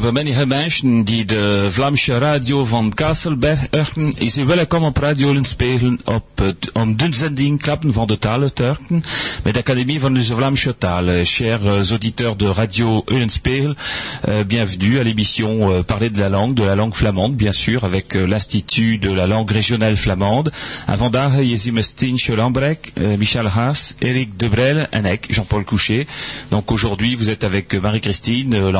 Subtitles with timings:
[0.00, 3.68] Bij menige mensen die de Vlaamse radio van Kasselberg
[4.16, 9.02] is u welkom op Radio Lenspegelen op om de Klappen van de Talen Turken
[9.42, 10.74] met de Académie van de Vlaamse.
[11.22, 13.74] Chers auditeurs de Radio Eulenspiegel,
[14.28, 17.84] euh, bienvenue à l'émission euh, Parler de la langue, de la langue flamande, bien sûr,
[17.84, 20.52] avec euh, l'Institut de la langue régionale flamande.
[20.86, 26.06] Un vandaag Jezime Stinche Lambrek, euh, Michel Haas, Eric Debrel, Anek, Jean-Paul Coucher.
[26.50, 28.72] Donc aujourd'hui, vous êtes avec Marie-Christine euh,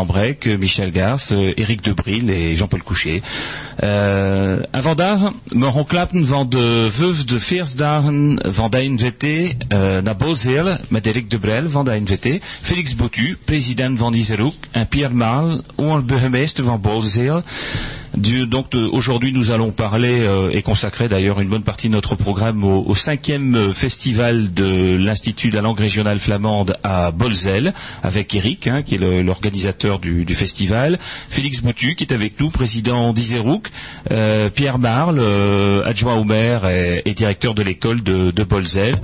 [0.47, 3.23] euh, Michel Gars, euh, Eric Debril et Jean-Paul Coucher.
[3.83, 10.17] Uh, en vandaag mogen klappen van de vijf de feestdagen van de NVT uh, naar
[10.17, 15.61] Bolzeel met Eric Debrel de NVT, Félix Botu, president van Iseroek, en Pierre Maal,
[16.07, 17.43] burgemeester van Bolzeel.
[18.17, 22.15] Donc de- aujourd'hui nous allons parler euh, et consacrer d'ailleurs une bonne partie de notre
[22.15, 28.35] programme au, cinquième euh, festival de l'Institut de la langue régionale flamande à Bolzel avec
[28.35, 30.99] Eric hein, qui est l'organisateur du, festival,
[31.29, 33.69] Félix Boutu qui est avec nous, président d'Iserouk,
[34.11, 38.95] euh, Pierre Marle, euh, adjoint au maire et, directeur de l'école de, de Bolzel.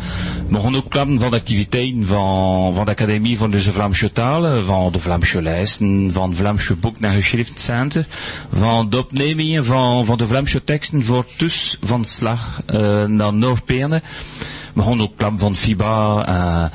[0.49, 1.31] Van de van, de van
[3.51, 4.09] de Vlaamse
[4.65, 5.41] van de Vlaamse
[6.13, 7.17] van Vlaamse boek naar
[8.53, 14.03] van de opnemingen van, van de Vlaamse teksten voor tus van slag uh, naar Noord-Peerne.
[15.55, 16.71] FIBA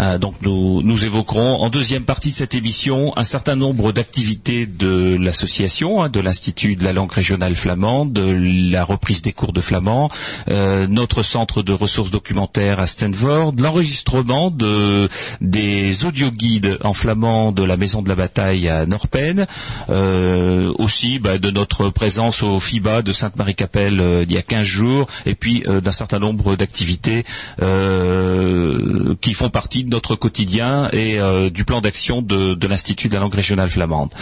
[0.00, 5.16] euh, donc nous, évoquerons en deuxième partie de cette émission un certain nombre d'activités de
[5.20, 9.60] l'association, hein, de l'Institut de la langue régionale flamande, de la reprise des cours de
[9.60, 10.10] flamand,
[10.48, 15.08] euh, notre centre de ressources documentaires à Stanford, l'enregistrement de,
[15.40, 19.46] des audioguides en flamand de la Maison de la Bataille à Norpen,
[19.88, 25.06] euh, aussi bah, de notre présence au FIBA de Sainte-Marie-Capelle il y a 15 jours,
[25.26, 31.50] et puis d'un certain nombre d'activités euh, qui font partie de notre quotidien et euh,
[31.50, 34.14] du plan d'action de, de l'Institut de la langue régionale flamande.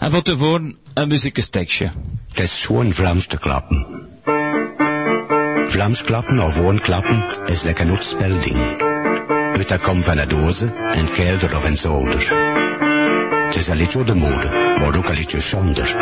[0.00, 1.92] Avant te woorden, een muziekenstekje.
[2.28, 3.86] Het is gewoon Vlaams te klappen.
[5.68, 8.88] Vlaams klappen of gewoon klappen is lekker een spelling.
[9.68, 12.28] Dat komt van de dozen, een kelder of een zolder.
[13.46, 15.96] Het is een de mode, maar ook een liedje zonder.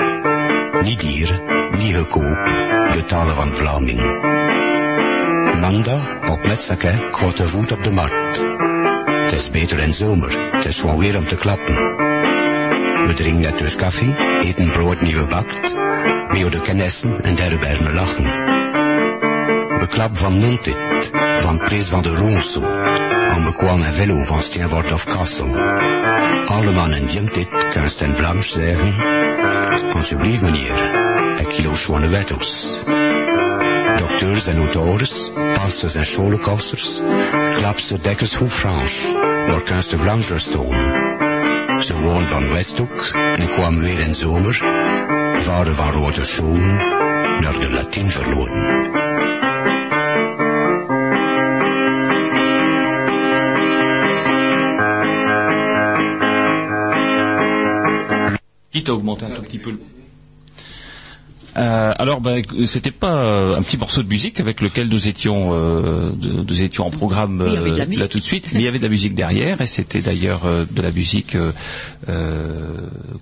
[0.83, 1.41] Niet dieren,
[1.79, 2.45] niet gekoop,
[2.95, 4.68] de talen van Vlaming.
[5.69, 8.43] Maandag, op Metzakke, gaat de voet op de markt.
[9.23, 11.75] Het is beter in zomer, het is gewoon weer om te klappen.
[13.07, 15.73] We drinken net dus koffie, eten brood nieuw gebakt.
[16.29, 18.25] We houden kennissen en derbergen lachen.
[19.79, 22.63] We klappen van Nuntit, van Prees van de Ronso.
[23.31, 25.57] En we kwamen een velo van Steenvoort of Kassel.
[26.47, 27.31] Allemaal in
[27.71, 28.95] kunnen ze in Vlaams zeggen.
[29.95, 30.95] Alsjeblieft meneer,
[31.39, 32.77] een kilo schone wettos.
[33.99, 37.01] Dokters en auteurs, pastors en scholenkosters,
[37.57, 39.13] klapse dekkers hoe Frans,
[39.49, 41.07] waar ze Vlaams stonden.
[41.83, 44.55] Ze woon van Westhoek en kwam weer in zomer.
[45.37, 46.77] Vader van Rode Schoen
[47.41, 48.97] naar de Latijn verloren.
[58.71, 59.98] Quitte à augmenter un tout petit peu.
[61.59, 65.51] Euh, alors, ben, c'était pas euh, un petit morceau de musique avec lequel nous étions,
[65.53, 66.11] euh,
[66.47, 68.89] nous étions en programme euh, là tout de suite, mais il y avait de la
[68.89, 71.37] musique derrière, et c'était d'ailleurs de la musique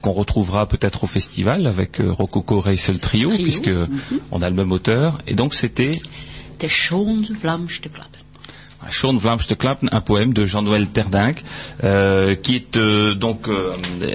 [0.02, 3.70] qu'on retrouvera peut-être au festival avec Rococo Reisel Trio, Trio, puisque
[4.30, 5.92] on a le même auteur, et donc c'était
[7.90, 8.25] klappen.
[8.90, 9.38] Sean Vlaams
[9.90, 11.42] un poème de Jean-Noël Terdinck,
[11.84, 13.72] euh, qui est euh, donc euh,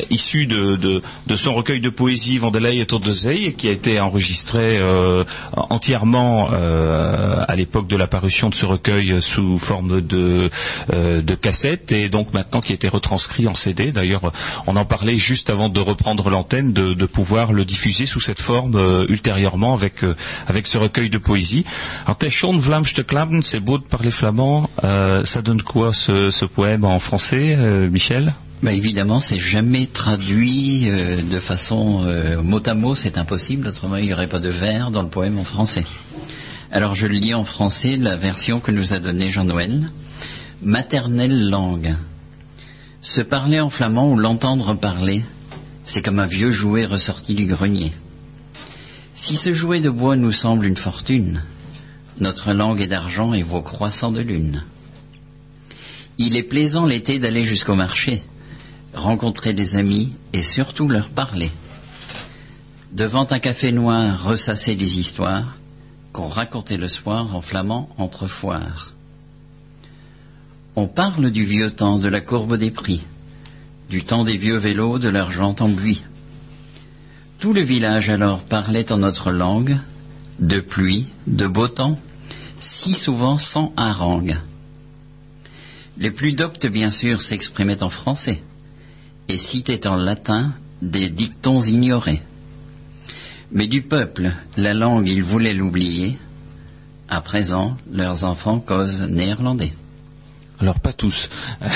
[0.09, 1.01] issu de,
[1.35, 4.79] son recueil de poésie Vandelay et Tour de Zey, et qui a été enregistré
[5.53, 10.49] entièrement à l'époque de la parution de ce recueil sous forme de,
[11.41, 13.91] cassette, et donc maintenant qui a été retranscrit en CD.
[13.91, 14.31] D'ailleurs,
[14.67, 19.05] on en parlait juste avant de reprendre l'antenne, de, pouvoir le diffuser sous cette forme
[19.09, 20.05] ultérieurement avec,
[20.47, 21.65] avec ce recueil de poésie.
[22.05, 22.53] Alors, Sean
[23.41, 24.60] c'est beau de parler flamand.
[24.83, 28.33] Euh, ça donne quoi ce, poème en français, euh, Michel?
[28.63, 32.05] Bah évidemment, c'est jamais traduit euh, de façon
[32.43, 35.39] mot à mot, c'est impossible, autrement il n'y aurait pas de vers dans le poème
[35.39, 35.85] en français.
[36.71, 39.89] Alors je lis en français, la version que nous a donnée Jean-Noël.
[40.61, 41.95] Maternelle langue.
[43.01, 45.23] Se parler en flamand ou l'entendre parler,
[45.83, 47.91] c'est comme un vieux jouet ressorti du grenier.
[49.13, 51.41] Si ce jouet de bois nous semble une fortune,
[52.21, 54.63] notre langue est d'argent et vaut croissant de lune.
[56.17, 58.21] Il est plaisant l'été d'aller jusqu'au marché,
[58.93, 61.51] rencontrer des amis et surtout leur parler.
[62.91, 65.57] Devant un café noir, ressasser des histoires
[66.13, 68.93] qu'on racontait le soir en flamand entre foires.
[70.75, 73.01] On parle du vieux temps, de la courbe des prix,
[73.89, 76.03] du temps des vieux vélos, de leur jante en buis.
[77.39, 79.79] Tout le village alors parlait en notre langue,
[80.39, 81.97] de pluie, de beau temps,
[82.61, 84.37] si souvent sans harangue.
[85.97, 88.41] Les plus doctes, bien sûr, s'exprimaient en français
[89.27, 92.21] et citaient en latin des dictons ignorés.
[93.51, 96.17] Mais du peuple, la langue, ils voulaient l'oublier.
[97.09, 99.73] À présent, leurs enfants causent néerlandais.
[100.61, 101.29] Alors pas tous.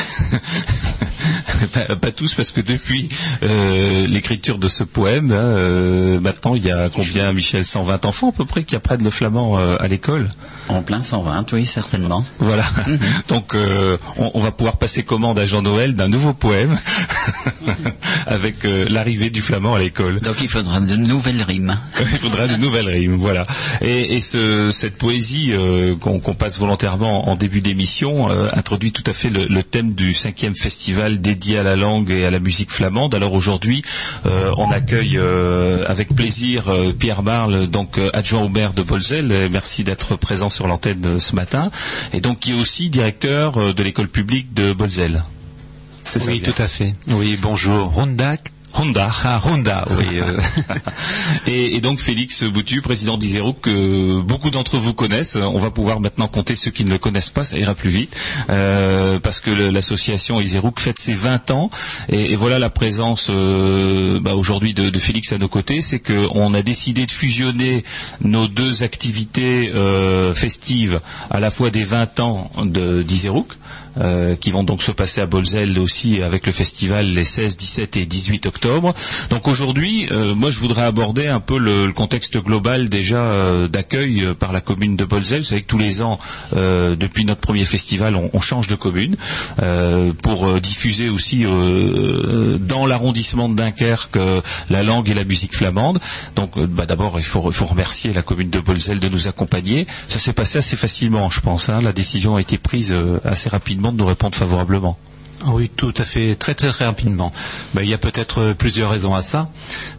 [2.02, 3.10] pas, tous parce que depuis
[3.44, 8.30] euh, l'écriture de ce poème, hein, euh, maintenant il y a combien Michel 120 enfants
[8.30, 10.30] à peu près qui apprennent le flamand euh, à l'école?
[10.68, 12.26] En plein 120, oui certainement.
[12.40, 12.64] Voilà.
[12.64, 13.28] Mm -hmm.
[13.30, 16.78] Donc euh, on, on, va pouvoir passer commande à Jean-Noël d'un nouveau poème
[18.28, 20.20] avec euh, l'arrivée du flamand à l'école.
[20.22, 21.78] Donc il faudra de nouvelles rimes.
[22.00, 23.44] il faudra de nouvelles rimes, voilà.
[23.82, 28.30] Et, et ce, cette poésie euh, qu'on qu passe volontairement en début d'émission
[28.62, 32.26] introduit tout à fait le, le, thème du cinquième festival dédié à la langue et
[32.26, 33.14] à la musique flamande.
[33.16, 33.84] Alors aujourd'hui,
[34.58, 35.18] on accueille
[35.88, 36.58] avec plaisir
[37.00, 39.28] Pierre Marle, donc adjoint au maire de Bolzel.
[39.52, 41.70] Merci d'être présent sur l'antenne ce matin.
[42.14, 45.24] Et donc qui est aussi directeur de l'école publique de Bolzel.
[46.28, 46.94] Oui, tout à fait.
[47.08, 47.92] Oui, bonjour.
[47.92, 49.10] Rondac Honda.
[49.24, 50.06] Ah, Honda, oui.
[50.14, 50.40] Euh.
[51.48, 55.36] et, et, donc Félix Boutu, président d'Iserouk, que beaucoup d'entre vous connaissent.
[55.36, 58.16] On va pouvoir maintenant compter ceux qui ne le connaissent pas, ça ira plus vite,
[58.50, 61.70] euh, parce que l'association Iserouk fête ses 20 ans.
[62.10, 66.00] Et, et voilà la présence euh, bah, aujourd'hui de, de, Félix à nos côtés, c'est
[66.00, 67.84] qu'on a décidé de fusionner
[68.22, 69.72] nos deux activités
[70.34, 71.00] festives,
[71.30, 73.54] à la fois des 20 ans d'Iserouk,
[73.98, 77.98] euh, qui vont donc se passer à Bolzel aussi avec le festival les 16, 17
[77.98, 78.94] et 18 octobre.
[79.30, 84.28] Donc aujourd'hui, euh, moi je voudrais aborder un peu le, contexte global déjà euh, d'accueil
[84.38, 85.40] par la commune de Bolzel.
[85.40, 86.20] Vous savez que tous les ans,
[86.52, 89.16] depuis notre premier festival, on, change de commune
[90.22, 94.20] pour diffuser aussi dans l'arrondissement de Dunkerque
[94.70, 96.00] la langue et la musique flamande.
[96.36, 99.88] Donc bah, d'abord, il faut, il faut, remercier la commune de Bolzel de nous accompagner.
[100.08, 101.70] Ça s'est passé assez facilement, je pense.
[101.70, 101.80] Hein.
[101.82, 104.98] La décision a été prise assez rapidement de nous répondre favorablement.
[105.48, 107.32] Oui, tout à fait, très très, très rapidement.
[107.74, 109.50] Ben, il y a peut-être plusieurs raisons à ça.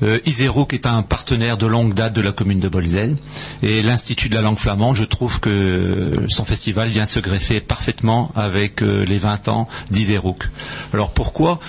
[0.03, 3.17] Euh, Iserouk est un partenaire de longue date de la commune de Bolzel
[3.63, 8.33] et l'Institut de la langue flamande, je trouve que son festival vient se greffer parfaitement
[8.35, 10.49] avec euh, les 20 ans d'Iserouk.
[10.93, 11.61] Alors pourquoi?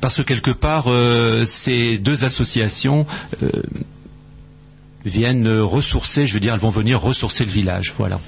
[0.00, 3.04] Parce que quelque part, euh, ces deux associations
[5.04, 7.94] viennent ressourcer, je veux dire, elles vont venir ressourcer le village.
[7.96, 8.20] Voilà.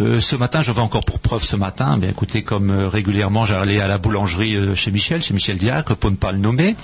[0.00, 3.80] Euh, ce matin, j'avais encore pour preuve ce matin, bien écoutez, comme euh, régulièrement, j'allais
[3.80, 6.76] à la boulangerie euh, chez Michel, chez Michel Diacre, pour ne pas le nommer,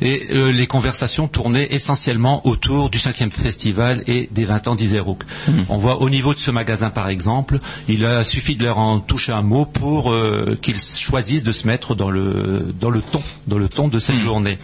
[0.00, 5.22] et euh, les conversations tournaient essentiellement autour du cinquième festival et des 20 ans d'Iserouk.
[5.48, 5.52] Mmh.
[5.68, 7.58] On voit au niveau de ce magasin, par exemple,
[7.88, 10.14] il a suffi de leur en toucher un mot pour
[10.60, 14.16] qu'ils choisissent de se mettre dans le dans le ton, dans le ton de cette
[14.16, 14.18] mmh.
[14.18, 14.58] journée.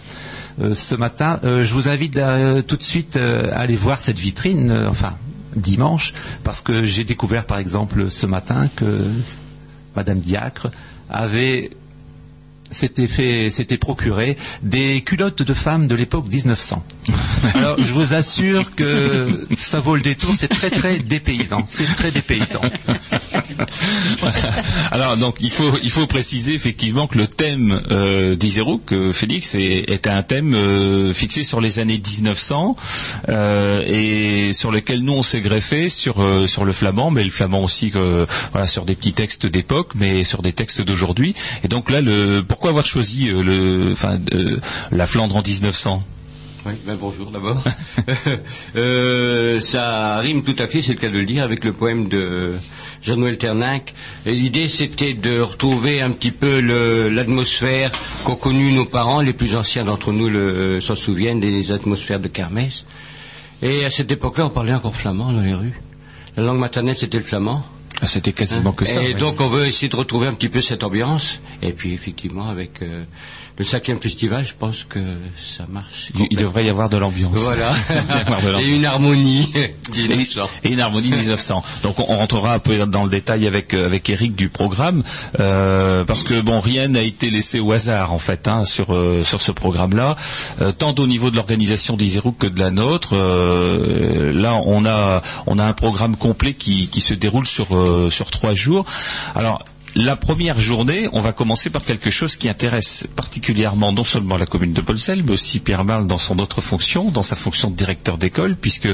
[0.61, 1.39] Euh, ce matin.
[1.43, 5.15] Euh, je vous invite à, tout de suite à aller voir cette vitrine, enfin
[5.55, 6.13] dimanche,
[6.43, 9.09] parce que j'ai découvert par exemple ce matin que
[9.95, 10.69] Madame Diacre
[11.09, 11.71] avait
[12.71, 16.83] s'était fait, s'était procuré des culottes de femmes de l'époque 1900.
[17.55, 22.11] Alors, je vous assure que ça vaut le détour, c'est très très dépaysant, c'est très
[22.11, 22.61] dépaysant.
[24.91, 30.07] Alors, donc, il faut, il faut préciser effectivement que le thème euh, d'Iserouk, Félix, est,
[30.07, 32.75] un thème euh, fixé sur les années 1900
[33.29, 37.29] euh, et sur lequel nous on s'est greffé sur euh, sur le flamand, mais le
[37.29, 37.91] flamand aussi,
[38.51, 41.35] voilà, sur des petits textes d'époque, mais sur des textes d'aujourd'hui.
[41.63, 43.95] Et donc là, le pourquoi avoir choisi euh,
[44.91, 46.03] la Flandre en 1900
[46.65, 47.63] oui, ben bonjour d'abord.
[48.75, 52.09] euh, ça rime tout à fait, c'est le cas de le dire, avec le poème
[52.09, 52.55] de
[53.01, 53.93] Jean-Noël Ternac.
[54.25, 56.59] L'idée, c'était de retrouver un petit peu
[57.09, 57.91] l'atmosphère
[58.25, 62.85] qu'ont connue nos parents, les plus anciens d'entre nous s'en souviennent, des atmosphères de kermesse.
[63.61, 65.79] Et à cette époque-là, on parlait encore flamand dans les rues.
[66.35, 67.63] La langue maternelle, c'était le flamand.
[68.01, 69.03] Ah, C'était quasiment que ça.
[69.03, 71.41] Et donc on veut essayer de retrouver un petit peu cette ambiance.
[71.61, 73.03] Et puis effectivement avec euh,
[73.59, 76.11] le cinquième festival, je pense que ça marche.
[76.17, 77.33] Il, il devrait y avoir de l'ambiance.
[77.35, 77.73] Voilà.
[78.61, 79.51] et une harmonie
[79.93, 80.49] 1900.
[80.63, 81.61] Et, une harmonie 1900.
[81.83, 85.03] Donc on, on, rentrera un peu dans le détail avec euh, avec Eric du programme
[85.41, 89.25] euh, parce que bon rien n'a été laissé au hasard en fait hein, sur euh,
[89.25, 90.15] sur ce programme-là,
[90.61, 93.15] euh, tant au niveau de l'organisation d'Iserouk que de la nôtre.
[93.15, 97.67] Là on a on a un programme complet qui qui se déroule sur
[98.09, 98.85] sur trois jours.
[99.35, 104.37] Alors la première journée, on va commencer par quelque chose qui intéresse particulièrement non seulement
[104.37, 107.69] la commune de Bolsel, mais aussi Pierre Marle dans son autre fonction, dans sa fonction
[107.69, 108.87] de directeur d'école, puisque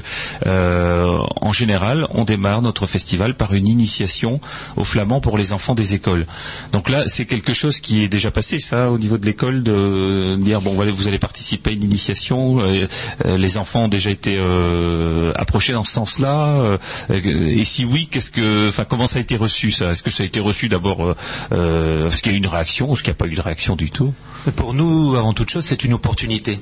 [0.46, 4.40] euh, en général, on démarre notre festival par une initiation
[4.78, 6.25] au flamand pour les enfants des écoles.
[6.72, 10.36] Donc là, c'est quelque chose qui est déjà passé, ça, au niveau de l'école, de
[10.40, 12.60] dire bon, vous allez participer à une initiation.
[12.62, 12.88] euh,
[13.25, 14.40] euh, les enfants ont déjà été
[15.36, 16.78] approchés dans ce sens-là.
[17.10, 19.92] et si oui, qu'est-ce que, enfin, comment ça a été reçu ça?
[19.92, 21.15] Est-ce que ça a été reçu d'abord euh,
[21.51, 23.36] euh, Est-ce qu'il y a eu une réaction ou est-ce qu'il n'y a pas eu
[23.36, 24.13] de réaction du tout?
[24.56, 26.60] Pour nous, avant toute chose, c'est une opportunité.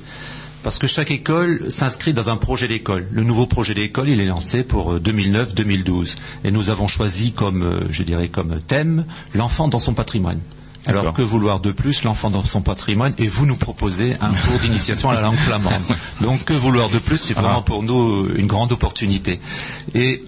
[0.62, 3.06] Parce que chaque école s'inscrit dans un projet d'école.
[3.12, 6.14] Le nouveau projet d'école, il est lancé pour euh, 2009-2012.
[6.44, 9.04] Et nous avons choisi comme, euh, je dirais, comme thème,
[9.34, 10.40] l'enfant dans son patrimoine.
[10.86, 14.58] Alors que vouloir de plus, l'enfant dans son patrimoine, et vous nous proposez un cours
[14.60, 15.82] d'initiation à la langue flamande.
[16.20, 17.62] Donc que vouloir de plus, c'est vraiment Ah.
[17.64, 19.40] pour nous une grande opportunité.
[19.94, 20.22] Et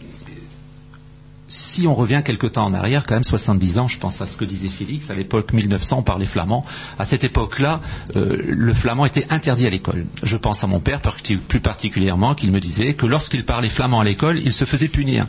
[1.56, 4.36] si on revient quelque temps en arrière, quand même 70 ans, je pense à ce
[4.36, 6.62] que disait Félix, à l'époque 1900, on parlait flamand.
[6.98, 7.80] À cette époque-là,
[8.14, 10.04] euh, le flamand était interdit à l'école.
[10.22, 11.00] Je pense à mon père
[11.48, 15.26] plus particulièrement, qu'il me disait que lorsqu'il parlait flamand à l'école, il se faisait punir.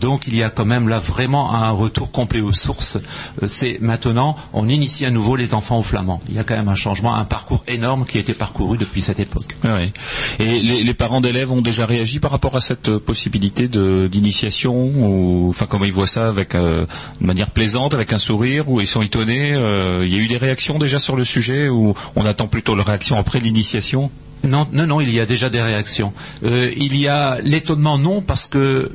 [0.00, 2.98] Donc il y a quand même là vraiment un retour complet aux sources.
[3.42, 6.20] Euh, C'est maintenant, on initie à nouveau les enfants au flamand.
[6.28, 9.00] Il y a quand même un changement, un parcours énorme qui a été parcouru depuis
[9.00, 9.56] cette époque.
[9.62, 9.92] Oui.
[10.40, 15.84] Et les, parents d'élèves ont déjà réagi par rapport à cette possibilité d'initiation enfin comment
[15.84, 16.86] ils voient ça avec euh,
[17.20, 20.28] de manière plaisante, avec un sourire ou ils sont étonnés euh, Il y a eu
[20.28, 24.10] des réactions déjà sur le sujet ou on attend plutôt leur réaction après l'initiation?
[24.44, 26.12] Non, non, non, il y a déjà des réactions.
[26.44, 28.92] Euh, il y a l'étonnement, non, parce que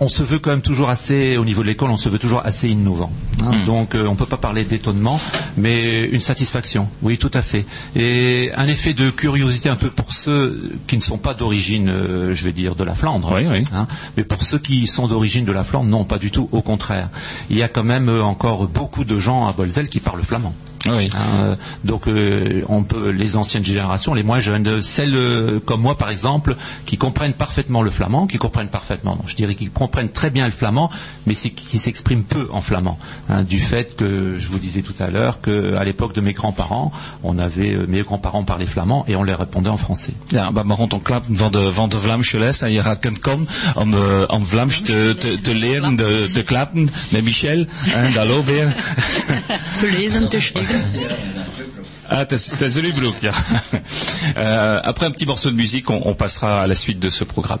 [0.00, 2.42] on se veut quand même toujours assez, au niveau de l'école, on se veut toujours
[2.44, 3.10] assez innovant.
[3.44, 3.50] hein.
[3.62, 3.64] Hmm.
[3.64, 5.20] Donc euh, on ne peut pas parler d'étonnement,
[5.56, 7.64] mais une satisfaction, oui, tout à fait.
[7.96, 12.34] Et un effet de curiosité un peu pour ceux qui ne sont pas d'origine, euh,
[12.34, 13.32] je vais dire, de la Flandre.
[13.34, 13.64] Oui, oui.
[13.74, 13.86] hein.
[14.16, 17.08] Mais pour ceux qui sont d'origine de la Flandre, non, pas du tout, au contraire.
[17.50, 20.54] Il y a quand même euh, encore beaucoup de gens à Bolzel qui parlent flamand.
[20.86, 21.10] Oui.
[21.12, 25.60] Hein, euh, donc euh, on peut les anciennes générations, les moins jeunes, euh, celles euh,
[25.60, 26.56] comme moi par exemple,
[26.86, 30.44] qui comprennent parfaitement le flamand, qui comprennent parfaitement, non, je dirais qu'ils comprennent très bien
[30.46, 30.90] le flamand,
[31.26, 35.08] mais qui s'expriment peu en flamand, hein, du fait que je vous disais tout à
[35.08, 36.92] l'heure qu'à l'époque de mes grands-parents,
[37.22, 40.12] on avait euh, mes grands-parents parlaient flamand et on les répondait en français.
[40.30, 43.18] Ja, maar rond een klap van de, van de Vlaamse les en je gaat kunt
[43.18, 48.12] komen om, uh, om Vlaams te, te, te leren, de, te klappen met Michel en
[48.12, 48.74] hallo weer.
[49.80, 50.67] Te lezen, te schrijven.
[52.10, 53.32] Ah, t'as Zolubroek, ja.
[54.36, 57.60] Euh, après un petit morceau de musique, on passera à la suite de ce programme.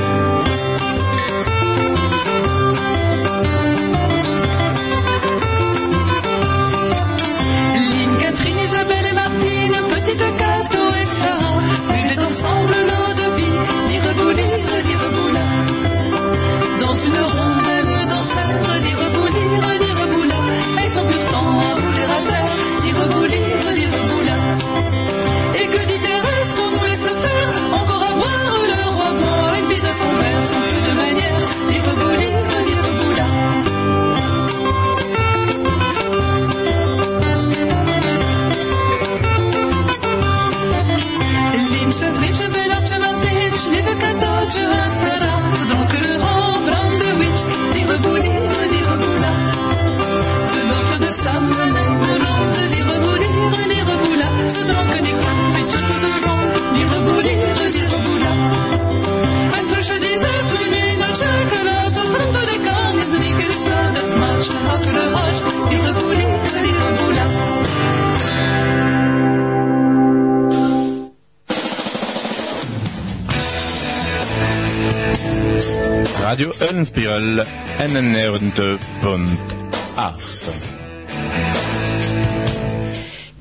[76.31, 77.43] Radio Ølenspiral
[77.81, 79.27] NN2.8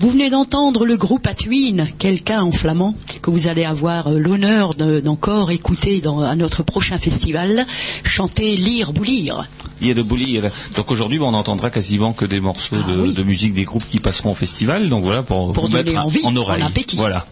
[0.00, 4.74] Vous venez d'entendre le groupe Atuin, quelqu'un en flamand, que vous allez avoir euh, l'honneur
[4.74, 7.64] de- d'encore écouter à notre prochain festival,
[8.02, 9.48] chanter Lire Boulir.
[9.80, 10.50] Il y a de boulir.
[10.76, 13.14] Donc aujourd'hui, on n'entendra quasiment que des morceaux Ah de, oui.
[13.14, 14.88] de musique des groupes qui passeront au festival.
[14.88, 16.62] Donc voilà, pour, Pour vous mettre envie, en oreille.
[16.62, 16.70] en.
[16.96, 17.26] Voilà.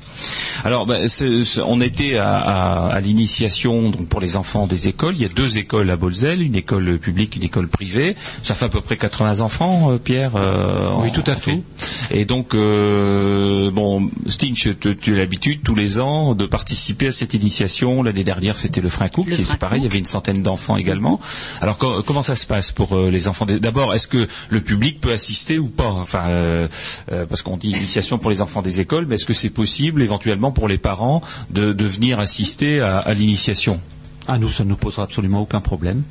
[0.64, 4.88] Alors, ben, c'est- c'est- on était à, à- à l'initiation donc pour les enfants des
[4.88, 5.14] écoles.
[5.16, 8.16] Il y a deux écoles à Bolzel, une école publique, une école privée.
[8.42, 10.32] Ça fait à peu près 80 enfants, euh, Pierre.
[10.36, 11.62] euh, Oui, en- tout à en fait.
[12.10, 17.12] Et donc, euh, bon, Stinch, tu, tu as l'habitude tous les ans de participer à
[17.12, 18.02] cette initiation.
[18.02, 20.42] L'année dernière, c'était le Frein Cook, Le qui c'est pareil, il y avait une centaine
[20.42, 21.20] d'enfants également.
[21.60, 25.00] Alors, co- comment ça se passe pour euh, les enfants D'abord, est-ce que le public
[25.00, 25.88] peut assister ou pas?
[25.90, 26.68] Enfin, euh,
[27.12, 30.02] euh, parce qu'on dit initiation pour les enfants des écoles, mais est-ce que c'est possible
[30.02, 33.80] éventuellement pour les parents de, de venir assister à, à l'initiation?
[34.26, 36.02] Ah, nous, ça ne nous posera absolument aucun problème.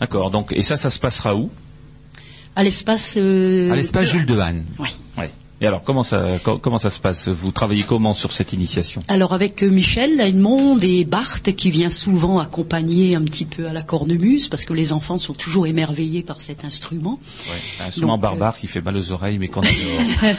[0.00, 0.30] D'accord.
[0.30, 1.50] Donc, et ça, ça se passera où?
[2.56, 3.14] À l'espace.
[3.16, 4.64] euh, À l'espace de- Jules Dehaene.
[4.78, 4.88] Oui.
[5.60, 5.64] Ouais.
[5.64, 7.28] Et alors, comment ça, co- comment ça se passe?
[7.28, 9.02] Vous travaillez comment sur cette initiation?
[9.08, 13.72] Alors avec euh, Michel Edmond et Bart qui vient souvent accompagner un petit peu à
[13.72, 17.18] la cornemuse parce que les enfants sont toujours émerveillés par cet instrument.
[17.80, 19.74] Un instrument Donc, euh, barbare qui fait mal aux oreilles, mais qu'on adore.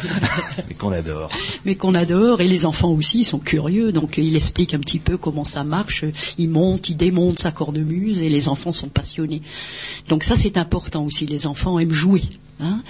[0.67, 1.29] mais qu'on adore.
[1.65, 4.79] mais qu'on adore et les enfants aussi ils sont curieux donc euh, il explique un
[4.79, 6.05] petit peu comment ça marche
[6.37, 9.41] il monte il démonte sa cornemuse et les enfants sont passionnés
[10.09, 12.23] donc ça c'est important aussi les enfants aiment jouer
[12.61, 12.81] hein.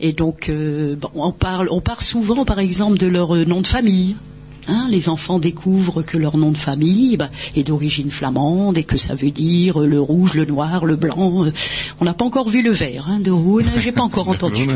[0.00, 3.60] et donc euh, bon, on parle on parle souvent par exemple de leur euh, nom
[3.60, 4.16] de famille
[4.68, 8.98] Hein, les enfants découvrent que leur nom de famille bah, est d'origine flamande et que
[8.98, 11.46] ça veut dire le rouge, le noir, le blanc.
[12.00, 14.66] On n'a pas encore vu le vert hein, de Rouen, j'ai pas encore entendu.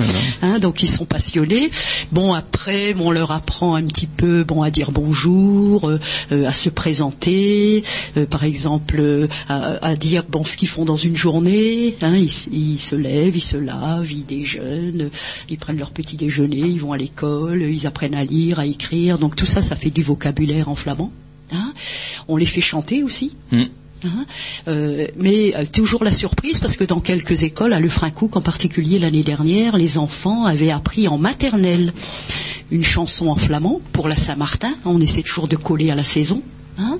[0.40, 1.70] Hein, donc ils sont passionnés.
[2.10, 6.00] Bon après, on leur apprend un petit peu, bon à dire bonjour, euh,
[6.32, 7.82] euh, à se présenter,
[8.16, 11.96] euh, par exemple à, à dire bon ce qu'ils font dans une journée.
[12.00, 15.10] Hein, ils, ils se lèvent, ils se lavent, ils déjeunent,
[15.50, 19.18] ils prennent leur petit déjeuner, ils vont à l'école, ils apprennent à lire, à écrire.
[19.18, 21.12] Donc tout ça, ça fait du vocabulaire en flamand.
[21.52, 21.72] Hein.
[22.28, 23.32] On les fait chanter aussi.
[23.50, 23.64] Hmm.
[24.04, 24.26] Hein,
[24.68, 28.98] euh, mais euh, toujours la surprise parce que dans quelques écoles, à Lefrancouc en particulier
[28.98, 31.92] l'année dernière, les enfants avaient appris en maternelle
[32.70, 34.74] une chanson en flamand pour la Saint-Martin.
[34.84, 36.42] On essaie toujours de coller à la saison.
[36.78, 36.98] hein.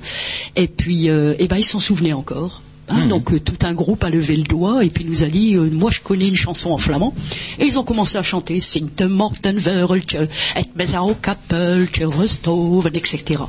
[0.55, 2.61] Et puis, euh, eh ben, ils s'en souvenaient encore.
[2.93, 3.05] Hein.
[3.07, 5.69] Donc euh, tout un groupe a levé le doigt et puis nous a dit euh,
[5.71, 7.13] moi je connais une chanson en flamand.
[7.59, 13.41] Et ils ont commencé à chanter Sinte Morten Verltje et Mesao Kapeltje Restoven etc.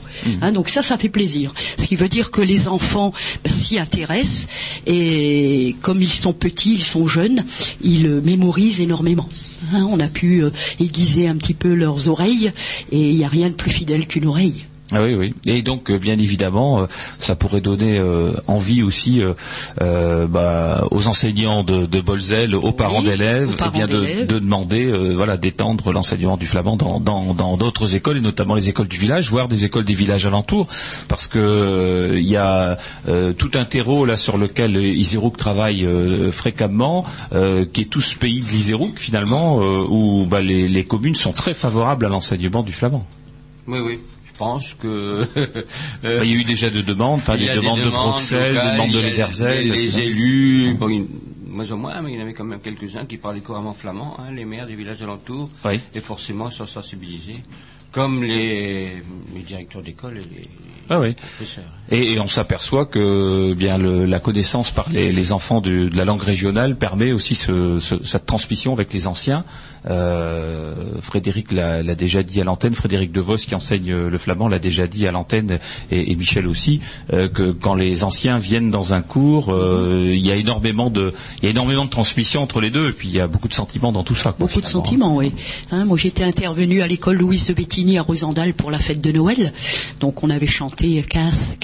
[0.43, 1.53] Hein, donc ça ça fait plaisir.
[1.79, 3.13] Ce qui veut dire que les enfants
[3.45, 4.49] ben, s'y intéressent
[4.87, 7.45] et comme ils sont petits ils sont jeunes
[7.83, 9.29] ils euh, mémorisent énormément.
[9.73, 12.53] Hein, on a pu euh, aiguiser un petit peu leurs oreilles
[12.91, 15.35] et il n'y a rien de plus fidèle qu'une oreille Ah oui, oui.
[15.47, 16.87] Et donc, euh, bien évidemment, euh,
[17.19, 19.35] ça pourrait donner euh, envie aussi euh,
[19.83, 24.85] euh, bah, aux enseignants de, de Bolzel, aux parents d'élèves, aux eh bien de, demander,
[24.85, 28.89] euh, voilà, d'étendre l'enseignement du flamand dans dans- dans d'autres écoles et notamment les écoles
[28.89, 30.69] du village, voire des écoles des villages alentours,
[31.09, 32.77] parce que euh, il y a
[33.09, 38.01] euh, tout un terreau là sur lequel Iserouk travaille euh, fréquemment, euh, qui est tout
[38.01, 42.09] ce pays de l'Iserouk finalement, euh, où bah, les, les communes sont très favorables à
[42.09, 43.07] l'enseignement du flamand.
[43.67, 43.99] Oui, oui.
[44.35, 45.27] Je pense que.
[46.05, 48.73] euh, Il y a eu déjà de demandes, il y des demandes de Bruxelles, des
[48.73, 49.69] demandes de Lederzel.
[49.71, 51.07] Les, les élus, bon,
[51.47, 54.17] moins ou moins, mais il y en avait quand même quelques-uns qui parlaient couramment flamand,
[54.19, 55.81] hein, les maires des villages alentours, Oui.
[55.95, 57.37] et forcément sont sensibilisés,
[57.93, 59.03] comme les,
[59.35, 60.49] les directeurs d'école et les,
[60.91, 61.15] Ah oui.
[61.15, 61.73] professeurs.
[61.91, 65.89] Et, et on s'aperçoit que eh bien le- la connaissance par les, les enfants de,
[65.89, 69.45] de la langue régionale permet aussi ce- ce- cette transmission avec les anciens.
[69.87, 74.59] Euh, Frédéric l'a déjà dit à l'antenne, Frédéric Devos qui enseigne euh, le flamand l'a
[74.59, 75.59] déjà dit à l'antenne
[75.91, 76.81] et, et Michel aussi
[77.13, 81.13] euh, que quand les anciens viennent dans un cours, euh, il y a énormément de
[81.43, 83.49] il y a énormément de transmission entre les deux et puis il y a beaucoup
[83.49, 84.33] de sentiments dans tout ça.
[84.33, 85.33] quoi, Beaucoup de sentiments, oui.
[85.71, 89.13] Hein, moi, j'étais intervenue à l'école Louise de Bettigny à Rosendal pour la fête de
[89.13, 89.53] Noël.
[90.01, 91.57] Donc, on avait chanté Casse,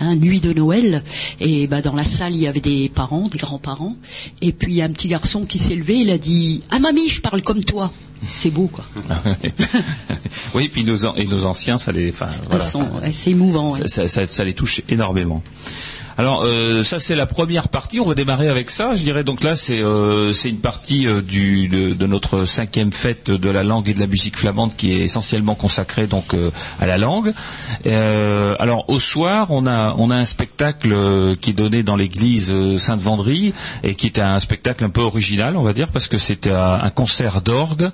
[0.00, 1.02] Hein, Nuit de Noël.
[1.40, 3.96] Et bah, dans la salle, il y avait des parents, des grands-parents.
[4.40, 7.42] Et puis, un petit garçon qui s'est levé, il a dit «Ah, mamie, je parle
[7.42, 7.92] comme toi!»
[8.34, 8.84] C'est beau, quoi.
[10.54, 12.64] oui, puis nos an- et nos anciens, ça les, enfin, voilà,
[13.12, 13.72] c'est émouvant.
[13.72, 13.78] ouais.
[13.80, 15.42] ça, ça- ça- ça les touche énormément.
[16.20, 17.98] Alors euh, ça c'est la première partie.
[17.98, 18.94] On va démarrer avec ça.
[18.94, 23.62] Je dirais donc là c'est euh, une partie euh, de, notre cinquième fête de la
[23.62, 26.36] langue et de la musique flamande qui est essentiellement consacrée donc
[26.78, 27.32] à la langue.
[27.86, 33.54] Alors au soir on a on a un spectacle qui est donné dans l'église Sainte-Vendry
[33.82, 36.90] et qui est un spectacle un peu original on va dire parce que c'est un,
[36.90, 37.88] concert d'orgue.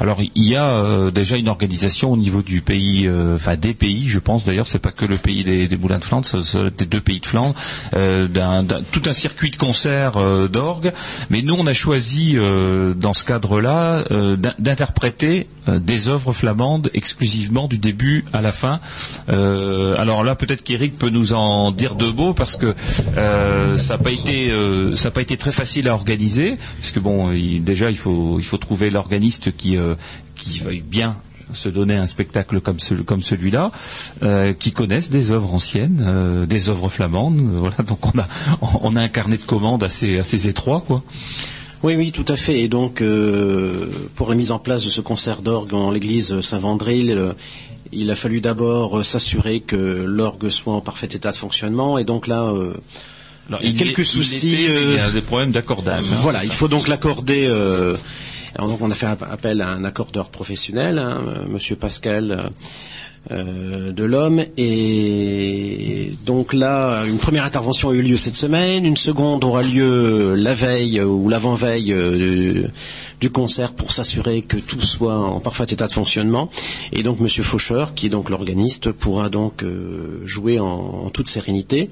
[0.00, 4.18] Alors il y a déjà une organisation au niveau du pays, enfin des pays je
[4.18, 7.02] pense d'ailleurs c'est pas que le pays des, des moulins de Flandre, c'est des deux
[7.02, 7.54] pays de Flandre
[7.92, 10.92] d'un, d'un- tout un circuit de concerts euh, d'orgue.
[11.30, 16.32] Mais nous, on a choisi euh, dans ce cadre-là euh, d'in- d'interpréter euh, des œuvres
[16.32, 18.80] flamandes exclusivement du début à la fin.
[19.28, 22.74] Euh, alors là, peut-être qu'Éric peut nous en dire deux mots parce que
[23.16, 24.94] euh, ça n'a pas été euh,
[25.38, 29.94] très facile à organiser parce que bon, déjà il faut trouver l'organiste qui euh,
[30.34, 31.16] qui veuille bien
[31.52, 33.70] se donner un spectacle comme, ce- comme celui-là,
[34.22, 37.38] euh, qui connaissent des œuvres anciennes, euh, des œuvres flamandes.
[37.40, 38.26] euh, Voilà, donc on a
[38.82, 41.02] on a un carnet de commandes assez assez étroit, quoi.
[41.82, 42.60] Oui, oui, tout à fait.
[42.60, 47.12] Et donc, euh, pour la mise en place de ce concert d'orgue en l'église Saint-Vandril,
[47.12, 47.32] euh,
[47.92, 51.98] il a fallu d'abord euh, s'assurer que l'orgue soit en parfait état de fonctionnement.
[51.98, 52.72] Et donc là, euh,
[53.48, 56.06] Alors, Il y a quelques soucis, Il y a des problèmes d'accordage.
[56.10, 57.46] hein, voilà, il faut donc l'accorder.
[57.46, 57.94] euh,
[58.58, 62.50] donc on a fait app- appel à un accordeur professionnel, hein, euh, Monsieur Pascal
[63.32, 68.96] euh, de l'homme, et donc là une première intervention a eu lieu cette semaine, une
[68.96, 72.68] seconde aura lieu la veille euh, ou l'avant-veille euh,
[73.20, 76.50] du concert pour s'assurer que tout soit en parfait état de fonctionnement,
[76.92, 81.90] et donc Monsieur Faucheur, qui est donc l'organiste, pourra donc euh, jouer en toute sérénité.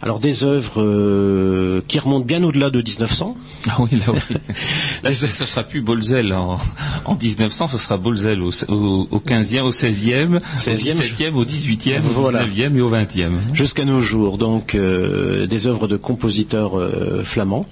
[0.00, 3.36] Alors des œuvres euh, qui remontent bien au-delà de 1900.
[3.68, 4.36] Ah oui, là, oui.
[5.02, 6.58] Là, ce, ce sera plus Bolzel en,
[7.04, 11.44] en 1900, ce sera Bolzel au, au, au 15e, au 16e, au 16e, 17e, au
[11.44, 12.44] 18e, Voilà.
[12.44, 13.32] au 19e et au 20e.
[13.52, 14.38] jusqu'à nos jours.
[14.38, 17.66] Donc euh, des œuvres de compositeurs euh, flamands,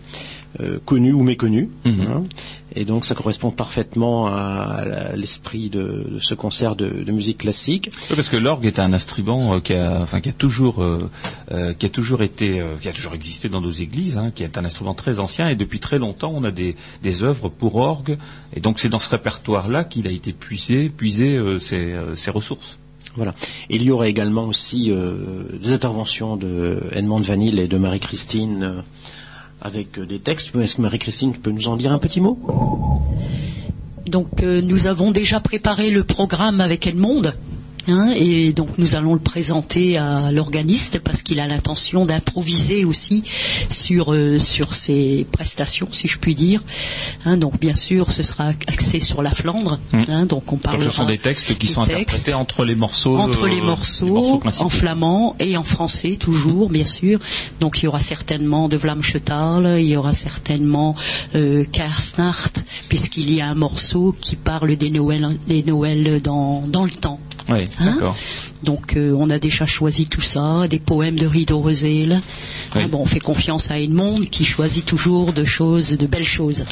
[0.61, 1.69] euh, connus ou méconnus.
[1.85, 2.01] Mhm.
[2.03, 2.23] hein.
[2.77, 7.39] Et donc ça correspond parfaitement à, à l'esprit de, de ce concert de, de musique
[7.39, 7.91] classique.
[8.11, 11.11] Oui, parce que l'orgue est un instrument euh, qui a, enfin, qui a toujours, euh,
[11.51, 14.59] euh, qui a toujours été, qui a toujours existé dans nos églises, hein, qui est
[14.59, 18.19] un instrument très ancien et depuis très longtemps on a des, des œuvres pour orgue
[18.55, 22.79] et donc c'est dans ce répertoire-là qu'il a été puisé, puisé euh, ses, ses ressources.
[23.17, 23.35] Voilà.
[23.71, 25.15] Et il y aura également aussi euh,
[25.63, 28.83] des interventions de Edmond Vanille et de Marie-Christine
[29.67, 30.55] avec euh, des textes.
[30.57, 32.39] Est-ce que Marie-Christine peut nous en dire un petit mot?
[34.07, 37.33] Donc euh, nous avons déjà préparé le programme avec Edmond.
[38.15, 43.23] Et donc nous allons le présenter à l'organiste parce qu'il a l'intention d'improviser aussi
[43.69, 46.63] sur euh, sur ses prestations, si je puis dire.
[47.25, 49.79] Hein, donc bien sûr, ce sera axé sur la Flandre.
[49.93, 50.03] Mm.
[50.09, 52.65] hein, donc on Donc parlera ce sont des textes qui des sont textes interprétés entre
[52.65, 54.67] les morceaux, entre les euh, morceaux, principaux.
[54.67, 57.21] en flamand et en français toujours, bien sûr.
[57.61, 60.97] Donc il y aura certainement de Vlamchetal, il y aura certainement
[61.35, 61.65] euh,
[62.89, 67.21] puisqu'il y a un morceau qui parle des Noëls, des Noëls dans, dans le temps.
[67.49, 67.99] Oui, Hein.
[68.63, 72.21] Donc euh, on a déjà choisi tout ça, des poèmes de Rideau Rosel.
[72.75, 72.85] Oui.
[72.87, 76.65] bon, on fait confiance à Edmond qui choisit toujours de choses, de belles choses.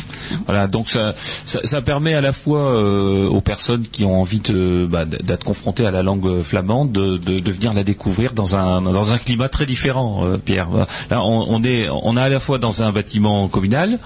[0.47, 1.15] Voilà, donc ça,
[1.45, 5.45] ça, ça permet à la fois euh, aux personnes qui ont envie de, bah, d'être
[5.45, 9.19] confrontées à la langue flamande de, de, de venir la découvrir dans un, dans un
[9.19, 10.69] climat très différent, euh, Pierre.
[11.11, 13.99] Là, on, on est, on est à la fois dans un bâtiment communal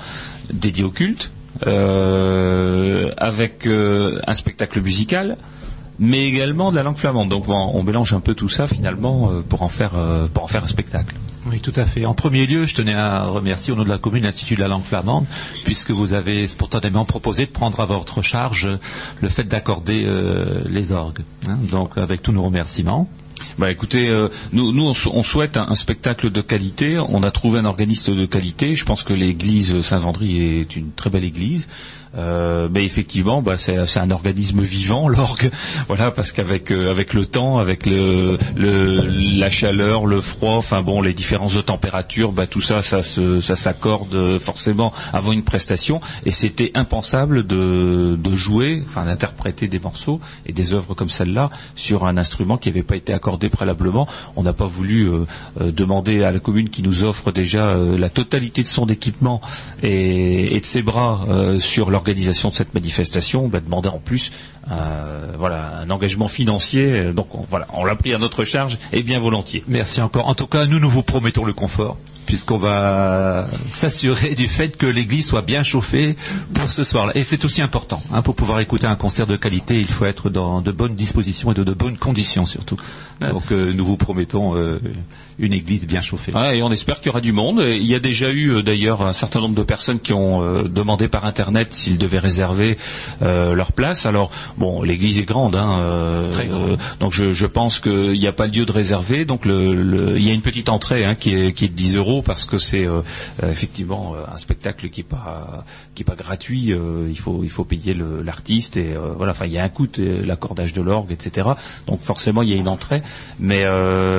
[0.52, 1.30] dédié au culte,
[3.18, 5.36] avec un spectacle musical,
[5.98, 7.28] mais également de la langue flamande.
[7.28, 10.44] Donc on, on mélange un peu tout ça finalement euh, pour en faire, euh, pour
[10.44, 11.14] en faire un spectacle.
[11.50, 12.04] Oui, tout à fait.
[12.04, 14.68] En premier lieu, je tenais à remercier au nom de la commune l'Institut de la
[14.68, 15.24] langue flamande,
[15.64, 18.68] puisque vous avez spontanément proposé de prendre à votre charge
[19.22, 21.20] le fait d'accorder euh, les orgues.
[21.48, 21.58] hein.
[21.70, 23.08] donc, avec tous nos remerciements.
[23.56, 26.98] Bah écoutez, euh, nous, nous on, sou- on souhaite un, un spectacle de qualité.
[26.98, 28.74] On a trouvé un organiste de qualité.
[28.74, 31.68] Je pense que l'église Saint-Vendry est une très belle église.
[32.16, 35.50] Euh, mais effectivement, bah, c'est un organisme vivant, l'orgue.
[35.88, 41.00] Voilà, parce qu'avec euh, avec le temps, avec le, la chaleur, le froid, enfin bon,
[41.02, 46.00] les différences de température, bah tout ça, ça s'accorde forcément avant une prestation.
[46.24, 52.06] Et c'était impensable de jouer, enfin d'interpréter des morceaux et des œuvres comme celle-là sur
[52.06, 54.06] un instrument qui n'avait pas été accordé préalablement.
[54.36, 55.24] On n'a pas voulu euh,
[55.60, 59.40] euh, demander à la commune qui nous offre déjà euh, la totalité de son équipement
[59.82, 64.30] et, et de ses bras euh, sur l'organisation de cette manifestation, bah, demander en plus
[64.70, 67.12] euh, voilà un engagement financier.
[67.12, 69.64] Donc on, voilà, on l'a pris à notre charge et bien volontiers.
[69.66, 70.28] Merci encore.
[70.28, 74.86] En tout cas, nous, nous vous promettons le confort, puisqu'on va s'assurer du fait que
[74.86, 76.16] l'église soit bien chauffée
[76.54, 77.12] pour ce soir-là.
[77.16, 78.00] Et c'est aussi important.
[78.12, 81.50] hein, pour pouvoir écouter un concert de qualité, il faut être dans de bonnes dispositions
[81.50, 82.76] et de, de bonnes conditions surtout.
[83.20, 84.78] Donc, euh, nous vous promettons euh,
[85.38, 86.32] une église bien chauffée.
[86.32, 87.62] Ouais, et on espère qu'il y aura du monde.
[87.64, 90.64] Il y a déjà eu euh, d'ailleurs un certain nombre de personnes qui ont euh,
[90.64, 92.76] demandé par internet s'ils devaient réserver
[93.22, 94.04] euh, leur place.
[94.06, 96.78] Alors bon, l'église est grande, hein, euh, Très grande.
[97.00, 99.24] donc je, je pense qu'il n'y a pas lieu de réserver.
[99.24, 101.74] Donc le, le- il y a une petite entrée hein, qui, est, qui est de
[101.74, 102.86] 10 euros parce que c'est
[103.48, 106.72] effectivement un spectacle qui est pas qui est pas gratuit.
[107.08, 109.32] il faut il faut payer l'artiste et voilà.
[109.32, 109.86] Enfin il y a un coût,
[110.24, 111.48] l'accordage de l'orgue, etc.
[111.86, 113.02] Donc forcément il y a une entrée.
[113.38, 113.64] Mais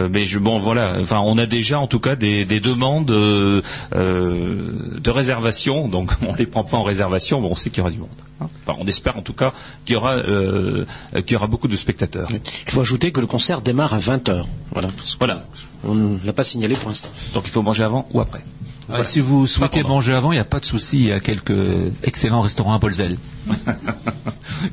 [0.09, 3.61] mais je bon voilà enfin, on a déjà en tout cas des, des demandes euh,
[3.95, 5.87] euh, de réservation.
[5.87, 8.09] Donc, on les prend pas en réservation, mais on sait qu'il y aura du monde.
[8.41, 8.47] Hein.
[8.65, 9.53] Enfin, on espère en tout cas
[9.85, 12.29] qu'il y aura euh, qu'il y aura beaucoup de spectateurs.
[12.31, 14.45] Il faut ajouter que le concert démarre à 20h.
[14.71, 14.89] Voilà.
[15.17, 15.45] Voilà.
[15.83, 17.09] On ne l'a pas signalé pour l'instant.
[17.33, 18.43] Donc, il faut manger avant ou après?
[18.89, 20.97] Ouais, si vous souhaitez manger avant, il n'y a pas de souci.
[20.99, 23.17] Il y a quelques excellents restaurants à Bolzel.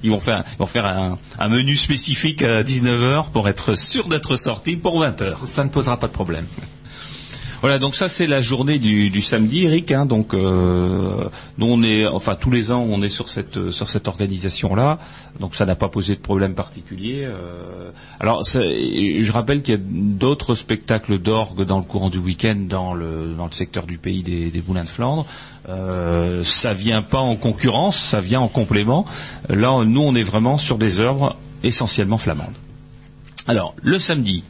[0.02, 4.08] Ils vont faire, ils vont faire un, un menu spécifique à 19h pour être sûr
[4.08, 5.44] d'être sorti pour 20h.
[5.46, 6.46] Ça ne posera pas de problème.
[7.60, 9.90] Voilà, donc ça c'est la journée du, samedi, Eric.
[9.92, 10.06] hein.
[10.06, 14.98] donc euh, nous on est, enfin tous les ans on est sur cette organisation là.
[15.40, 17.24] Donc ça n'a pas posé de problème particulier.
[17.24, 17.90] euh.
[18.20, 22.94] alors je rappelle qu'il y a d'autres spectacles d'orgue dans le courant du week-end dans
[22.94, 25.26] le secteur du pays des, Moulins de Flandre.
[25.68, 29.06] Euh, ça vient pas en concurrence, ça vient en complément.
[29.48, 32.54] Là nous on est vraiment sur des œuvres essentiellement flamandes.
[33.46, 34.42] Alors le samedi,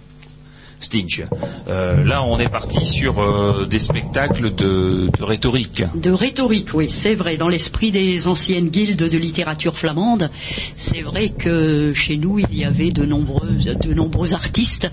[0.81, 1.23] Stinch.
[1.69, 5.83] Euh, là, on est parti sur euh, des spectacles de, rhétorique.
[5.95, 7.37] De rhétorique, oui, c'est vrai.
[7.37, 10.31] Dans l'esprit des anciennes guildes de littérature flamande,
[10.75, 14.89] c'est vrai que chez nous, il y avait de nombreux, de nombreux artistes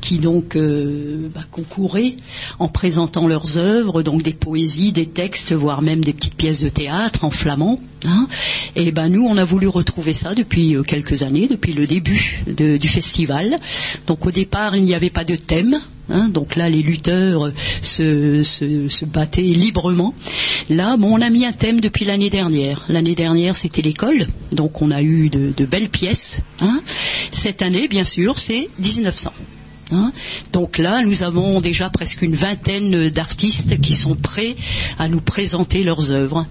[0.00, 2.16] qui donc euh, bah, concouraient
[2.58, 6.68] en présentant leurs œuvres, donc des poésies, des textes, voire même des petites pièces de
[6.68, 7.80] théâtre en flamand.
[8.04, 8.26] Hein.
[8.76, 12.42] Et ben nous, on a voulu retrouver ça depuis euh, quelques années, depuis le début
[12.46, 13.56] du festival.
[14.06, 15.80] Donc au départ, il n'y avait pas de thème.
[16.10, 16.28] hein.
[16.28, 17.46] donc là, les lutteurs
[18.00, 20.14] euh, se, battaient librement.
[20.68, 22.84] Là, on a mis un thème depuis l'année dernière.
[22.88, 24.26] L'année dernière, c'était l'école.
[24.52, 26.40] Donc on a eu de, belles pièces.
[26.60, 26.80] hein.
[27.32, 29.32] Cette année, bien sûr, c'est 1900.
[29.92, 30.12] hein.
[30.52, 34.56] Donc là, nous avons déjà presque une vingtaine d'artistes qui sont prêts
[34.98, 36.46] à nous présenter leurs œuvres.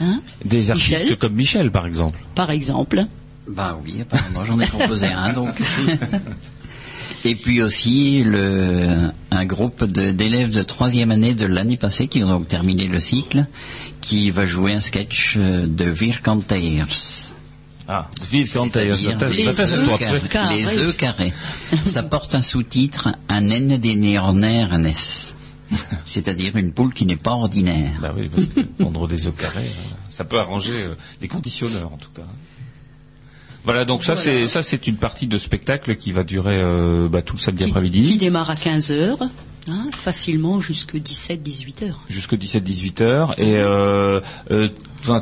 [0.00, 0.20] Hein.
[0.44, 1.16] Des artistes Michel.
[1.18, 2.18] comme Michel, par exemple.
[2.34, 3.06] Par exemple.
[3.48, 5.50] Bah oui, apparemment j'en ai composé un donc.
[7.24, 12.22] Et puis aussi le, un groupe de- d'élèves de troisième année de l'année passée qui
[12.24, 13.46] ont donc terminé le cycle,
[14.00, 16.84] qui va jouer un sketch euh, de Virkanteers.
[17.88, 18.08] Ah,
[20.28, 20.56] carrés.
[20.56, 21.32] Les œufs carrés.
[21.84, 24.92] Ça porte un sous-titre Un N des Néornernes.
[26.04, 27.98] C'est-à-dire une poule qui n'est pas ordinaire.
[28.00, 31.92] Bah oui, parce que pondre des œufs carrés, euh, ça peut arranger euh, les conditionneurs,
[31.92, 32.26] en tout cas.
[33.64, 37.22] Voilà, donc ça c'est ça c'est une partie de spectacle qui va durer euh, bah,
[37.22, 39.18] tout le samedi Qui, qui après-midi démarre à 15 heures,
[39.68, 42.00] hein, facilement jusque 17-18 heures.
[42.08, 44.20] jusqu'à 17-18 heures et euh,
[44.50, 44.68] euh,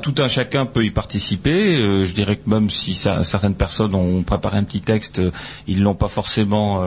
[0.02, 1.76] tout un chacun peut y participer.
[1.76, 5.22] Euh, je dirais que même si ça- certaines personnes ont préparé un petit texte,
[5.66, 6.82] ils l'ont pas forcément,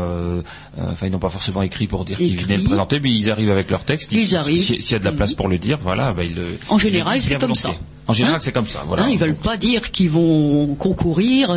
[0.77, 3.51] enfin ils n'ont pas forcément écrit pour dire qu'ils venaient le présenter, mais ils arrivent
[3.51, 4.11] avec leur texte.
[4.11, 4.61] Ils arrivent.
[4.61, 6.39] si- S'il y a de la place pour le dire, voilà, bah, ils.
[6.69, 7.73] En général, c'est comme ça.
[8.05, 8.83] En général, Hein c'est comme ça.
[8.85, 9.03] Voilà.
[9.03, 11.55] Hein, ils veulent pas dire qu'ils vont concourir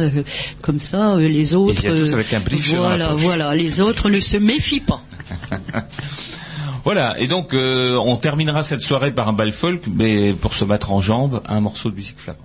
[0.62, 1.16] comme ça.
[1.16, 4.36] les autres, viennent tous avec un brief dans la voilà, voilà, les autres ne se
[4.36, 5.02] méfient pas.
[6.84, 10.64] Voilà, et donc euh, on terminera cette soirée par un bal folk, mais pour se
[10.64, 12.44] mettre en jambe, un morceau de musique flamande.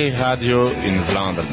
[0.00, 1.46] Vrij radio in Vlaanderen.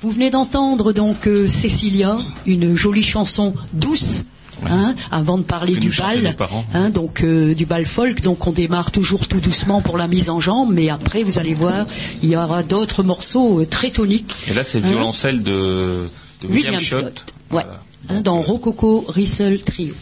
[0.00, 4.24] Vous venez d'entendre donc euh, Cécilia, une jolie chanson douce.
[4.66, 6.36] hein, avant de parler du bal,
[6.72, 10.30] hein, donc euh, du bal folk, donc on démarre toujours tout doucement pour la mise
[10.30, 11.86] en jambe, mais après vous allez voir,
[12.22, 14.34] il y aura d'autres morceaux euh, très toniques.
[14.48, 16.08] Et là, c'est le Hein violoncelle de,
[16.42, 17.00] de William, William Schott.
[17.00, 17.64] Scott, ouais,
[18.08, 18.20] Voilà.
[18.22, 19.94] dans Rococo Rissel Trio,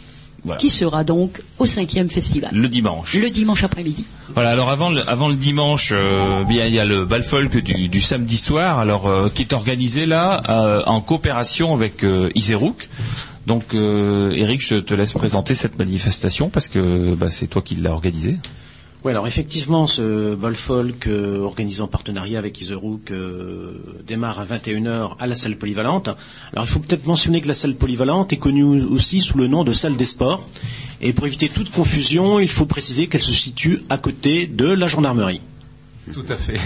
[0.45, 0.59] Voilà.
[0.59, 3.15] qui sera donc au cinquième festival, Le dimanche.
[3.15, 4.05] le dimanche après-midi.
[4.35, 7.57] Voilà, alors avant le, avant le dimanche, euh, bien il y a le bal folk
[7.63, 12.89] du, du samedi soir, alors euh, qui est organisé là euh, en coopération avec Iserouk.
[13.47, 17.93] Donc Eric, je te laisse présenter cette manifestation parce que bah, c'est toi qui l'as
[17.93, 18.39] organisée.
[19.05, 23.73] Oui, alors effectivement, ce bal folk euh, organisé en partenariat avec Iserouk euh,
[24.07, 26.09] démarre à 21h à la salle polyvalente.
[26.53, 29.65] Alors il faut peut-être mentionner que la salle polyvalente est connue aussi sous le nom
[29.65, 30.47] de salle des sports.
[31.01, 34.87] Et pour éviter toute confusion, il faut préciser qu'elle se situe à côté de la
[34.87, 35.41] gendarmerie.
[36.13, 36.59] Tout à fait.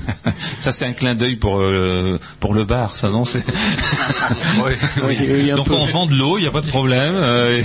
[0.58, 3.44] ça c'est un clin d'œil pour euh, pour le bar, ça non c'est.
[5.06, 6.62] Oui, il y a un Donc peu- on vend de l'eau, il n'y a pas
[6.62, 7.12] de problème.
[7.14, 7.60] euh,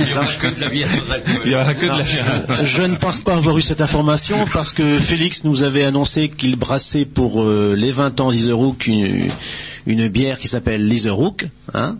[0.00, 1.42] Il n'y aura que de la bière sans alcool.
[1.46, 2.04] Il y aura que de la.
[2.04, 6.28] Je, je ne pense pas avoir eu cette information parce que Félix nous avait annoncé
[6.28, 9.28] qu'il brassait pour euh, les 20 ans d'Iserouk une,
[9.86, 11.48] une bière qui s'appelle l'Iserouk.
[11.74, 11.96] Hein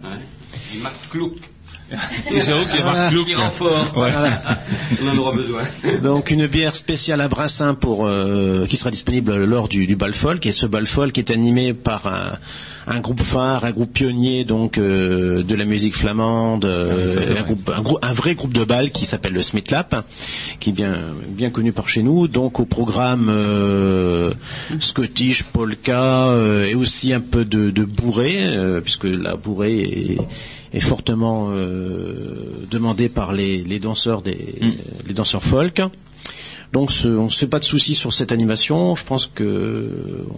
[2.27, 2.37] Clouk.
[2.37, 3.27] Iserouk qui marque Clouk.
[3.27, 3.93] Qui renfort.
[3.97, 5.63] On en aura besoin.
[6.03, 10.15] Donc une bière spéciale à Brassin pour euh, qui sera disponible lors du, du bal
[10.15, 12.33] folk et ce bal folk est animé par un,
[12.87, 17.15] un groupe phare, un groupe pionnier donc euh, de la musique flamande, euh, Ah oui,
[17.15, 17.43] ça, c'est un, vrai.
[17.45, 20.05] groupe, un, grou- un vrai groupe de bal qui s'appelle le Smith Lap,
[20.61, 20.95] qui est bien
[21.29, 22.27] bien connu par chez nous.
[22.29, 24.33] Donc au programme euh,
[24.81, 30.19] Scottish, polka euh, et aussi un peu de, de bourré euh, puisque la bourrée est
[30.75, 34.71] est fortement euh, demandée par les, les danseurs des Mm.
[35.09, 35.83] les danseurs folk.
[36.73, 38.95] Donc ce- on ne se fait pas de soucis sur cette animation.
[38.97, 39.89] Je pense que euh,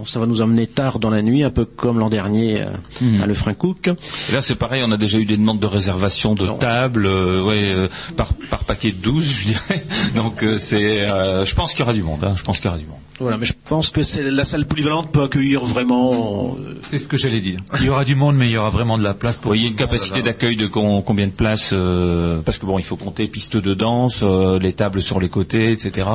[0.04, 2.66] ça va nous emmener tard dans la nuit, un peu comme l'an dernier euh,
[3.00, 3.22] Mhm.
[3.22, 3.88] à Le Cook.
[4.28, 7.42] Et là, c'est pareil, on a déjà eu des demandes de réservation de tables, euh,
[7.44, 9.84] ouais, euh, par, par paquet de 12, je dirais.
[10.16, 12.24] Donc, c'est, je pense qu'il y aura du monde.
[12.24, 12.98] Hein, je pense qu'il y aura du monde.
[13.20, 16.56] Voilà, mais je pense que c'est la salle polyvalente peut accueillir vraiment.
[16.58, 17.60] euh, C'est ce que j'allais dire.
[17.78, 19.52] Il y aura du monde, mais il y aura vraiment de la place pour.
[19.52, 22.66] Oui, il y a une capacité d'accueil de com- combien de places euh, Parce que
[22.66, 26.08] bon, il faut compter pistes de danse, euh, les tables sur les côtés, etc.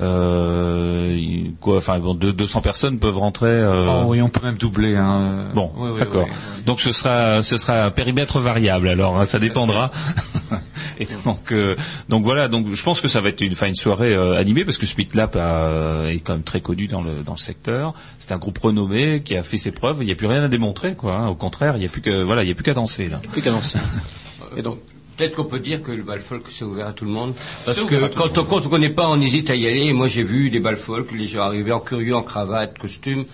[0.00, 3.48] Euh, quoi, enfin, bon, deux- 200 personnes peuvent rentrer.
[3.48, 4.96] euh, Oh, oui, on peut même doubler.
[4.96, 5.46] Hein.
[5.54, 6.24] Bon, Oui, oui, d'accord.
[6.24, 6.62] oui, oui.
[6.64, 8.88] Donc ce sera ce sera un périmètre variable.
[8.88, 9.90] Alors hein, ça dépendra.
[10.98, 11.76] Et donc euh,
[12.08, 12.48] donc voilà.
[12.48, 14.86] Donc je pense que ça va être une, enfin, une soirée euh, animée parce que
[14.86, 17.94] Speed Lab a- est quand même très connu dans le dans le secteur.
[18.18, 19.98] C'est un groupe renommé qui a fait ses preuves.
[20.00, 21.14] Il n'y a plus rien à démontrer, quoi.
[21.16, 21.28] hein.
[21.28, 23.18] Au contraire, il n'y a plus que voilà, il y a plus qu'à danser là.
[23.32, 23.78] plus qu'à danser.
[24.56, 24.78] Et donc,
[25.16, 27.34] Peut-être qu'on peut dire que le bal folk c'est ouvert à tout le monde.
[27.66, 29.84] Parce que quand on, on connaît pas, on hésite à y aller.
[29.88, 33.26] Et moi j'ai vu des bal folk, les gens arrivaient en curieux, en cravate, costume.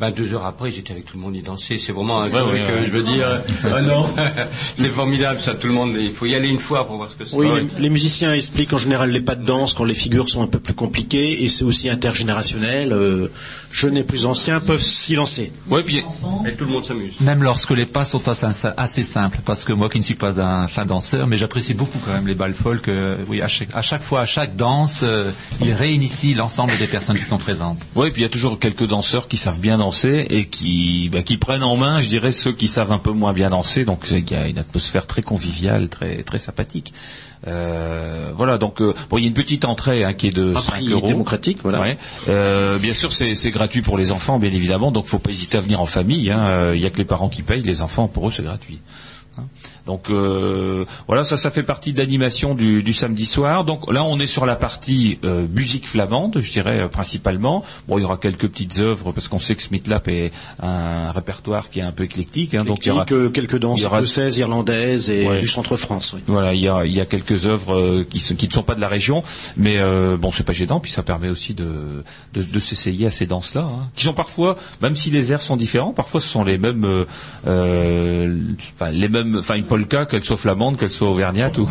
[0.00, 1.76] Ben deux heures après, j'étais avec tout le monde y danser.
[1.76, 2.84] C'est vraiment un Ouais, truc, ouais, euh, ouais.
[2.86, 3.42] je veux dire.
[3.64, 4.06] ah non,
[4.76, 5.54] c'est formidable ça.
[5.54, 7.34] Tout le monde, il faut y aller une fois pour voir ce que c'est.
[7.34, 10.42] oui, les, les musiciens expliquent en général les pas de danse quand les figures sont
[10.42, 12.92] un peu plus compliquées et c'est aussi intergénérationnel.
[12.92, 13.28] Euh,
[13.70, 15.52] jeunes et plus anciens peuvent s'y lancer.
[15.68, 17.20] Ouais, puis Et tout le monde s'amuse.
[17.20, 20.40] Même lorsque les pas sont assez, assez simples, parce que moi qui ne suis pas
[20.40, 22.88] un fin danseur, mais j'apprécie beaucoup quand même les balles folk.
[22.88, 26.86] euh, oui, à chaque, à chaque fois, à chaque danse, euh, ils réinitient l'ensemble des
[26.86, 27.80] personnes qui sont présentes.
[27.94, 31.22] ouais, puis il y a toujours quelques danseurs qui savent bien danser et qui bah,
[31.22, 33.84] qui prennent en main, je dirais, ceux qui savent un peu moins bien danser.
[33.84, 36.92] Donc il y a une atmosphère très conviviale, très très sympathique.
[37.46, 40.54] Euh, voilà, donc euh, bon, il y a une petite entrée hein, qui est de
[40.56, 41.06] Un 5 prix euros.
[41.06, 41.80] démocratique, voilà.
[41.80, 41.98] Ouais.
[42.28, 44.90] Euh, bien sûr, c'est c'est gratuit pour les enfants, bien évidemment.
[44.90, 46.30] Donc, faut pas hésiter à venir en famille.
[46.30, 46.40] hein.
[46.48, 47.62] Euh, Il y a que les parents qui payent.
[47.62, 48.80] Les enfants, pour eux, c'est gratuit.
[49.88, 53.64] Donc euh, voilà, ça, ça fait partie de l'animation du, du samedi soir.
[53.64, 57.64] Donc là, on est sur la partie euh, musique flamande, je dirais euh, principalement.
[57.88, 61.10] Bon, il y aura quelques petites œuvres parce qu'on sait que Smith Lap est un
[61.10, 62.54] répertoire qui est un peu éclectique.
[62.54, 62.64] hein.
[62.64, 65.38] donc il y aura, quelques danses écossaises, irlandaises et Ouais.
[65.38, 66.12] du centre-France.
[66.14, 66.20] Oui.
[66.26, 68.88] voilà, il y a, il y a quelques œuvres qui, ne sont pas de la
[68.88, 69.22] région,
[69.56, 69.78] mais
[70.18, 73.62] bon, c'est pas gênant, puis ça permet aussi de, de, de s'essayer à ces danses-là,
[73.62, 77.06] hein, qui sont parfois, même si les airs sont différents, parfois ce sont les mêmes,
[77.46, 81.68] enfin les mêmes, enfin une polka, qu'elle soit flamande, qu'elle soit auvergnate ou,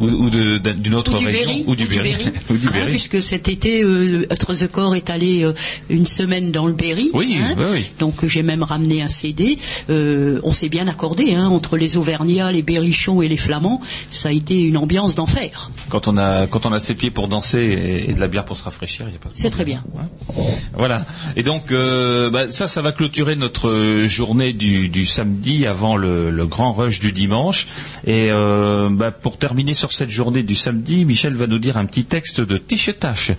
[0.00, 2.14] ou, ou de- d'un- d'une autre ou du région, Berry, ou du Berry,
[2.50, 2.90] ou du Hein, Berry.
[2.90, 5.52] puisque cet été, euh, The Corps est allé euh,
[5.88, 7.10] une semaine dans le Berry.
[7.14, 7.54] Oui, hein.
[7.58, 7.90] oui, oui.
[7.98, 9.58] Donc euh, j'ai même ramené un CD.
[9.90, 13.80] Euh, on s'est bien accordé hein, entre les Auvergnats, les Berrichons et les Flamands.
[14.10, 15.70] Ça a été une ambiance d'enfer.
[15.88, 18.44] Quand on a quand on a ses pieds pour danser et, et de la bière
[18.44, 19.28] pour se rafraîchir, il y a pas.
[19.28, 19.82] de C'est très bien.
[19.94, 20.44] Ouais.
[20.76, 21.04] Voilà.
[21.36, 26.30] Et donc euh, bah, ça, ça va clôturer notre journée du, du samedi avant le,
[26.30, 27.45] le grand rush du dimanche.
[27.46, 27.66] Dimanche.
[28.06, 31.86] Et euh, bah, pour terminer sur cette journée du samedi, Michel va nous dire un
[31.86, 33.32] petit texte de Tichetache,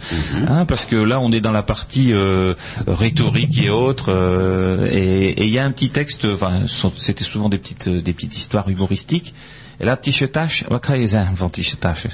[0.48, 2.54] hein, parce que là on est dans la partie euh,
[2.88, 6.66] rhétorique et autres, euh, et il y a un petit texte, enfin
[6.98, 9.34] c'était souvent des petites des petites histoires humoristiques.
[9.80, 12.10] Et là Tichetache, wat kan je zeggen van Tichetache?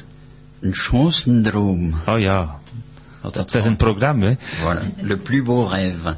[0.62, 1.96] Een schoonsendroom.
[2.08, 2.60] Oh ja,
[3.54, 4.26] is een programma.
[4.26, 4.36] Hè?
[4.62, 6.16] Voilà, le plus beau rêve.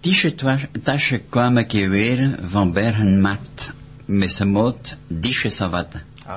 [0.00, 3.79] Tische kwam ik hier weer van Bergenmatt, met
[4.18, 5.94] zijn moot Dische Savat.
[6.26, 6.36] Ah.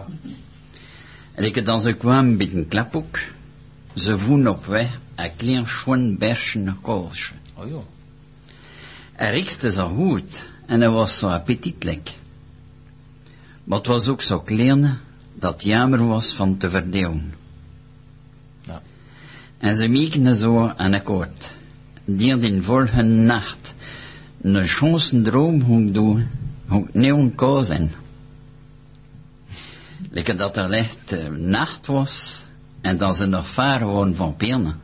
[1.34, 3.20] En ik dan ze kwam bij een klaphoek,
[3.94, 7.34] ze voen op weg, een klein schoon berschen koolsje.
[7.56, 7.80] Oh ja.
[9.14, 12.12] Hij riekste zo goed en hij was zo appetitelijk.
[13.64, 14.98] Maar het was ook zo klein
[15.34, 17.34] dat het jammer was van te verdeeuwen.
[18.66, 18.82] Ja.
[19.58, 21.54] En ze mieken zo aan akkoord.
[22.06, 23.74] Die in volgende nacht
[24.42, 26.28] een chansendroom hoe doen,
[26.68, 27.92] hoe neon kozen.
[30.10, 32.46] Lekker dat er licht eh, nacht was
[32.82, 34.80] en dat ze nog varen waren van pinnen.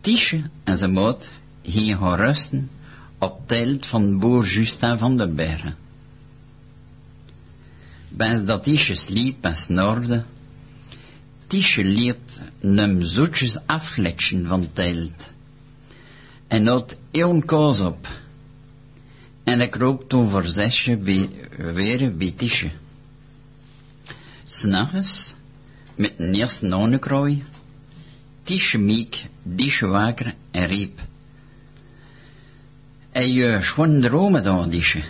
[0.00, 1.30] Tische en zijn moot
[1.62, 2.70] gingen gaan rusten
[3.18, 5.76] op telt van boer Justin van den Bergen.
[8.08, 10.24] Bens dat Tische sliep en snorde,
[11.46, 15.28] Tische liet hem zoetjes aflekschen van telt.
[16.46, 18.08] En had één koos op.
[19.50, 21.28] En ik kroop toen voor zesje bij,
[21.74, 22.70] weer bij Tische.
[24.44, 25.34] S'nachts,
[25.94, 27.44] met een eerste nonnekrooi,
[28.42, 29.26] Tische miek,
[29.56, 31.00] Tische waker en riep.
[33.10, 35.02] En je schoon dromen dan, Tische.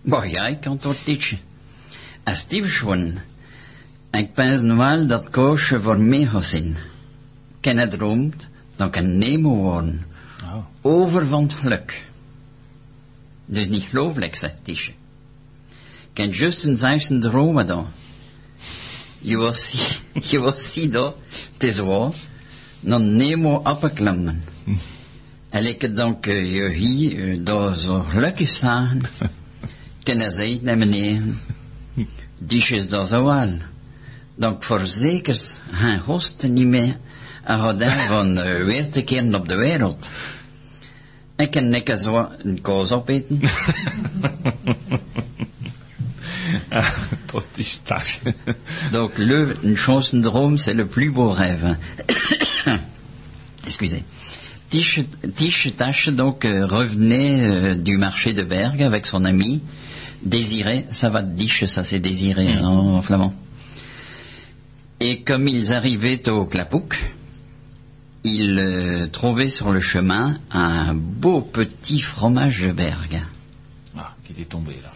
[0.00, 1.36] Maar ja, ik antwoord Tische.
[2.22, 3.18] En Steve schoon.
[4.10, 6.76] Ik pens wel dat koosje voor mij gaat zijn.
[7.60, 10.06] Ken het droomt, dan kan Nemo worden.
[10.44, 10.64] Oh.
[10.80, 12.12] Over van het geluk.
[13.46, 14.92] Dus niet gelooflijk, zegt Tische.
[16.12, 17.86] Ken juist een zelfs dromen dan.
[19.18, 19.98] Je was zie,
[20.30, 21.16] je was zie dat,
[21.52, 22.14] het is waar,
[22.80, 24.44] dan Nemo appelklammen.
[25.48, 29.00] En ik dank eh, je hier eh, daar zo gelukkig zagen,
[30.02, 31.40] kan hij zeggen naar beneden,
[32.38, 33.52] die is dat zo wel.
[34.34, 36.96] Dan verzekers gaan hosten niet meer
[37.44, 40.10] en gaat hij van eh, weer te keren op de wereld.
[41.36, 43.40] Ik kan lekker zo een koos opeten.
[47.32, 48.34] Dat is Tichetache.
[48.92, 51.76] Donc, le, chansendrome, c'est le plus beau rêve.
[53.64, 54.02] Excusez.
[54.70, 59.62] Tiche, Tache, donc, euh, revenait euh, du marché de Bergue avec son ami,
[60.22, 63.34] Désiré, ça va, Tiche, ça c'est Désiré hein, en flamand.
[65.00, 66.96] Et comme ils arrivaient au Clapouc,
[68.24, 73.20] ils euh, trouvaient sur le chemin un beau petit fromage de Bergue.
[73.96, 74.90] Ah, qui était tombé là.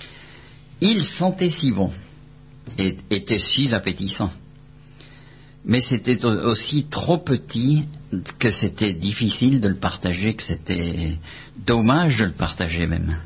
[0.81, 1.93] Il sentait si bon
[2.79, 4.31] et était si appétissant.
[5.65, 7.85] Mais c'était au- aussi trop petit
[8.39, 11.19] que c'était difficile de le partager, que c'était
[11.67, 13.17] dommage de le partager même.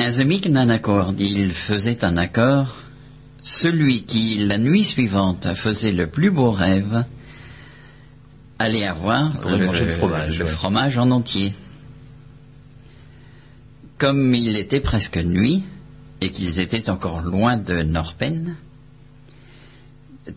[0.00, 2.76] Un un accord, il faisait un accord,
[3.42, 7.04] celui qui, la nuit suivante, faisait le plus beau rêve,
[8.58, 10.50] allait avoir manger le fromage, le ouais.
[10.50, 11.52] fromage en entier.
[13.98, 15.64] Comme il était presque nuit,
[16.20, 18.56] et qu'ils étaient encore loin de Norpen,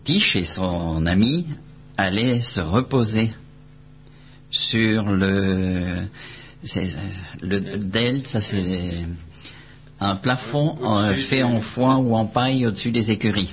[0.04, 1.46] Tiche et son ami
[1.96, 3.30] allaient se reposer
[4.50, 6.06] sur le,
[7.42, 8.92] le delta, ça c'est
[10.00, 13.52] un plafond en- fait en foin ou en paille au-dessus des écuries.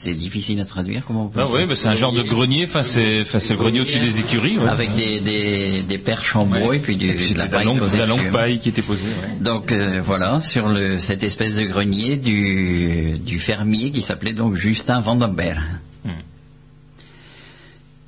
[0.00, 2.22] C'est difficile à traduire, comment on peut Ah dire oui, mais c'est un genre de
[2.22, 4.56] grenier, enfin c'est, enfin, c'est grenier au-dessus des écuries.
[4.56, 4.68] ouais.
[4.68, 7.64] Avec des, des, des perches en bois et puis du, Et puis de la paille
[7.64, 9.08] longue, la longue paille qui était posée.
[9.08, 9.40] ouais.
[9.40, 14.54] Donc euh, voilà, sur le, cette espèce de grenier du, du fermier qui s'appelait donc
[14.54, 15.58] Justin Vandenberg.
[16.04, 16.10] Hmm.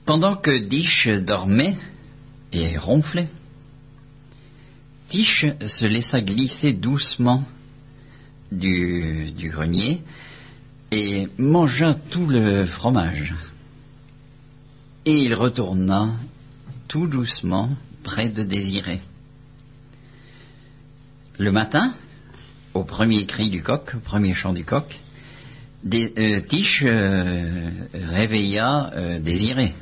[0.06, 1.74] Pendant que Dish dormait
[2.52, 3.28] et ronflait,
[5.08, 7.44] Tiche se laissa glisser doucement
[8.52, 10.02] du, du grenier
[10.90, 13.34] et mangea tout le fromage.
[15.06, 16.10] Et il retourna
[16.88, 17.70] tout doucement
[18.02, 19.00] près de Désiré.
[21.38, 21.94] Le matin,
[22.74, 24.98] au premier cri du coq, au premier chant du coq,
[25.82, 29.72] Dé- euh, Tiche euh, réveilla euh, Désiré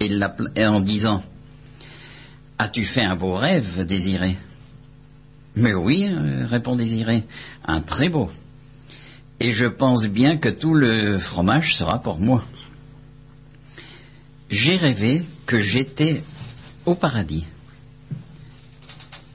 [0.00, 1.22] et en disant
[2.58, 4.36] As-tu fait un beau rêve, Désiré
[5.56, 6.08] Mais oui,
[6.48, 7.24] répond Désiré,
[7.66, 8.30] un très beau.
[9.40, 12.44] Et je pense bien que tout le fromage sera pour moi.
[14.48, 16.22] J'ai rêvé que j'étais
[16.86, 17.46] au paradis,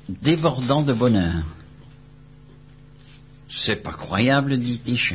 [0.10, 1.44] débordant de bonheur.
[3.50, 5.14] C'est pas croyable, dit Tiche.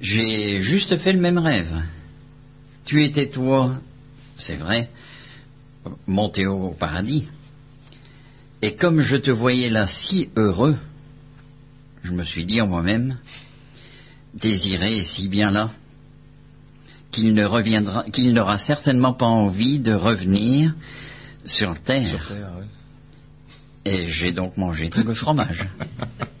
[0.00, 1.82] J'ai juste fait le même rêve.
[2.84, 3.80] Tu étais toi,
[4.36, 4.90] c'est vrai,
[6.06, 7.28] monté au paradis.
[8.62, 10.76] Et comme je te voyais là si heureux,
[12.02, 13.18] je me suis dit en moi-même,
[14.34, 15.70] désiré si bien là,
[17.10, 20.74] qu'il ne reviendra, qu'il n'aura certainement pas envie de revenir
[21.44, 22.32] sur terre.
[23.84, 25.66] Et j'ai donc mangé tout le fromage.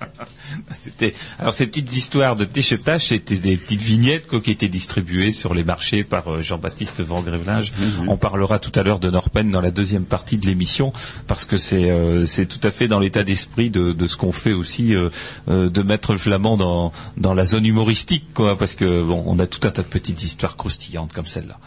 [0.74, 5.32] C'était alors ces petites histoires de téchetache, c'était des petites vignettes quoi, qui étaient distribuées
[5.32, 7.72] sur les marchés par euh, Jean-Baptiste Van Grevelinge.
[8.08, 10.92] On parlera tout à l'heure de Norpen dans la deuxième partie de l'émission
[11.26, 14.32] parce que c'est euh, c'est tout à fait dans l'état d'esprit de, de ce qu'on
[14.32, 15.10] fait aussi euh,
[15.48, 19.38] euh, de mettre le flamand dans dans la zone humoristique quoi parce que bon on
[19.38, 21.58] a tout un tas de petites histoires croustillantes comme celle-là.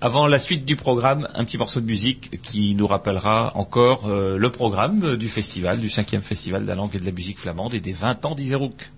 [0.00, 4.38] Avant la suite du programme, un petit morceau de musique qui nous rappellera encore euh,
[4.38, 7.36] le programme euh, du festival, du cinquième festival de la langue et de la musique
[7.36, 8.92] flamande et des 20 ans d'Iserouk.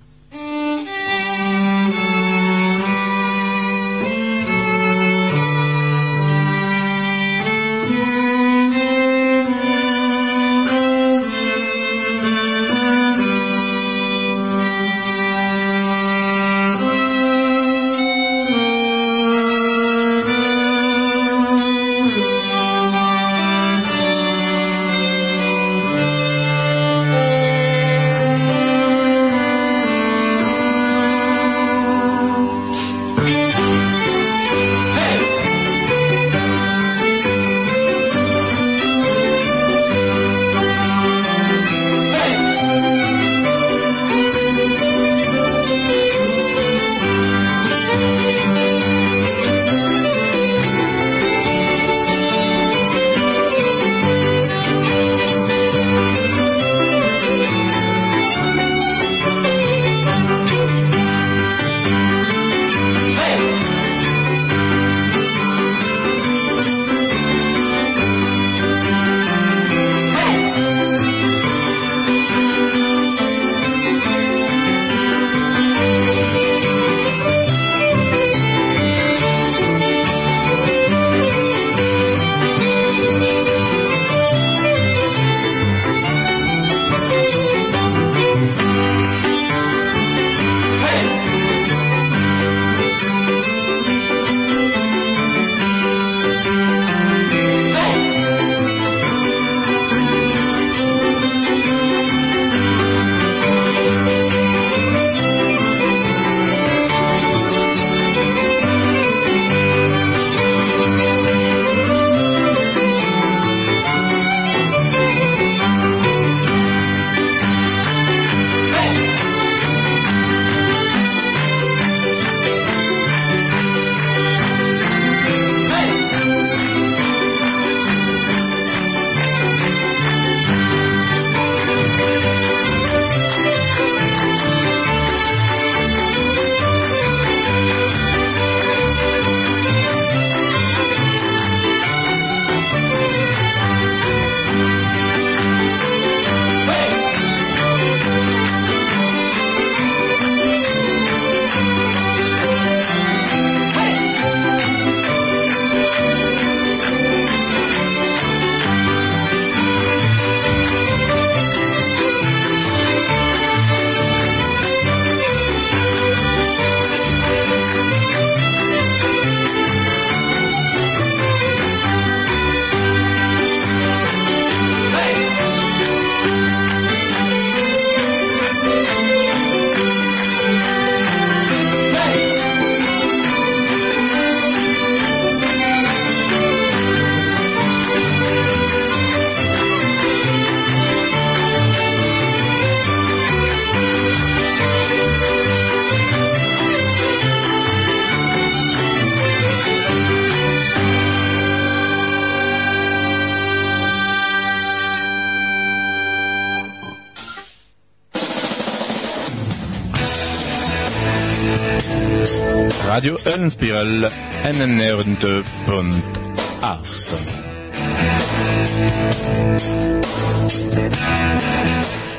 [213.41, 214.11] Radio Unspiral
[214.45, 215.43] NNR8.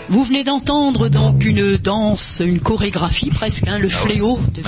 [0.09, 4.61] Vous venez d'entendre donc une danse, une chorégraphie presque, hein, le fléau de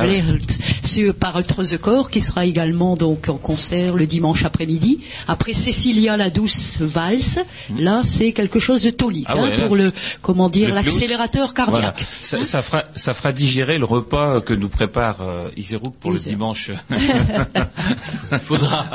[1.01, 4.99] Vleert, Monsieur Corps qui sera également donc en concert le dimanche après-midi.
[5.27, 7.39] Après Cécilia la douce valse,
[7.77, 9.91] là c'est quelque chose de tonique Ah hein, ouais, là, pour le
[10.21, 11.93] comment dire l'accélérateur Voilà.
[11.93, 12.05] cardiaque.
[12.21, 16.19] Ça, ça fera, ça fera digérer le repas que nous prépare euh, Iserouk pour le
[16.19, 16.71] dimanche.
[18.43, 18.85] Faudra.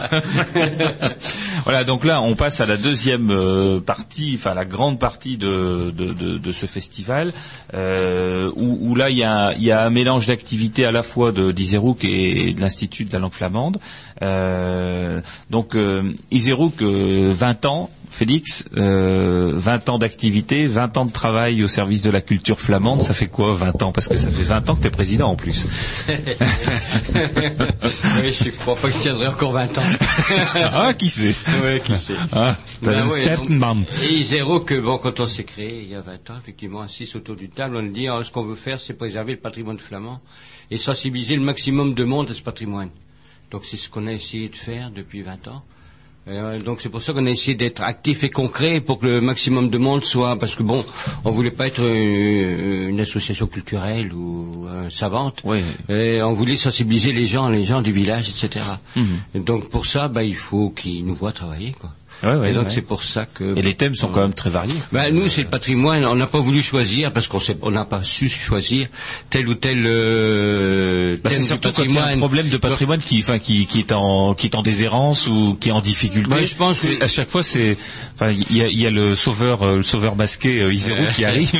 [1.68, 5.90] voilà, donc là, on passe à la deuxième euh, partie, enfin la grande partie de,
[5.90, 7.30] de, ce festival,
[7.74, 11.52] euh, où, là, il y a, y a un mélange d'activités à la fois de
[11.52, 13.76] d'Iserouk et, de l'Institut de la langue flamande.
[14.22, 21.12] Euh, donc, euh, Iserouk, euh, 20 ans, Félix, euh, 20 ans d'activité, 20 ans de
[21.12, 23.92] travail au service de la culture flamande, ça fait quoi 20 ans?
[23.92, 25.66] Parce que ça fait 20 ans que tu es président en plus.
[26.08, 26.14] oui,
[28.32, 29.82] je crois pas que je tiendrai encore 20 ans.
[30.72, 31.34] ah, qui sait?
[31.62, 32.14] Ouais, qui sait.
[32.32, 33.86] ah, Ben ouais, donc-.
[34.10, 37.10] Et zéro que bon, quand on s'est créé il y a 20 ans, effectivement, assis
[37.14, 40.20] autour d'une table, on dit ah, ce qu'on veut faire, c'est préserver le patrimoine flamand
[40.70, 42.90] et sensibiliser le maximum de monde à ce patrimoine.
[43.50, 45.62] Donc c'est ce qu'on a essayé de faire depuis 20 ans.
[46.28, 49.20] Euh, donc c'est pour ça qu'on a essayé d'être actif et concret pour que le
[49.22, 50.84] maximum de monde soit parce que bon
[51.24, 55.60] on voulait pas être euh, une association culturelle ou euh, savante Oui.
[55.88, 58.46] et on voulait sensibiliser les gens les gens du village etc
[58.96, 59.18] Mhm.
[59.36, 61.90] Et donc pour ça bah il faut qu'ils nous voient travailler quoi
[62.22, 62.70] Ouais, ouais, et donc ouais.
[62.70, 64.74] c'est pour ça que Et les thèmes sont quand même très variés.
[64.92, 66.04] ben, nous, c'est le patrimoine.
[66.04, 68.88] On n'a pas voulu choisir parce qu'on on n'a pas su choisir
[69.30, 72.98] tel ou tel euh, Bah, c'est surtout quand il y a un problème de patrimoine
[73.00, 76.32] qui, enfin, qui, qui est en, qui est en déshérence ou qui est en difficulté.
[76.34, 77.76] Ouais, je pense que- à chaque fois, c'est,
[78.14, 80.74] enfin, il y a, il y a le sauveur, euh, le sauveur masqué euh,
[81.14, 81.52] qui arrive.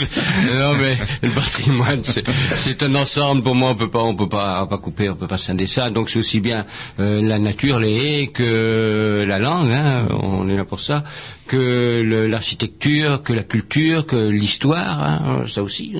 [0.58, 3.42] non mais le patrimoine, c'est- un ensemble.
[3.42, 5.38] Pour moi, on peut pas, on peut pas, on peut pas couper, on peut pas
[5.38, 5.90] scinder ça.
[5.90, 6.64] Donc c'est aussi bien
[7.00, 9.70] euh, la nature, les haies, que la langue.
[9.70, 11.04] Hein, on là pour ça.
[11.48, 15.02] Que l'architecture, que la culture, que l'histoire.
[15.02, 15.94] Hein, ça aussi.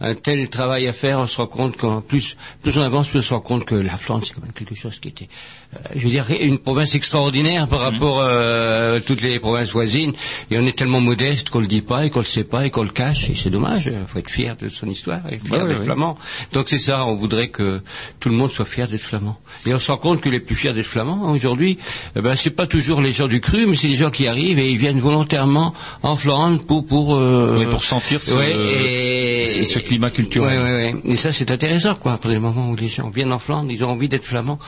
[0.00, 3.20] Un tel travail à faire, on se rend compte qu'en plus, plus on avance, plus
[3.20, 5.28] on se rend compte que la Flandre, c'est quand même quelque chose qui était,
[5.74, 10.12] euh, je veux dire, une province extraordinaire par rapport euh, à toutes les provinces voisines.
[10.50, 12.70] Et on est tellement modeste qu'on le dit pas et qu'on le sait pas et
[12.70, 13.30] qu'on le cache.
[13.30, 13.86] Et c'est dommage.
[13.86, 16.18] Il faut être fier de son histoire et fier Ouais, d'être ouais, flamand.
[16.52, 17.06] Donc c'est ça.
[17.06, 17.80] On voudrait que
[18.18, 19.38] tout le monde soit fier d'être flamand.
[19.66, 21.78] Et on se rend compte que les plus fiers d'être flamands aujourd'hui,
[22.16, 24.58] eh ben c'est pas toujours les gens du cru, mais c'est les gens qui arrivent
[24.58, 29.46] et ils viennent volontairement en Flandre pour pour euh, Oui, pour sentir ce- Ouais, et-
[29.46, 30.58] ce- ce climat culturel.
[30.58, 31.12] Ouais, ouais, ouais.
[31.12, 32.12] Et ça, c'est intéressant, quoi.
[32.14, 34.58] Après le moment où les gens viennent en Flandre, ils ont envie d'être flamands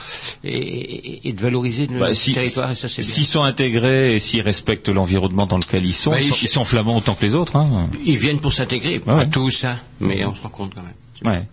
[0.43, 3.11] et, de valoriser le Bah, si- territoire, et ça, c'est bien.
[3.11, 6.47] S'ils sont intégrés et s'ils respectent l'environnement dans lequel ils sont, Bah, ils, sont ils
[6.49, 7.55] sont flamands autant que les autres.
[7.55, 7.89] Hein.
[8.05, 10.93] Ils viennent pour s'intégrer, pas tous, hein, mais on se rend compte quand même.
[11.23, 11.43] Ouais.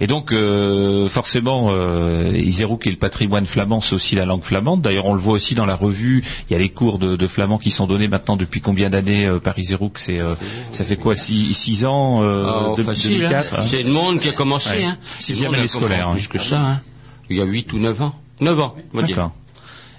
[0.00, 4.80] Et donc, euh, forcément, euh, Iserouk et le patrimoine flamand, c'est aussi la langue flamande.
[4.80, 6.22] D'ailleurs, on le voit aussi dans la revue.
[6.48, 9.26] Il y a les cours de, de flamand qui sont donnés maintenant depuis combien d'années
[9.26, 10.34] euh, par Iserouk C'est, euh,
[10.72, 13.28] ça fait quoi, six, six ans Ah, de- facile, hein.
[13.30, 14.84] 2004 hein C'est le monde qui a commencé, Ouais.
[14.84, 14.96] hein.
[15.18, 16.12] Sixième année scolaire, hein.
[16.14, 16.80] Plus que ça, hein.
[17.28, 18.14] Il y a 8 ou 9 ans.
[18.40, 19.30] 9 ans, on va dire.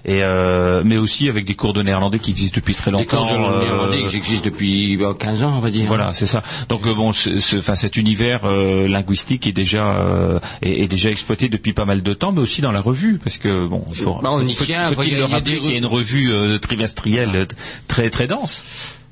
[0.04, 3.26] Et euh, mais aussi avec des cours de néerlandais qui existent depuis très Des longtemps.
[3.26, 5.86] cours de euh, néerlandais qui existent depuis bah, 15 ans, on va dire.
[5.88, 6.42] Voilà, c'est ça.
[6.68, 11.72] Donc euh, bon, enfin, cet univers euh, linguistique est déjà est, est déjà exploité depuis
[11.72, 14.30] pas mal de temps, mais aussi dans la revue, parce que bon, il faut, Bah,
[14.32, 15.70] on y faut- tient, faut-il il y a- le il y a rappeler des qu'il
[15.70, 17.46] y a une revue trimestrielle
[17.88, 18.64] très très dense.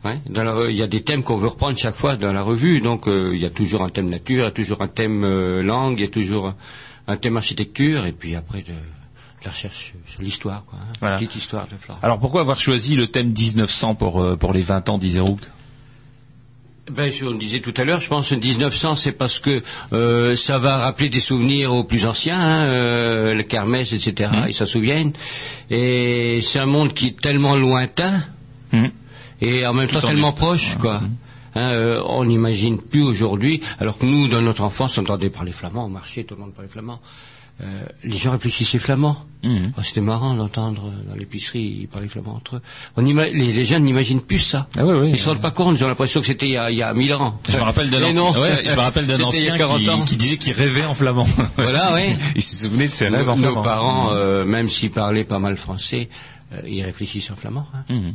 [0.05, 2.33] Ouais, dans la re- il y a des thèmes qu'on veut reprendre chaque fois dans
[2.33, 4.81] la revue, donc euh, il y a toujours un thème nature, il y a toujours
[4.81, 6.55] un thème euh, langue, il y a toujours
[7.09, 8.65] un thème architecture, et puis après
[9.45, 10.79] la recherche sur l'histoire, quoi.
[10.83, 10.93] hein.
[11.01, 11.17] Voilà.
[11.17, 12.01] Petite histoire de Flandre.
[12.03, 15.41] Alors pourquoi avoir choisi le thème 1900 pour euh, pour les 20 ans d'Iserouk
[16.91, 19.63] Ben, je, on le disait tout à l'heure, je pense que 1900, c'est parce que
[19.93, 24.31] euh, ça va rappeler des souvenirs aux plus anciens, hein, euh, le etc.
[24.33, 24.45] Mhm.
[24.49, 25.13] Ils s'en souviennent.
[25.71, 28.25] Et c'est un monde qui est tellement lointain
[28.73, 28.91] Mhm.
[29.41, 31.01] et en même temps en tellement proche, quoi.
[31.55, 35.53] Hein, euh, on n'imagine plus aujourd'hui, alors que nous, dans notre enfance, on entendait parler
[35.53, 37.01] flamand au marché, tout le monde parlait flamand.
[37.61, 39.17] Euh, les gens réfléchissaient flamand.
[39.43, 39.73] Mhm.
[39.77, 42.63] Oh, C'était marrant d'entendre euh, dans l'épicerie, ils parlaient flamand entre eux.
[42.97, 44.69] On les, les jeunes n'imaginent plus ça.
[44.77, 45.11] Ah oui, oui.
[45.11, 46.83] Ils se rendent pas compte, ils ont l'impression que c'était il y a, il y
[46.83, 47.41] a 1000 ans.
[47.49, 48.31] Je me rappelle d'un ancien, non.
[48.41, 50.05] ouais, je me rappelle d'un C'était il y ancien a 40 qui, ans.
[50.05, 51.27] qui disait qu'il rêvait en flamand.
[51.57, 52.17] Voilà, oui.
[52.37, 53.63] Il se souvenait de ses rêves Nos, en nos flamand.
[53.63, 56.09] parents, euh, même s'ils parlaient pas mal français,
[56.53, 57.67] euh, ils réfléchissent en flamand.
[57.75, 57.85] hein.
[57.93, 58.15] Mhm.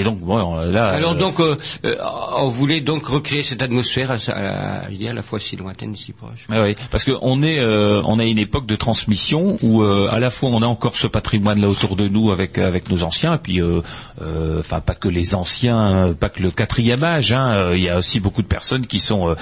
[0.00, 0.86] Et donc bon, là.
[0.86, 1.96] Alors euh, donc, euh, euh,
[2.36, 5.56] on voulait donc recréer cette atmosphère à, à, à, je dis à la fois si
[5.56, 6.46] lointaine et si proche.
[6.50, 10.30] Ah oui, parce qu'on est, euh, on a une époque de transmission où à la
[10.30, 13.38] fois on a encore ce patrimoine là autour de nous avec avec nos anciens, et
[13.38, 13.60] puis
[14.60, 17.32] enfin pas que les anciens, pas que le quatrième âge.
[17.32, 19.34] hein, il y a aussi beaucoup de personnes qui sont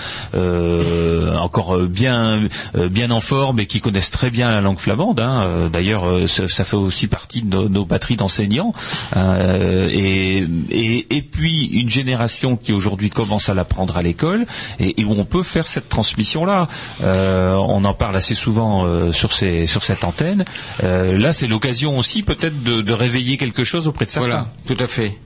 [1.39, 2.49] encore bien
[2.91, 5.21] bien en forme et qui connaissent très bien la langue flamande.
[5.21, 5.69] hein.
[5.71, 8.73] D'ailleurs, ça, ça fait aussi partie de nos, nos batteries d'enseignants.
[9.15, 9.37] hein,
[9.91, 14.47] et et, et puis une génération qui aujourd'hui commence à l'apprendre à l'école
[14.79, 16.69] et, où on peut faire cette transmission-là.
[17.03, 20.45] Euh, on en parle assez souvent euh, sur, ces, sur cette antenne.
[20.83, 24.29] Euh, là, c'est l'occasion aussi peut-être de, de réveiller quelque chose auprès de certains.
[24.29, 25.17] Voilà, tout à fait.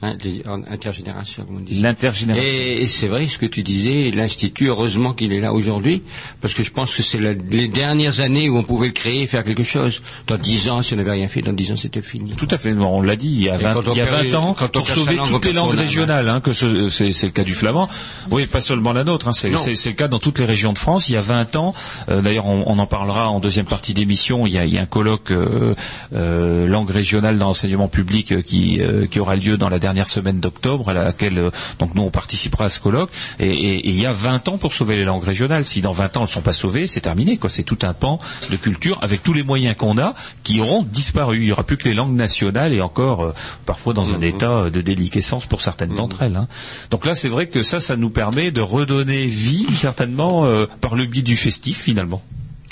[0.00, 1.80] Hein, des- en intergénération, comme on dit.
[1.80, 2.48] L'intergénération.
[2.48, 6.02] Et, et c'est vrai ce que tu disais, l'Institut, heureusement qu'il est là aujourd'hui,
[6.40, 9.26] parce que je pense que c'est les dernières années où on pouvait le créer et
[9.26, 10.00] faire quelque chose.
[10.28, 12.34] Dans dix ans, si on n'avait rien fait, dans dix ans, c'était fini.
[12.36, 13.98] Tout à fait, non, on l'a dit, il y a Et 20, quand on il
[13.98, 16.28] y a perd 20 les- ans, quand on pour sauver langue, toutes les langues régionales,
[16.28, 17.88] hein, que ce- c'est le cas du flamand.
[18.30, 21.08] Oui, pas seulement la nôtre, hein, c'est le cas dans toutes les régions de France.
[21.08, 21.74] Il y a 20 ans,
[22.08, 24.78] euh, d'ailleurs on, on en parlera en deuxième partie d'émission, il, y a- il y
[24.78, 25.74] a un colloque euh,
[26.14, 28.80] euh, langue régionale dans l'enseignement public qui,
[29.10, 32.64] qui aura lieu dans la dernière semaine d'octobre, à laquelle euh, donc nous on participera
[32.66, 33.10] à ce colloque.
[33.38, 35.64] Et, il y a 20 ans pour sauver les langues régionales.
[35.64, 37.36] Si dans 20 ans elles ne sont pas sauvées, c'est terminé.
[37.36, 37.50] quoi.
[37.50, 38.18] C'est tout un pan
[38.50, 41.38] de culture avec tous les moyens qu'on a qui auront disparu.
[41.38, 43.34] Il n'y aura plus que les langues nationales et encore euh,
[43.66, 46.36] parfois dans un état de déliquescence pour certaines d'entre elles.
[46.36, 46.48] hein.
[46.90, 50.94] Donc là, c'est vrai que ça, ça nous permet de redonner vie certainement euh, par
[50.94, 52.22] le biais du festif finalement.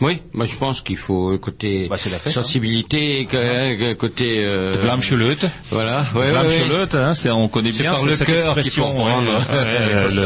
[0.02, 3.94] Oui, moi je pense qu'il faut euh, côté Bah, c'est la fête, sensibilité, que- euh,
[3.94, 4.74] côté euh.
[5.70, 6.48] Voilà, ouais, ouais,
[6.94, 6.96] ouais.
[6.96, 9.04] Hein, c'est- on connaît C'est bien par ce- le cette cœur expression.
[9.04, 10.20] ouais, Il faut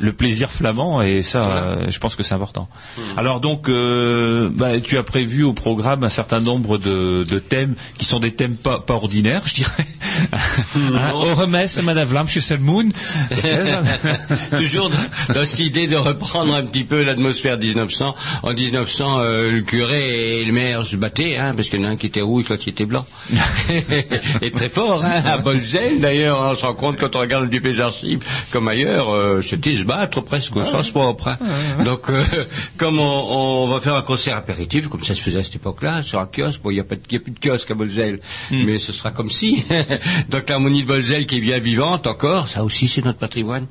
[0.00, 2.68] le- plaisir flamand et ça euh, je pense que c'est important.
[3.18, 7.74] Alors donc euh, bah, tu as prévu au programme un certain nombre de, de thèmes
[7.98, 9.86] qui sont des thèmes pas, pas ordinaires je dirais.
[11.14, 12.88] Au remesse Madame Vlaamsche Moon.
[14.58, 18.14] Toujours dans, cette idée de reprendre un petit peu l'atmosphère 1900.
[18.42, 21.88] En 1900, euh, le curé et le maire se battaient, hein, parce qu'il y en
[21.88, 23.06] a un qui était rouge, l'autre qui était blanc.
[24.42, 27.58] et très fort, hein, à Bolzel d'ailleurs, on se rend compte quand on regarde le
[27.58, 28.20] des archives,
[28.52, 31.28] comme ailleurs, euh, c'était se battre presque au sens propre.
[31.28, 31.84] hein.
[31.84, 32.24] Donc, euh,
[32.76, 36.02] comme on, on va faire un concert apéritif, comme ça se faisait à cette époque-là,
[36.02, 39.10] sur un kiosque, bon, il n'y a, plus de kiosque à Bolzel, mais ce sera
[39.10, 39.64] comme si.
[40.28, 43.66] Donc l'harmonie de Bolzel qui est bien vivante encore, ça aussi c'est notre patrimoine.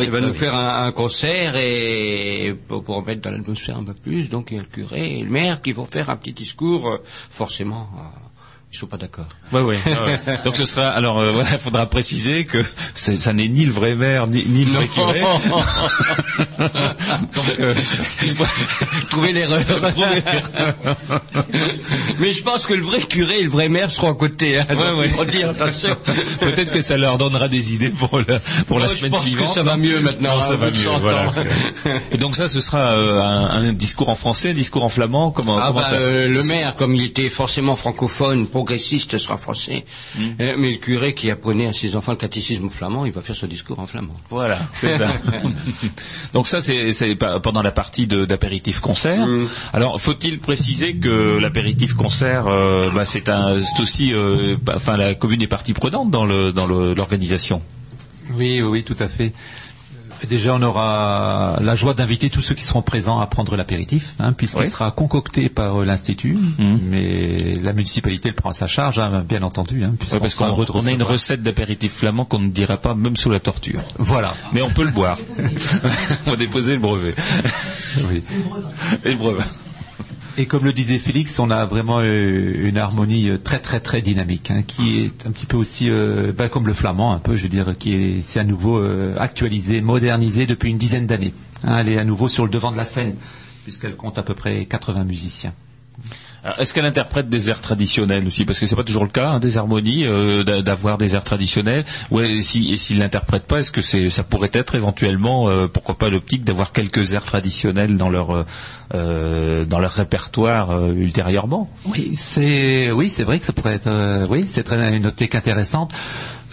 [0.00, 3.94] il va nous faire un, un concert et pour, pour remettre dans l'atmosphère un peu
[3.94, 6.32] plus, donc il y a le curé et le maire qui vont faire un petit
[6.32, 6.98] discours, euh,
[7.30, 7.88] forcément.
[8.70, 9.24] Ils sont pas d'accord.
[9.52, 10.38] Ouais, ouais, ouais.
[10.44, 10.88] Donc ce sera.
[10.90, 12.62] Alors euh, voilà, il faudra préciser que
[12.94, 15.20] ça n'est ni le vrai maire ni, ni le vrai curé.
[16.58, 17.74] Donc, euh,
[19.10, 19.60] Trouver l'erreur.
[22.18, 24.58] Mais je pense que le vrai curé et le vrai maire seront à côté.
[24.58, 24.66] Hein,
[24.98, 25.08] Ouais.
[26.40, 28.24] Peut-être que ça leur donnera des idées pour, le,
[28.66, 30.74] pour la Oh, je semaine pense que ça va mieux maintenant, Non, ça va mieux.
[30.76, 31.30] 100 Voilà, ans.
[31.30, 31.46] c'est-
[32.12, 35.30] Et donc ça, ce sera euh, un, un discours en français, un discours en flamand.
[35.30, 39.36] Comment, Ah comment bah, ça euh, le maire, comme il était forcément francophone, progressiste, sera
[39.36, 39.84] français.
[40.16, 40.20] Hmm.
[40.40, 43.36] Euh, mais le curé qui apprenait à ses enfants le catéchisme flamand, il va faire
[43.36, 44.18] son discours en flamand.
[44.30, 45.06] Voilà, c'est ça.
[46.34, 49.26] Donc ça, c'est pendant la partie d'apéritif concert.
[49.26, 49.46] Mm.
[49.72, 53.28] Alors, faut-il préciser que l'apéritif concert, euh, bah, c'est
[53.80, 57.62] aussi, euh, bah, enfin, la commune est partie prenante dans le dans le- l'organisation?
[58.34, 59.32] Oui, oui, tout à fait.
[60.28, 64.32] Déjà, on aura la joie d'inviter tous ceux qui seront présents à prendre l'apéritif, hein,
[64.32, 64.68] puisqu'il Oui.
[64.68, 66.80] sera concocté par euh, l'Institut, Mhm.
[66.82, 69.84] mais la municipalité le prend à sa charge, hein, bien entendu.
[69.84, 73.16] Hein, Ouais, parce qu'on on a une recette d'apéritif flamand qu'on ne dira pas même
[73.16, 73.80] sous la torture.
[73.98, 74.34] Voilà.
[74.52, 75.18] Mais on peut le boire.
[76.26, 77.14] on va déposer le brevet.
[78.10, 78.22] Oui.
[79.04, 79.42] Et le brevet.
[80.40, 84.02] Et comme le disait Félix, on a vraiment euh, une harmonie euh, très très très
[84.02, 87.34] dynamique, hein, qui est un petit peu aussi, euh, bah, comme le flamand, un peu,
[87.34, 91.34] je veux dire, qui est, c'est à nouveau euh, actualisé, modernisé depuis une dizaine d'années.
[91.64, 93.16] Hein, elle est à nouveau sur le devant de la scène,
[93.64, 95.52] puisqu'elle compte à peu près 80 musiciens.
[96.44, 98.44] Alors, Est-ce qu'elle interprète des airs traditionnels aussi?
[98.44, 101.24] Parce que c'est pas toujours le cas hein, des harmonies euh, d'a- d'avoir des airs
[101.24, 101.84] traditionnels.
[102.10, 105.66] Ouais, et si et s'ils l'interprètent pas, est-ce que c'est ça pourrait être éventuellement euh,
[105.66, 108.44] pourquoi pas l'optique d'avoir quelques airs traditionnels dans leur euh,
[108.94, 111.70] euh, dans leur répertoire euh, ultérieurement?
[111.86, 115.92] Oui, c'est oui, c'est vrai que ça pourrait être euh, oui, c'est une optique intéressante.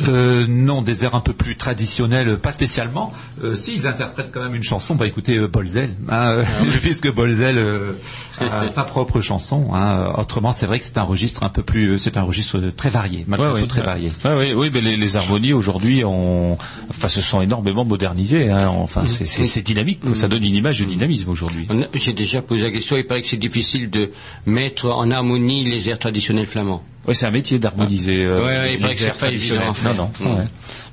[0.08, 3.14] Euh, non, des airs un peu plus traditionnels, pas spécialement.
[3.44, 6.44] Euh, si ils interprètent quand même une chanson, bah écoutez euh, Bolzel, hein, euh,
[6.82, 7.94] puisque Bolzel euh,
[8.40, 9.70] a sa propre chanson.
[9.74, 12.60] Hein, autrement, c'est vrai que c'est un registre un peu plus, euh, c'est un registre
[12.76, 14.12] très varié, malgré tout très varié.
[14.26, 16.58] Ouais, ouais, oui, mais les, les harmonies aujourd'hui, ont,
[16.90, 18.50] enfin, se sont énormément modernisées.
[18.52, 20.02] Hein, enfin, c'est- c'est c'est dynamique.
[20.02, 20.14] quoi.
[20.16, 21.68] Ça donne une image de dynamisme aujourd'hui.
[21.94, 24.12] J'ai déjà posé la question, il paraît que c'est difficile de
[24.46, 26.84] mettre en harmonie les airs traditionnels flamands.
[27.08, 28.24] Ouais, c'est un métier d'harmoniser.
[28.26, 29.62] euh, Ouais, il paraît que c'est pas évident.
[29.86, 30.12] Non, non.
[30.20, 30.38] Mm.
[30.40, 30.46] ouais.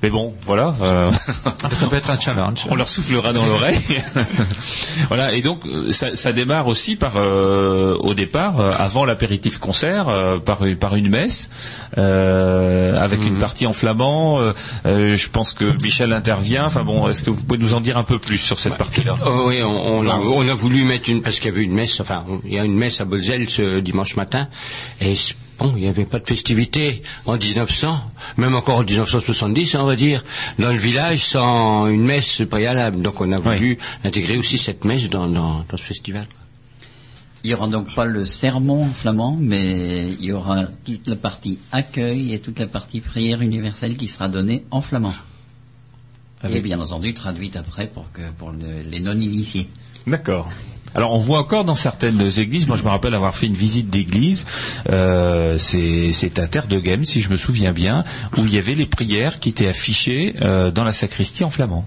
[0.02, 0.74] Mais bon, voilà.
[0.82, 1.10] euh,
[1.72, 2.66] Ça peut être un challenge.
[2.68, 3.78] on leur soufflera dans l'oreille.
[5.08, 5.32] voilà.
[5.32, 10.08] Et donc, euh, ça, ça démarre aussi par, euh, au départ, euh, avant l'apéritif concert,
[10.08, 11.48] euh, par, une- par une messe,
[11.98, 14.40] euh, avec une partie en flamand.
[14.84, 16.64] je pense que Michel intervient.
[16.66, 19.16] Enfin bon, est-ce que vous pouvez nous en dire un peu plus sur cette partie-là?
[19.24, 21.72] Oh, oui, on, on a, on a voulu mettre une, parce qu'il y avait une
[21.74, 24.48] messe, enfin, il y a une messe à Bolzel ce dimanche matin,
[25.00, 25.14] et
[25.76, 27.96] il n'y avait pas de festivité en 1900,
[28.36, 30.24] même encore en 1970, on va dire,
[30.58, 33.02] dans le village sans une messe préalable.
[33.02, 36.26] Donc on a voulu intégrer aussi cette messe dans, dans, dans ce festival.
[37.44, 41.16] Il n'y aura donc pas le sermon en flamand, mais il y aura toute la
[41.16, 45.14] partie accueil et toute la partie prière universelle qui sera donnée en flamand.
[46.48, 49.68] Et bien entendu traduite après pour, que, pour le- les non-initiés.
[50.06, 50.48] D'accord.
[50.95, 53.88] Alors on voit encore dans certaines églises, moi je me rappelle avoir fait une visite
[53.90, 54.45] d'église,
[54.90, 58.05] euh, c'est à Terre de Game si je me souviens bien,
[58.36, 61.84] où il y avait les prières qui étaient affichées euh, dans la sacristie en flamand.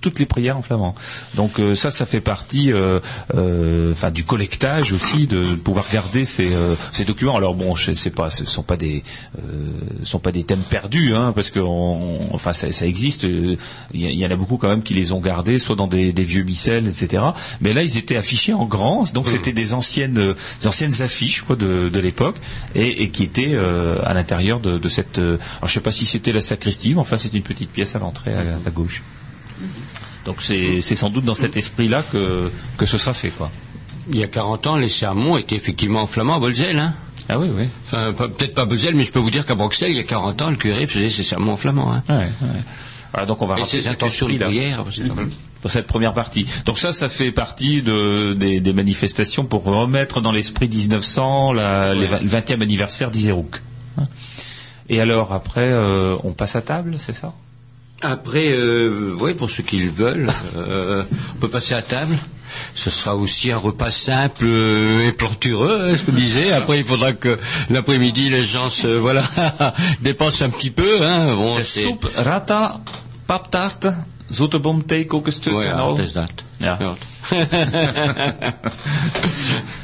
[0.00, 0.94] Toutes les prières en flamand.
[1.34, 3.00] Donc euh, ça, ça fait partie, euh,
[3.34, 7.36] euh, enfin du collectage aussi de pouvoir garder ces, euh, ces documents.
[7.36, 9.02] Alors bon, je sais pas, ce sont pas des,
[9.42, 9.72] euh,
[10.04, 13.24] sont pas des thèmes perdus, hein, parce que, on- enfin, ça, ça existe.
[13.24, 13.56] Il
[13.94, 16.42] y, en a beaucoup quand même qui les ont gardés, soit dans des, des vieux
[16.44, 17.22] missels, etc.
[17.60, 21.56] Mais là, ils étaient affichés en grand, donc c'était des anciennes, des anciennes affiches quoi,
[21.56, 22.36] de, de l'époque,
[22.74, 25.18] et, et qui étaient euh, à l'intérieur de, de cette.
[25.18, 27.96] euh, alors je sais pas si c'était la sacristie, mais enfin c'est une petite pièce
[27.96, 29.02] à l'entrée à, à gauche.
[30.24, 33.50] Donc c'est sans doute dans cet esprit-là que, que ce sera fait, quoi.
[34.10, 36.78] Il y a 40 ans, les sermons étaient effectivement en flamand à Bolzel.
[36.78, 36.94] Hein.
[37.28, 37.64] Ah oui, oui.
[37.86, 40.42] Enfin, peut-être pas Bolzel, mais je peux vous dire qu'à Bruxelles, il y a 40
[40.42, 41.92] ans, le curé faisait ses sermons en flamand.
[41.92, 42.02] Hein.
[42.08, 42.60] Ouais, ouais.
[43.12, 44.84] Voilà, donc on va rappeler ses cet intentions de esprit-là prière.
[45.14, 45.30] même-
[45.62, 46.46] dans cette première partie.
[46.66, 51.94] Donc ça, ça fait partie de, des, des manifestations pour remettre dans l'esprit 1900 la,
[51.94, 53.60] les vingt- le 20e anniversaire d'Iserouk.
[53.98, 54.06] Hein.
[54.88, 57.32] Et alors après, euh, on passe à table, c'est ça?
[58.00, 61.02] Après, euh, oui, pour ceux qui le veulent, euh,
[61.34, 62.16] on peut passer à table.
[62.74, 66.52] Ce sera aussi un repas simple euh, et plantureux, hein, ce que je disais.
[66.52, 67.38] Après, il faudra que
[67.70, 69.22] l'après-midi, les gens se, voilà,
[70.00, 71.02] dépensent un petit peu.
[71.02, 71.34] Hein.
[71.34, 72.06] Bon, c'est- soep,
[74.28, 75.98] rata, paptaart, zoete bomthee, kokenstuk Ouais, en al.
[76.00, 76.30] is dat.
[76.58, 76.76] Ja.
[76.80, 76.94] Ja.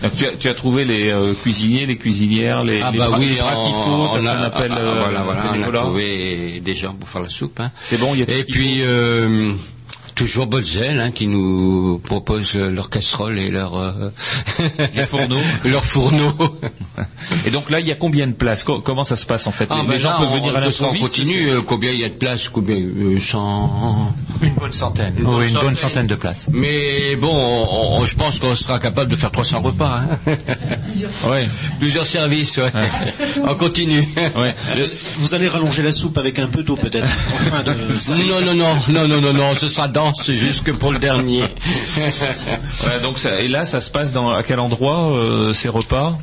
[0.02, 3.08] Donc, tu, as, tu as trouvé les euh, cuisiniers, les cuisinières, les, Ah les bah
[3.18, 5.72] oui, on, qu'il faut, t'as on a, un appel ah, euh, voilà, voilà, on a
[5.72, 7.60] trouvé des gens pour faire la soupe.
[7.60, 7.70] Hein.
[7.82, 9.52] C'est bon, il y a Et puis euh,
[10.14, 14.10] toujours Bolzel hein, qui nous propose leurs casseroles et leurs euh,
[14.94, 15.38] Les fourneaux.
[15.64, 16.32] leurs fourneaux.
[17.46, 18.64] Et donc là, il y a combien de places?
[18.64, 19.66] Co- Comment ça se passe en fait?
[19.70, 21.48] Ah, Les, ben gens là, peuvent on- venir à ce sera en l'improviste continu.
[21.50, 22.48] euh, combien il y a de places?
[22.48, 22.76] Combien?
[22.76, 24.12] Euh, 100
[24.42, 25.14] Une bonne centaine.
[25.18, 26.06] bonne une bonne centaine.
[26.06, 26.48] de places.
[26.52, 30.00] Mais bon, on- on- je pense qu'on sera capable de faire 300 repas.
[30.26, 30.32] Hein.
[31.28, 31.46] Ouais.
[31.80, 32.70] Plusieurs services, ouais.
[33.46, 34.06] On continue.
[34.36, 34.54] Ouais.
[34.76, 34.88] Le-
[35.18, 37.10] Vous allez rallonger la soupe avec un peu d'eau peut-être.
[37.66, 40.98] de- Non, non, non, non, non, non, non, ce sera c'est juste que pour le
[40.98, 41.42] dernier.
[42.84, 46.18] Ouais, donc ça, et là, ça se passe dans à quel endroit euh, ces repas?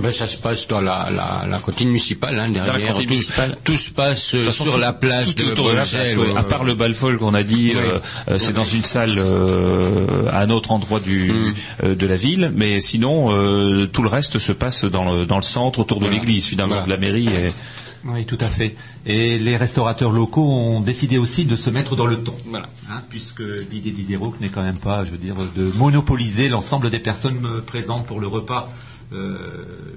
[0.00, 2.94] Ben, ça se passe dans la, la, la cantine municipale, hein, derrière.
[2.94, 3.58] tout, municipale.
[3.62, 6.28] tout se passe euh, façon, sur tout- la place tout de Bruxelles, ouais.
[6.34, 7.82] euh, À part le Balfol qu'on a dit, Oui.
[7.84, 7.98] euh,
[8.30, 11.54] euh, c'est dans une salle euh, à un autre endroit du, Mm.
[11.84, 15.36] euh, de la ville, mais sinon euh, tout le reste se passe dans le, dans
[15.36, 16.86] le centre, autour de l'église finalement, Voilà.
[16.86, 17.26] de la mairie.
[17.28, 17.48] Et...
[18.04, 18.74] Oui, tout à fait.
[19.06, 22.34] Et les restaurateurs locaux ont décidé aussi de se mettre dans le ton.
[22.46, 22.68] Voilà.
[22.90, 26.98] Hein, puisque l'idée d'Iséroc n'est quand même pas, je veux dire, de monopoliser l'ensemble des
[26.98, 28.68] personnes euh, présentes pour le repas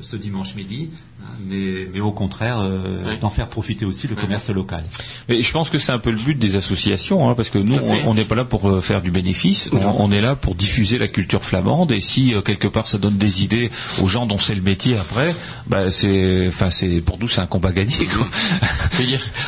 [0.02, 0.90] ce dimanche midi,
[1.22, 3.18] hein, mais, mais au contraire euh, Oui.
[3.20, 4.84] d'en faire profiter aussi le commerce local.
[5.30, 7.76] Mais je pense que c'est un peu le but des associations, hein, parce que nous,
[8.06, 10.98] on n'est pas là pour euh, faire du bénéfice, on, on est là pour diffuser
[10.98, 14.38] la culture flamande, et si euh, quelque part ça donne des idées aux gens dont
[14.38, 15.34] c'est le métier après,
[15.68, 18.06] bah c'est, enfin c'est pour nous c'est un combat gagné.
[18.06, 18.28] Quoi.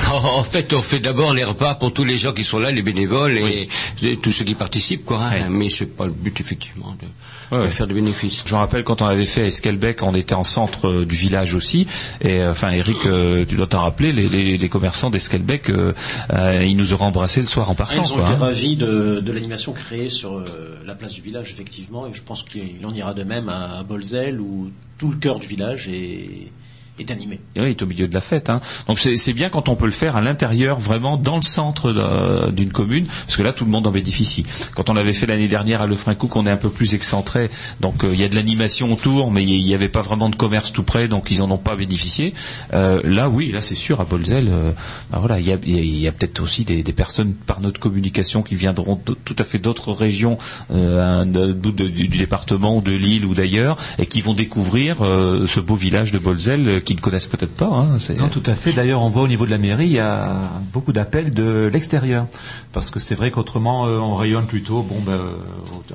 [0.38, 2.82] En fait, on fait d'abord les repas pour tous les gens qui sont là, les
[2.82, 3.70] bénévoles et,
[4.04, 5.20] et tous ceux qui participent, quoi.
[5.24, 5.32] hein.
[5.32, 5.50] Ouais.
[5.50, 7.08] Mais c'est pas le but, effectivement, de,
[7.50, 7.70] Ouais, de ouais.
[7.70, 8.44] faire du bénéfice.
[8.46, 11.16] Je me rappelle quand on avait fait à Esquelbec, on était en centre euh, du
[11.16, 11.88] village aussi.
[12.20, 15.94] Et euh, enfin, Eric, euh, tu dois t'en rappeler, les, les- les commerçants d'Esquelbec, euh,
[16.34, 18.04] euh, ils nous auraient embrassés le soir en partant.
[18.04, 18.38] ils ont quoi, été hein.
[18.40, 20.44] ravis de, de l'animation créée sur euh,
[20.86, 23.84] la place du village, effectivement, et je pense qu'il en ira de même à, à
[23.84, 26.52] Bolzel, où tout le cœur du village est,
[27.00, 27.40] est animé.
[27.56, 28.50] Il est au milieu de la fête.
[28.50, 28.62] Hein.
[28.88, 32.72] Donc c'est bien quand on peut le faire à l'intérieur, vraiment dans le centre d'une
[32.72, 34.44] commune, parce que là tout le monde en bénéficie.
[34.76, 38.04] Quand on l'avait fait l'année dernière à Lefrancouc, on est un peu plus excentré, donc
[38.04, 40.72] euh, il y a de l'animation autour, mais il n'y avait pas vraiment de commerce
[40.72, 42.34] tout près, donc ils en ont pas bénéficié.
[42.74, 44.72] Euh, là, oui, là c'est sûr, à Bolzel, euh,
[45.12, 49.36] bah voilà, il y a, peut-être aussi des, personnes par notre communication qui viendront tout
[49.38, 50.38] à fait d'autres régions,
[50.72, 56.18] euh, du, département, de l'île ou d'ailleurs, et qui vont découvrir ce beau village de
[56.18, 57.66] Bolzel qu'ils ne connaissent peut-être pas.
[57.68, 58.72] Hein, Non, tout à fait.
[58.72, 60.34] D'ailleurs, on voit au niveau de la mairie, il y a
[60.74, 62.26] beaucoup d'appels de l'extérieur.
[62.72, 65.32] Parce que c'est vrai qu'autrement, euh, on rayonne plutôt, bon, ben, euh,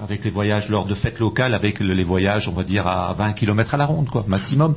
[0.05, 3.15] avec les voyages lors de fêtes locales, avec le- les voyages, on va dire, à
[3.17, 4.75] 20 km à la ronde, quoi, maximum.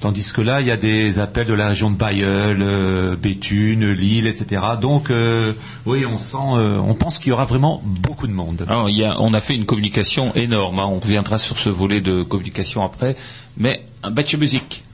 [0.00, 3.90] Tandis que là, il y a des appels de la région de Bayeul, euh, Béthune,
[3.90, 4.62] Lille, etc.
[4.80, 5.52] Donc, euh,
[5.86, 8.64] oui, on sent, euh, on pense qu'il y aura vraiment beaucoup de monde.
[8.68, 10.78] Alors, il y a, on a fait une communication énorme.
[10.78, 13.16] hein, on reviendra sur ce volet de communication après.
[13.56, 14.84] Mais un batch de musique.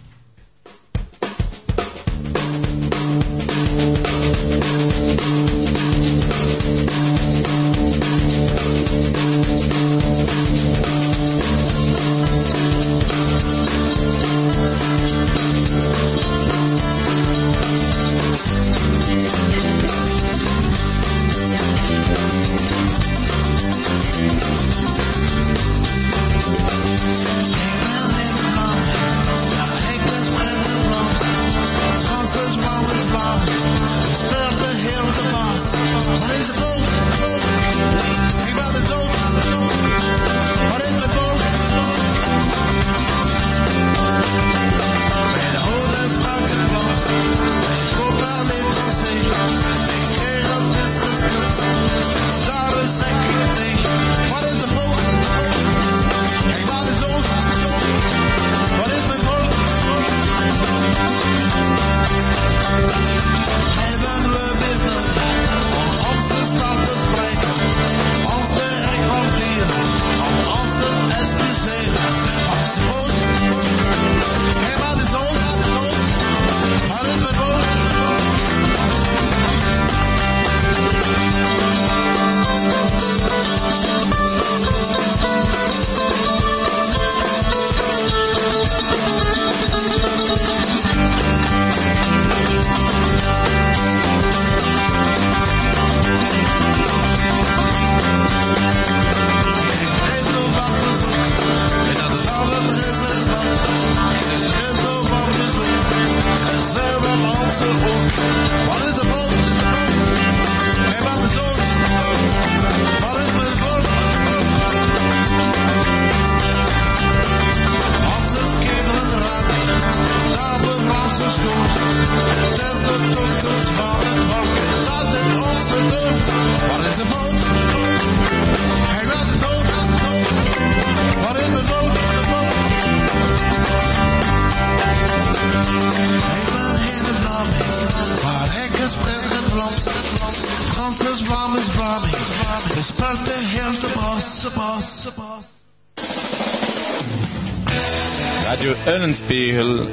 [148.47, 149.87] Radio Eulenspiegel,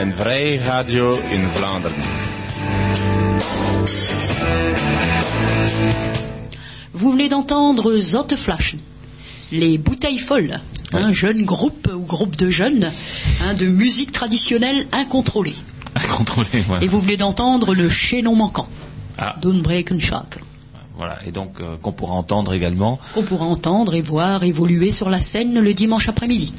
[0.00, 1.96] een vrij radio in Vlaanderen.
[6.92, 8.80] Vous venez d'entendre Zotteflaschen,
[9.50, 10.60] les bouteilles folles,
[10.92, 12.92] un jeune groupe ou groupe de jeunes
[13.42, 15.56] hein, de musique traditionnelle incontrôlée.
[16.66, 16.84] Voilà.
[16.84, 18.68] Et vous venez d'entendre le chaînon manquant
[19.16, 19.36] Ah.
[20.96, 21.18] Voilà.
[21.26, 22.98] Et donc, euh, qu'on pourra entendre également.
[23.14, 26.52] qu'on pourra entendre et voir évoluer sur la scène le dimanche après-midi.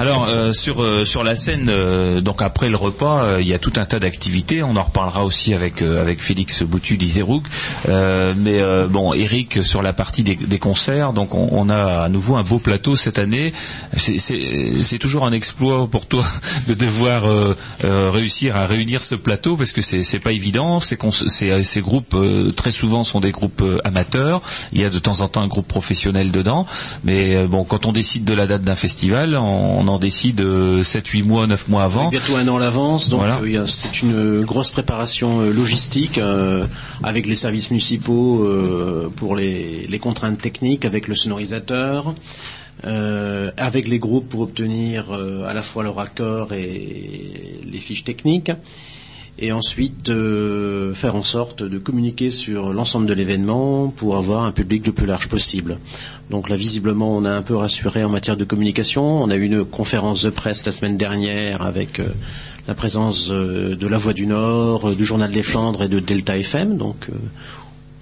[0.00, 3.54] Alors euh, sur euh, sur la scène, euh, donc après le repas, euh, il y
[3.54, 4.62] a tout un tas d'activités.
[4.62, 7.44] On en reparlera aussi avec euh, avec Félix Boutu d'Iserouk.
[7.88, 8.58] Euh, mais
[8.88, 11.12] bon, Eric sur la partie des, des concerts.
[11.12, 13.52] Donc on, on a à nouveau un beau plateau cette année.
[13.96, 16.24] C'est- toujours un exploit pour toi
[16.68, 17.22] de devoir
[17.84, 20.80] réussir à réunir ce plateau parce que c'est c'est pas évident.
[20.80, 20.98] Ces
[21.62, 22.16] ces groupes
[22.56, 24.42] très souvent sont des groupes amateurs.
[24.72, 26.66] Il y a de temps en temps un groupe professionnel dedans.
[27.04, 30.82] Mais bon, quand on décide de la date d'un festival, on, on en décide euh,
[30.82, 32.08] 7, 8 mois, 9 mois avant.
[32.08, 33.38] Bientôt un an à l'avance, donc Voilà.
[33.42, 36.66] euh, c'est une grosse préparation euh, logistique euh,
[37.02, 42.14] avec les services municipaux euh, pour les, les contraintes techniques, avec le sonorisateur,
[42.84, 48.04] euh, avec les groupes pour obtenir euh, à la fois leur accord et les fiches
[48.04, 48.50] techniques,
[49.38, 50.12] et ensuite
[50.94, 55.06] faire en sorte de communiquer sur l'ensemble de l'événement pour avoir un public le plus
[55.06, 55.78] large possible.
[56.30, 59.22] Donc là, visiblement, on a un peu rassuré en matière de communication.
[59.22, 62.08] On a eu une conférence de presse la semaine dernière avec euh,
[62.66, 66.00] la présence euh, de La Voix du Nord, euh, du Journal des Flandres et de
[66.00, 66.76] Delta FM.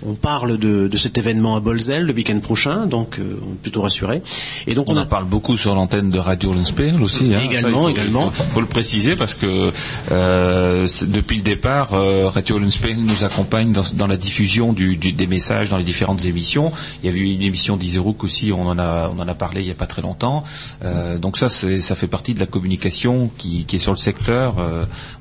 [0.04, 3.62] On parle de, de cet événement à Bolzel le week-end prochain, donc euh, on est
[3.62, 4.22] plutôt rassuré.
[4.66, 7.34] Et donc On on en parle beaucoup sur l'antenne de Radio Lenspeil aussi.
[7.34, 7.40] Hein.
[7.44, 8.24] Également, Ça, il faut, également.
[8.26, 9.72] Il faut, faut le préciser parce que
[10.10, 15.12] euh, depuis le départ, euh, Radio Lenspeil nous accompagne dans, dans la diffusion du, du-
[15.12, 16.72] des messages dans les différentes émissions.
[17.02, 19.62] Il y a eu une émission d'Iserouk aussi, on en a on en a parlé
[19.62, 20.44] il y a pas très longtemps.
[21.20, 24.56] Donc ça, ça fait partie de la communication qui, qui est sur le secteur,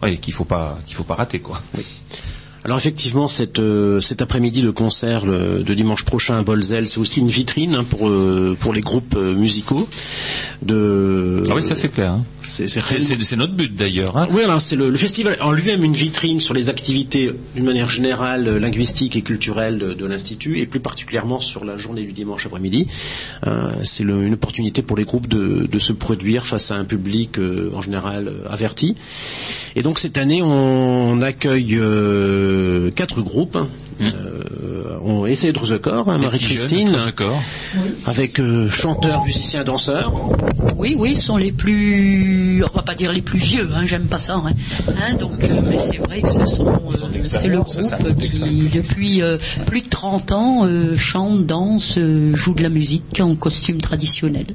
[0.04, 1.62] ouais, qu'il faut pas qu'il faut pas rater quoi.
[2.66, 6.98] Alors effectivement, cette, euh, cet après-midi, le concert le- de dimanche prochain à Bolzel, c'est
[6.98, 9.88] aussi une vitrine hein, pour, euh, pour les groupes euh, musicaux.
[10.64, 12.14] De, Ah oui, ça c'est clair.
[12.14, 12.24] hein.
[12.42, 14.18] c'est, c'est C'est c'est- c'est notre but d'ailleurs.
[14.18, 14.28] Hein.
[14.32, 17.90] Oui, alors c'est le, le festival en lui-même une vitrine sur les activités d'une manière
[17.92, 22.48] générale linguistique et culturelle de, de l'institut et plus particulièrement sur la journée du dimanche
[22.48, 22.88] après-midi.
[23.46, 26.86] Euh, c'est le- une opportunité pour les groupes de, de se produire face à un
[26.86, 27.38] public
[27.76, 28.96] en général averti.
[29.76, 32.55] Et donc cette année, on accueille euh,
[32.96, 33.58] quatre groupes.
[34.02, 36.98] Euh, on essaie de The Corps, hein, Marie-Christine,
[38.06, 40.14] avec euh, chanteurs, musiciens, danseurs.
[40.78, 44.08] Oui, oui, ce sont les plus, on va pas dire les plus vieux, hein, j'aime
[44.08, 44.36] pas ça.
[44.36, 44.52] Hein.
[44.90, 46.98] Hein, donc, euh, mais c'est vrai que ce sont, euh,
[47.30, 52.36] c'est le ça, groupe qui, depuis euh, plus de 30 ans, euh, chante, danse, euh,
[52.36, 54.48] joue de la musique en costume traditionnel.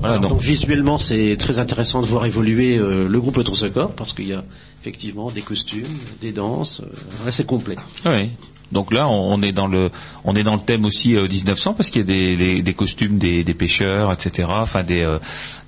[0.00, 3.68] Voilà, Alors, donc, donc visuellement, c'est très intéressant de voir évoluer euh, le groupe Autre
[3.68, 4.42] Corps parce qu'il y a
[4.80, 5.84] effectivement des costumes,
[6.20, 7.76] des danses, euh, assez complet.
[8.06, 8.30] Oui.
[8.72, 9.90] Donc là, on on est dans le,
[10.24, 12.72] on est dans le thème aussi euh, 1900 parce qu'il y a des, les- des
[12.72, 14.48] costumes des, des pêcheurs, etc.
[14.50, 15.18] Enfin des, euh,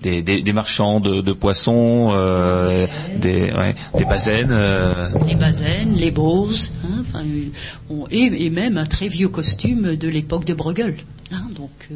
[0.01, 4.53] des, des, des marchands de, de poissons, euh, des, ouais, des bazaines.
[4.53, 7.51] euh, Les bazaines, les boses, hein, enfin, euh,
[7.91, 10.97] on- et, et même un très vieux costume de l'époque de Bruegel.
[11.31, 11.95] Hein, donc, euh,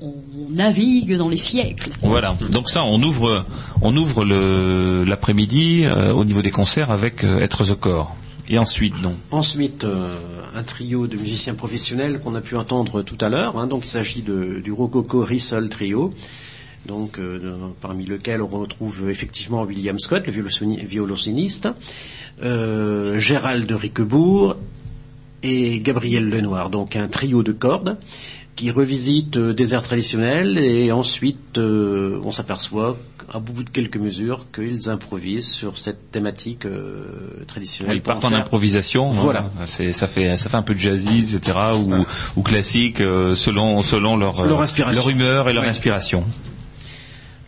[0.00, 0.14] on,
[0.50, 1.90] navigue dans les siècles.
[2.02, 2.36] voilà.
[2.50, 3.44] Donc ça, on ouvre,
[3.82, 8.14] on ouvre le l'après-midi euh, au niveau des concerts avec euh, Être the Corps.
[8.48, 9.14] Et ensuite, non.
[9.30, 10.08] Ensuite, euh,
[10.56, 13.58] un trio de musiciens professionnels qu'on a pu entendre tout à l'heure.
[13.58, 13.66] hein.
[13.66, 16.14] donc il s'agit de- du Rococo Rissol Trio.
[16.86, 20.32] Donc, euh, de- parmi lequel on retrouve effectivement William Scott, le
[20.86, 21.68] violoncelliste,
[22.42, 24.56] euh, Gérald Riquebourg
[25.42, 26.70] et Gabriel Lenoir.
[26.70, 27.96] Donc un trio de cordes
[28.58, 32.96] qui revisite euh, des airs traditionnels et ensuite euh, on s'aperçoit
[33.32, 37.04] à bout de quelques mesures qu'ils improvisent sur cette thématique euh,
[37.46, 37.98] traditionnelle.
[37.98, 39.10] Ils partent en improvisation.
[39.10, 39.48] Voilà.
[39.60, 39.66] hein.
[39.66, 41.56] Ça fait, ça fait un peu de jazzy, etc.
[41.76, 42.04] Ou,
[42.36, 45.02] ou classique euh, selon, selon leur, Leur inspiration.
[45.02, 45.68] leur humeur et leur Ouais.
[45.68, 46.24] inspiration.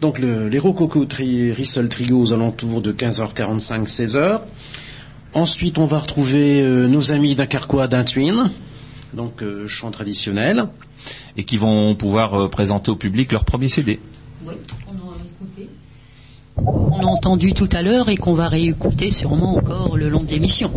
[0.01, 4.43] Donc le, les Rococo tri, Rissol Trio aux alentours de 15h45, 16h.
[5.35, 8.51] Ensuite, on va retrouver nos amis d'un Carquois d'Intuin,
[9.13, 10.67] donc euh, chant traditionnel.
[11.37, 14.01] Et qui vont pouvoir euh, présenter au public leur premier CD.
[14.45, 14.55] Oui,
[14.89, 15.69] on a écouté.
[16.57, 20.31] On a entendu tout à l'heure et qu'on va réécouter sûrement encore le long de
[20.31, 20.71] l'émission.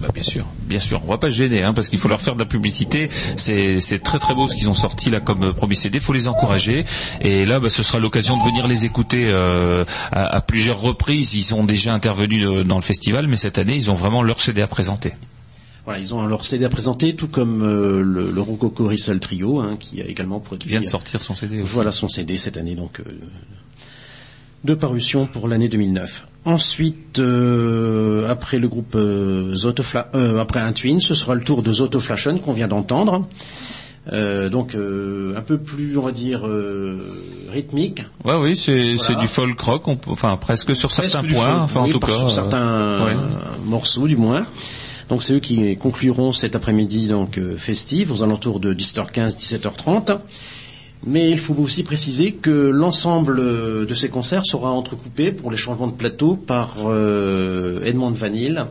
[0.00, 1.02] Bah, bien sûr, bien sûr.
[1.06, 3.08] On va pas se gêner, hein, parce qu'il faut leur faire de la publicité.
[3.36, 5.98] C'est, très très beau ce qu'ils ont sorti là comme euh, premier CD.
[5.98, 6.84] Il faut les encourager.
[7.20, 11.34] Et là, bah, ce sera l'occasion de venir les écouter euh, à, à plusieurs reprises.
[11.34, 14.62] Ils ont déjà intervenu dans le festival, mais cette année, ils ont vraiment leur CD
[14.62, 15.12] à présenter.
[15.86, 19.60] Voilà, ils ont leur CD à présenter, tout comme euh, le, le Rococo Rissel Trio,
[19.60, 20.64] hein, qui a également produit.
[20.64, 21.70] Qui vient de sortir son CD aussi.
[21.72, 23.04] Voilà son CD cette année, donc euh,
[24.64, 26.26] de parution pour l'année 2009.
[26.44, 31.62] Ensuite, euh, après le groupe euh, Zotofla- euh, après un Twin, ce sera le tour
[31.62, 33.26] de Zotoflashen qu'on vient d'entendre.
[34.12, 36.98] Euh, donc euh, un peu plus, on va dire, euh,
[37.50, 38.02] rythmique.
[38.24, 39.20] Ouais, oui, c'est Voilà.
[39.20, 41.92] du folk rock, on peut- enfin presque sur Presque certains points, folk, enfin oui, en
[41.92, 42.12] tout cas.
[42.12, 43.12] sur certains ouais.
[43.14, 44.46] euh, morceaux du moins.
[45.08, 50.18] Donc c'est eux qui concluront cet après-midi donc euh, festif aux alentours de 17h15 17h30.
[51.04, 55.56] Mais il faut aussi préciser que l'ensemble euh, de ces concerts sera entrecoupé pour les
[55.56, 58.64] changements de plateau par euh, Edmond Vanille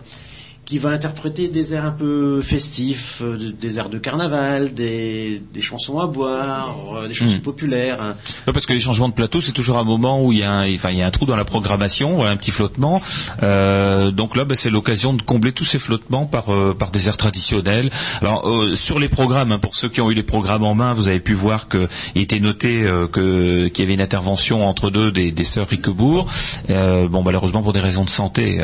[0.66, 5.42] qui va interpréter des airs un peu festifs, euh, de- des airs de carnaval, des,
[5.54, 7.42] des chansons à boire, euh, des chansons Mm.
[7.42, 8.02] populaires.
[8.02, 8.16] hein.
[8.48, 10.52] Ouais, parce que les changements de plateau, c'est toujours un moment où il y a
[10.52, 13.00] un, enfin, il y a un trou dans la programmation, un petit flottement.
[13.44, 17.08] Euh, donc là, bah, c'est l'occasion de combler tous ces flottements par, euh, par des
[17.08, 17.92] airs traditionnels.
[18.22, 20.94] Alors euh, sur les programmes, hein, pour ceux qui ont eu les programmes en main,
[20.94, 24.90] vous avez pu voir que il était noté que qu'il y avait une intervention entre
[24.90, 26.28] deux des, des sœurs Riquebourg.
[26.70, 28.60] Bon, malheureusement pour des raisons de santé,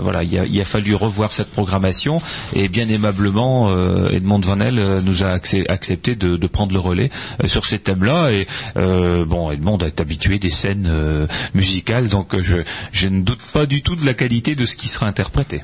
[0.00, 2.20] voilà, il a, il a fallu revoir cette programmation
[2.56, 5.28] et bien aimablement, euh, Edmond Vanel euh, nous a
[5.68, 7.10] accepté de, de prendre le relais
[7.42, 8.32] euh, sur ces thèmes-là.
[8.32, 12.56] Et euh, bon, Edmond est habitué des scènes euh, musicales, donc je,
[12.92, 15.60] je ne doute pas du tout de la qualité de ce qui sera interprété.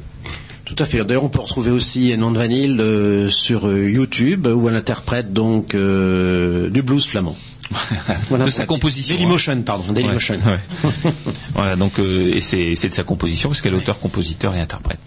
[0.66, 1.02] Tout à fait.
[1.02, 6.82] D'ailleurs, on peut retrouver aussi Edmond Vanille euh, sur YouTube où elle interprète donc du
[6.82, 7.36] blues flamand.
[8.30, 9.14] Voilà, de sa composition.
[9.14, 9.18] hein.
[9.18, 9.92] Dailymotion, pardon.
[9.92, 10.36] Dailymotion.
[10.36, 10.59] Ouais,
[11.04, 11.12] ouais.
[11.54, 15.00] voilà, donc euh, et c'est de sa composition parce qu'elle est auteur, compositeur et interprète.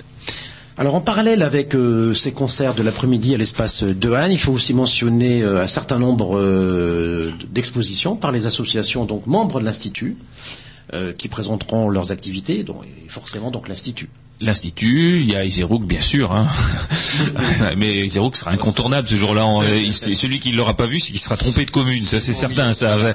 [0.78, 4.74] Alors en parallèle avec euh, ces concerts de l'après-midi à l'espace de il faut aussi
[4.74, 10.18] mentionner euh, un certain nombre euh, d'expositions par les associations donc membres de l'institut
[11.18, 14.10] qui présenteront leurs activités, et forcément donc l'institut.
[14.42, 16.48] L'Institut, il y a Iserouk bien sûr, hein.
[17.78, 19.46] mais Iserouk sera incontournable ce jour-là.
[19.64, 22.20] Euh, c'est Celui qui ne l'aura pas vu, c'est qu'il sera trompé de commune, ça
[22.20, 22.74] c'est certain.
[22.74, 22.98] Ça.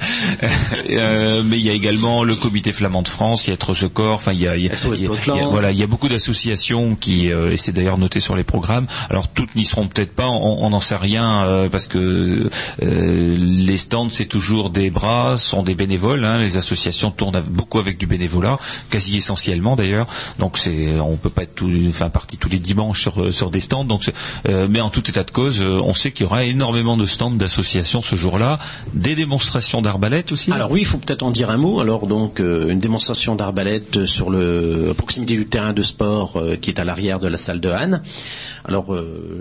[0.90, 4.14] Euh, mais il y a également le Comité flamand de France, il y a corps,
[4.14, 5.36] enfin il y a, il y a- SOS il y a- Blotland.
[5.36, 8.20] il y a- voilà, il y a beaucoup d'associations qui, euh, et c'est d'ailleurs noté
[8.20, 8.86] sur les programmes.
[9.10, 12.48] Alors toutes n'y seront peut-être pas, on n'en sait rien euh, parce que
[12.82, 16.24] euh, les stands c'est toujours des bras, sont des bénévoles.
[16.24, 16.38] hein.
[16.38, 18.58] les associations tournent beaucoup avec du bénévolat,
[18.90, 20.06] quasi essentiellement d'ailleurs.
[20.38, 23.50] Donc c'est, on peut pas être tout, enfin parti tous les dimanches sur euh, sur
[23.50, 23.84] des stands.
[23.84, 24.02] Donc,
[24.48, 27.06] euh, mais en tout état de cause, euh, on sait qu'il y aura énormément de
[27.06, 28.58] stands d'associations ce jour-là,
[28.94, 30.52] des démonstrations d'arbalète aussi.
[30.52, 31.80] Alors oui, il faut peut-être en dire un mot.
[31.80, 36.78] Alors donc une démonstration d'arbalète sur le à proximité du terrain de sport qui est
[36.78, 38.02] à l'arrière de la salle de Anne.
[38.64, 38.94] Alors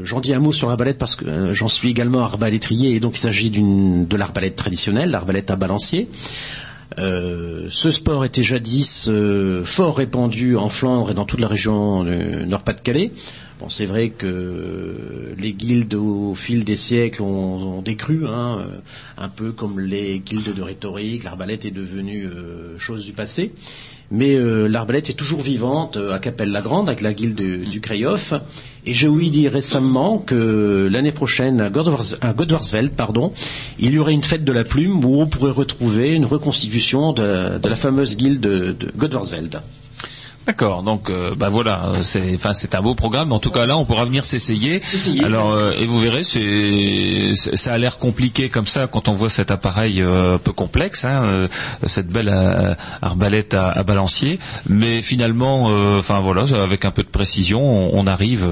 [0.04, 3.22] j'en dis un mot sur l'arbalète parce que j'en suis également arbalétrier et donc il
[3.22, 6.08] s'agit d'une de l'arbalète traditionnelle, l'arbalète à balancier.
[6.98, 12.04] Euh, ce sport était jadis euh, fort répandu en Flandre et dans toute la région
[12.04, 13.12] du Nord-Pas-de-Calais.
[13.60, 18.78] Bon, c'est vrai que les guildes au fil des siècles ont, décru, hein, euh,
[19.18, 21.24] un peu comme les guildes de rhétorique.
[21.24, 23.54] L'arbalète est devenue euh, chose du passé.
[24.12, 27.82] Mais euh, l'arbalète est toujours vivante euh, à Capelle-la-Grande avec la guilde du, du.
[28.88, 32.16] Et j'ai ouï dire récemment que l'année prochaine à, Godwars-
[32.96, 33.32] pardon,
[33.80, 37.60] il y aurait une fête de la plume où on pourrait retrouver une reconstitution de,
[37.68, 39.60] la fameuse guilde de, Godwarsveld.
[40.46, 43.32] D'accord, donc euh, bah voilà, c'est enfin c'est un beau programme.
[43.32, 44.80] En tout cas là, on pourra venir s'essayer.
[45.24, 49.32] Alors euh, et vous verrez, c'est ça a l'air compliqué comme ça quand on voit
[49.32, 51.48] cet appareil euh, un peu complexe, hein, euh,
[51.88, 54.38] cette belle euh, arbalète à, à balancier.
[54.70, 55.66] Mais finalement,
[55.98, 57.62] enfin voilà, avec un peu de précision,
[57.96, 58.48] on, on arrive.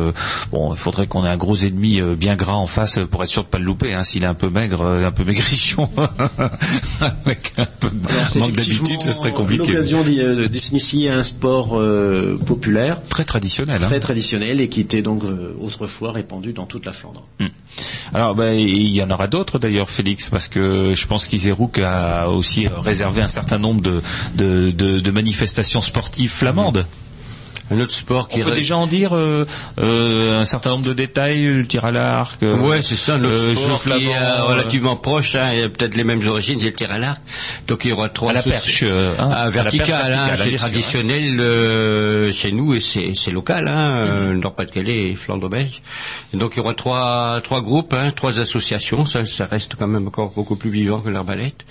[0.52, 3.44] bon, il faudrait qu'on ait un gros ennemi bien gras en face pour être sûr
[3.44, 3.94] de pas le louper.
[3.94, 5.88] Hein, S'il est un peu maigre, un peu maigrichon,
[7.02, 9.68] avec un peu de Alors, manque d'habitude, ce serait compliqué.
[9.68, 13.84] L'occasion de s'initier à un sport euh, populaire, Très traditionnel.
[13.84, 13.88] Hein.
[13.88, 17.24] très traditionnel et qui était donc euh, autrefois répandu dans toute la Flandre.
[18.14, 22.30] Alors, ben, il y en aura d'autres d'ailleurs, Félix, parce que je pense qu'Iserouk a
[22.30, 24.02] aussi réservé un certain nombre de,
[24.36, 26.86] de, de- de manifestations sportives flamandes.
[27.72, 29.48] Un autre sport qui On peut déjà en dire euh,
[29.80, 32.38] euh, un certain nombre de détails, le tir à l'arc.
[32.44, 35.52] euh, Ouais, c'est ça, notre euh, sport flamand, qui est euh, euh, relativement proche, hein,
[35.52, 37.22] et peut-être les mêmes origines, c'est le tir à l'arc.
[37.68, 40.14] Donc il y aura trois à la perche, euh, hein, Ah, à la perche vertical,
[40.14, 45.16] hein, c'est sûr, traditionnel euh, chez nous et c'est c'est local, hein, euh, Nord-Pas-de-Calais et
[45.16, 45.82] Flandre-Belge.
[46.34, 49.88] Et Donc il y aura trois trois groupes, hein, trois associations, ça, ça reste quand
[49.88, 51.66] même encore beaucoup plus vivant que l'arbalète.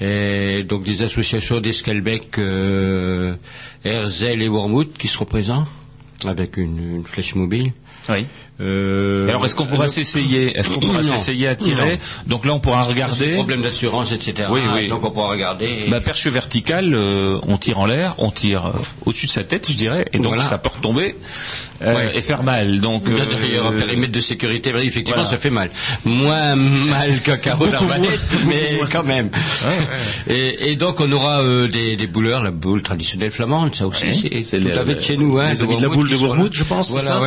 [0.00, 3.34] Et donc des associations d'Esquelbec, euh,
[3.84, 5.66] Herzl et Wormwood qui seront présents
[6.24, 7.72] avec une flèche mobile.
[8.08, 8.26] Oui.
[8.60, 12.54] Euh, Alors est-ce qu'on pourra le- s'essayer Est-ce qu'on pourra s'essayer à tirer Donc là
[12.54, 13.34] on pourra regarder.
[13.34, 14.48] problème d'assurance, etc.
[14.50, 14.88] Oui, oui.
[14.88, 15.66] Donc on pourra regarder.
[15.86, 18.70] et- Bah, perche verticale, euh, on tire en l'air, on tire euh,
[19.06, 20.42] au-dessus de sa tête, je dirais, et donc Voilà.
[20.42, 21.14] ça peut retomber
[21.82, 22.16] euh, Ouais.
[22.16, 22.80] et faire mal.
[22.80, 25.30] Donc Il y a d'ailleurs un périmètre de sécurité, vrai, effectivement, voilà.
[25.30, 25.70] ça fait mal.
[26.04, 28.18] Moins mal qu'un carreau d'arbalète,
[28.48, 29.30] mais quand même.
[30.28, 34.42] Et, et donc on aura des, des bouleurs, la boule traditionnelle flamande, ça aussi, Ouais.
[34.42, 35.38] c'est tout à fait de chez nous.
[35.38, 36.16] Hein, les amis de la boule de.
[36.16, 37.20] Bournemouth, je pense, Voilà.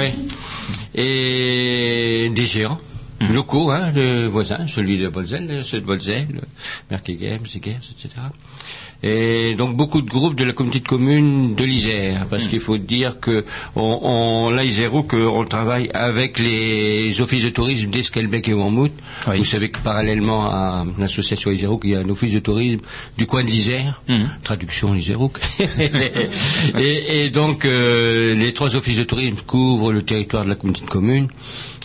[0.95, 2.80] Et des géants.
[3.19, 3.34] Hmm.
[3.34, 6.41] Locaux, hein, de voisins, celui de Bolzel, ceux de Bolzel,
[6.89, 8.10] Merkegem, Zegers, etc.
[9.03, 12.78] Et donc beaucoup de groupes de la communauté de communes de l'Isère, parce qu'il faut
[12.78, 13.44] dire que
[13.76, 18.91] on, on là Iséro qu'on travaille avec les offices de tourisme d'Esquelbec et Wormwood.
[19.28, 19.38] Oui.
[19.40, 22.82] Vous savez que parallèlement à l'association Iséro, il y a un office de tourisme
[23.18, 24.30] du coin de l'Isère, Mhm.
[24.44, 25.32] traduction Iséro.
[26.78, 30.86] et, et donc euh, les trois offices de tourisme couvrent le territoire de la communauté
[30.86, 31.28] de communes.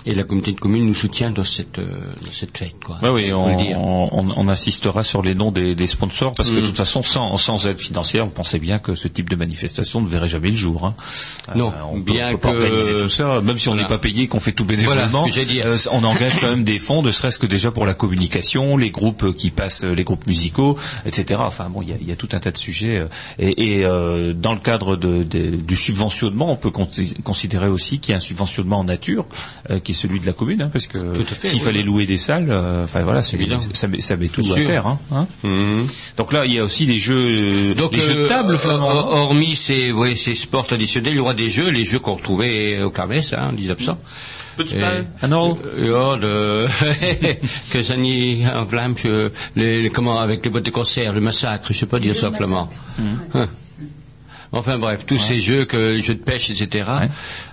[0.08, 1.86] Et la communauté de communes nous soutient dans cette, euh,
[2.24, 2.76] dans cette fête.
[2.84, 2.98] Quoi.
[3.02, 3.46] Ouais, oui, on,
[3.76, 6.60] on- on insistera sur les noms des, des sponsors parce que Mm.
[6.60, 10.00] de toute façon, sans, sans aide financière, vous pensez bien que ce type de manifestation
[10.00, 10.86] ne verrait jamais le jour.
[10.86, 10.94] hein.
[11.56, 13.82] Non, on peut, bien on peut pas que- organiser tout ça, même si on n'est
[13.82, 13.96] Voilà.
[13.96, 15.26] pas payé, qu'on fait tout bénévolement.
[15.26, 15.60] Voilà, dit.
[15.62, 18.90] euh, on engage quand même des fonds, ne serait-ce que déjà pour la communication, les
[18.90, 21.40] groupes qui passent, euh, les groupes musicaux, etc.
[21.44, 22.98] Enfin bon, il y a, il y a tout un tas de sujets.
[22.98, 23.08] euh,
[23.40, 26.88] et et, euh, dans le cadre de, de- du subventionnement, on peut con-
[27.24, 29.26] considérer aussi qu'il y a un subventionnement en nature,
[29.70, 30.98] euh, qui celui de la commune, hein, parce que
[31.34, 31.60] s'il oui.
[31.60, 33.58] fallait louer des salles, euh, enfin voilà, c'est Évident.
[33.72, 34.86] ça met, ça met tout à terre.
[34.86, 35.26] Hein, hein.
[35.42, 35.86] Mhm.
[36.16, 38.58] Donc là, il y a aussi des jeux, Donc, des jeux de euh, table, euh,
[38.58, 38.88] flamands.
[38.88, 42.80] hormis ces, ouais, ces sports traditionnels, il y aura des jeux, les jeux qu'on retrouvait
[42.82, 43.98] au Carmès, hein, en 1900.
[44.56, 45.58] Petit Et- bal, un euro.
[45.82, 46.66] Euh,
[47.70, 51.66] que ça n'y en flamme, que les, comment, avec les boîtes de concert, le massacre,
[51.72, 52.70] je sais pas dire ça en flamand.
[53.34, 53.48] Hein.
[54.52, 57.08] Enfin bref, tous ces jeux, que, les jeux de pêche, etc., Ouais.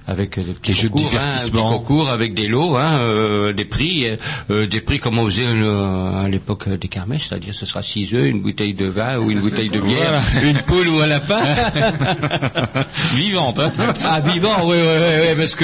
[0.08, 1.70] Avec euh, des petits Les jeux de hein, divertissement.
[1.70, 4.18] des concours avec des lots, hein, euh, des prix, euh,
[4.50, 8.14] euh, des prix comme on faisait euh, à l'époque des kermesses, c'est-à-dire ce sera 6
[8.16, 11.42] œufs, une bouteille de vin ou une bouteille de bière, une poule ou un lapin.
[13.16, 13.72] Vivante, hein.
[14.04, 15.64] Ah vivant, oui, oui, oui, oui, parce que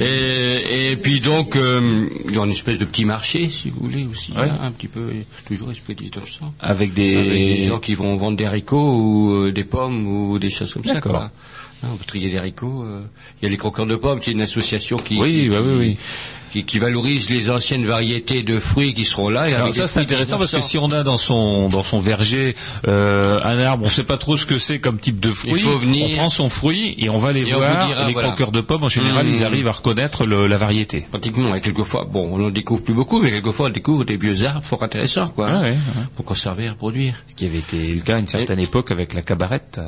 [0.00, 4.06] et, puis donc euh, il y a une espèce de petit marché, si vous voulez
[4.10, 5.10] aussi, un petit peu
[5.46, 6.54] toujours esprit 1900.
[6.60, 10.72] Avec des, gens qui vont vendre des haricots ou euh, des pommes ou des choses
[10.72, 11.00] comme ça.
[11.00, 11.30] Quoi.
[11.82, 12.82] Hein, on peut trier des haricots.
[12.84, 13.00] euh.
[13.40, 15.56] Il y a les croqueurs de pommes, qui est une association qui, Oui, qui, oui,
[15.78, 15.96] oui,
[16.52, 19.48] qui, qui valorise les anciennes variétés de fruits qui seront là.
[19.48, 20.68] et Alors ça c'est intéressant parce que 1900.
[20.68, 22.56] si on a dans son dans son verger
[22.88, 25.52] euh, un arbre, on sait pas trop ce que c'est comme type de fruit.
[25.56, 27.86] Il faut venir- On prend son fruit et on va les Et voir.
[27.86, 28.28] dira, les voilà.
[28.28, 29.30] croqueurs de pommes en général, Mmh.
[29.30, 31.06] ils arrivent à reconnaître le- la variété.
[31.08, 34.44] Pratiquement, et quelquefois, bon, on n'en découvre plus beaucoup, mais quelquefois on découvre des vieux
[34.44, 35.76] arbres fort intéressants, quoi, Ah ouais, ouais.
[36.16, 37.14] pour conserver et reproduire.
[37.28, 39.80] Ce qui avait été le cas à une certaine époque avec la cabarette.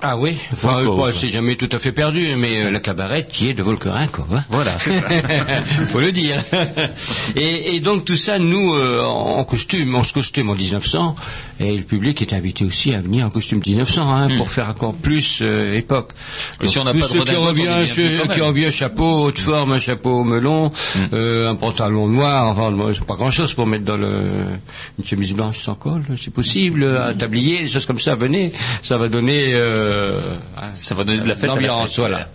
[0.00, 0.80] Ah oui, enfin,
[1.12, 4.26] c'est jamais tout à fait perdu, mais euh, la cabarette qui est de Volquerin, quoi.
[4.34, 4.44] hein.
[4.50, 4.76] Voilà,
[5.88, 6.42] faut le dire.
[7.36, 11.16] et, et donc tout ça, nous, euh, en costume, on se costume en 1900,
[11.60, 14.94] et le public est invité aussi à venir en costume 1900, hein, pour faire encore
[14.94, 16.10] plus euh, époque.
[16.60, 19.78] Et si on n'a pas de qui vu quand qui un chapeau haute forme, un
[19.78, 20.72] chapeau melon,
[21.12, 24.32] euh, un pantalon noir, enfin, pas grand chose pour mettre dans le,
[24.98, 28.52] une chemise blanche sans col, c'est possible, un tablier, des choses comme ça, venez,
[28.82, 29.52] ça va donner,
[30.70, 32.28] Ça va donner de la fête à la l'ambiance, voilà.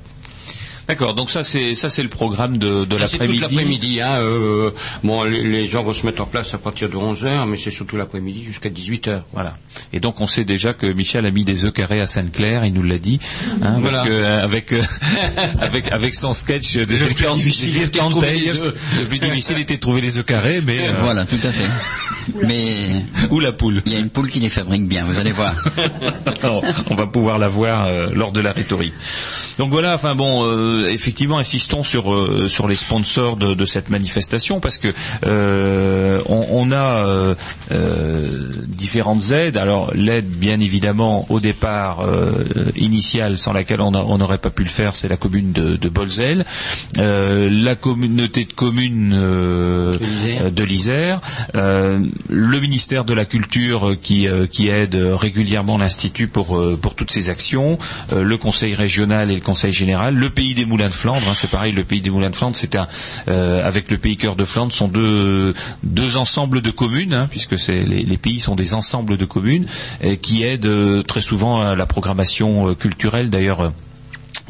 [0.89, 3.97] D'accord, donc ça c'est ça c'est le programme de, de Ça, c'est toute l'après-midi.
[3.97, 4.01] l'après-midi.
[4.01, 4.71] Hein, euh,
[5.03, 7.69] bon, les, les gens vont se mettre en place à partir de 11h, mais c'est
[7.69, 9.21] surtout l'après-midi jusqu'à 18h.
[9.31, 9.55] Voilà.
[9.93, 12.73] Et donc on sait déjà que Michel a mis des œufs carrés à Sainte-Claire, il
[12.73, 13.19] nous l'a dit,
[13.61, 13.97] hein, Voilà.
[13.97, 14.81] parce que euh, avec euh,
[15.61, 20.01] avec avec son sketch de Le plus difficile était le plus difficile était de trouver
[20.01, 21.69] les œufs carrés, mais euh, Voilà, tout à fait.
[22.47, 23.81] Mais ou la poule.
[23.87, 25.53] il y a une poule qui les fabrique bien, vous allez voir.
[26.43, 26.61] on,
[26.91, 28.93] on va pouvoir la voir euh, lors de la rhétorique.
[29.57, 30.43] Donc voilà, enfin bon,
[30.79, 34.93] euh, effectivement, insistons sur euh, sur les sponsors de, de cette manifestation parce que
[35.25, 37.35] euh, on, on a euh,
[38.67, 39.57] différentes aides.
[39.57, 42.05] Alors l'aide, bien évidemment, au départ
[42.75, 46.45] initiale, sans laquelle on n'aurait pas pu le faire, c'est la commune de, de Bolzel,
[46.97, 51.21] la communauté de communes De l'Isère.
[51.53, 57.77] le ministère de la Culture qui, qui aide régulièrement l'Institut pour, pour toutes ces actions,
[58.15, 61.49] le Conseil régional et le Conseil général, le Pays des Moulins de Flandre, hein, c'est
[61.49, 62.77] pareil, le Pays des Moulins de Flandre, c'est
[63.27, 65.53] euh, avec le Pays Cœur de Flandre, sont deux,
[66.15, 69.65] ensembles de communes, hein, puisque les, pays sont des ensembles de communes,
[70.21, 73.73] qui aident euh, très souvent à la programmation euh, culturelle, d'ailleurs.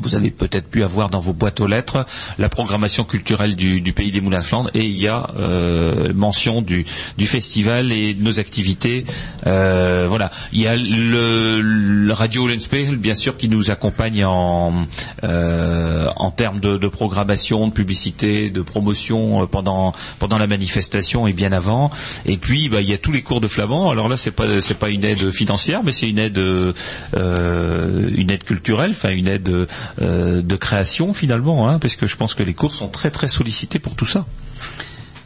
[0.02, 2.06] Vous avez peut-être pu avoir dans vos boîtes aux lettres
[2.38, 6.62] la programmation culturelle du, pays des Moulins de Flandre et il y a euh, mention
[6.62, 6.86] du,
[7.26, 9.06] festival et de nos activités.
[9.46, 14.88] Euh, voilà, il y a le, radio Lenspeil, bien sûr, qui nous accompagne en,
[15.24, 21.92] euh, termes de, programmation, de publicité, de promotion pendant pendant la manifestation et bien avant.
[22.26, 23.90] Et puis, bah, il y a tous les cours de flamand.
[23.90, 28.44] Alors là, c'est pas c'est pas une aide financière, mais c'est une aide une aide
[28.44, 29.68] culturelle, enfin une aide
[30.00, 33.80] de création finalement, hein, parce que je pense que les cours sont très très sollicités
[33.80, 34.26] pour tout ça.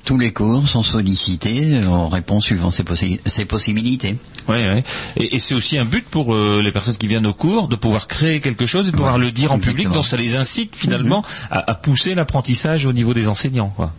[0.06, 4.18] Tous les cours sont sollicités, on répond suivant ses, possi ses possibilités.
[4.49, 4.81] Oui, oui.
[5.15, 7.77] Et, et c'est aussi un but pour euh, les personnes qui viennent au cours de
[7.77, 10.35] pouvoir créer quelque chose et de pouvoir Ouais, le dire en public, donc ça les
[10.35, 13.72] incite finalement à, à pousser l'apprentissage au niveau des enseignants.
[13.77, 13.94] Quoi.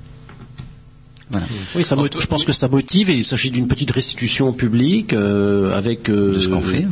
[1.35, 1.47] Voilà.
[1.77, 5.13] Oui, ça je pense que ça motive et il s'agit d'une petite restitution au public
[5.13, 6.33] euh, avec euh,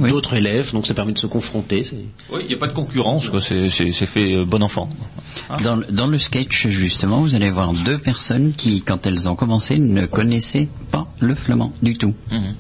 [0.01, 0.11] oui.
[0.11, 1.83] d'autres élèves, donc ça permet de se confronter.
[2.33, 3.31] Oui, il n'y a pas de concurrence.
[3.41, 3.69] C'est,
[4.07, 4.89] fait euh, bon enfant.
[5.63, 9.35] Dans, le- dans le sketch, justement, vous allez voir deux personnes qui, quand elles ont
[9.37, 12.15] commencé, ne connaissaient pas le flamand du tout.
[12.31, 12.55] Mhm.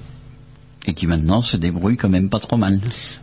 [0.84, 2.80] Et qui maintenant se débrouillent quand même pas trop mal.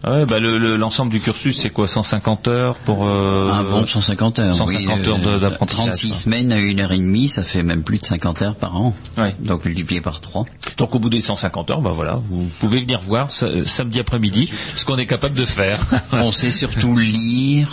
[0.07, 3.85] Ouais, bah le, le- l'ensemble du cursus, c'est quoi 150 heures pour euh, Un bon
[3.85, 4.55] 150 heures.
[4.55, 6.17] 150 heures de- d'apprentissage, 36 quoi.
[6.17, 8.95] semaines à une heure et demie, ça fait même plus de 50 heures par an.
[9.17, 9.35] Ouais.
[9.41, 10.45] Donc multiplié par 3.
[10.77, 14.49] Donc au bout des 150 heures, bah voilà, vous pouvez venir voir sa- samedi après-midi
[14.77, 15.79] ce qu'on est capable de faire.
[16.13, 17.67] On sait surtout lire,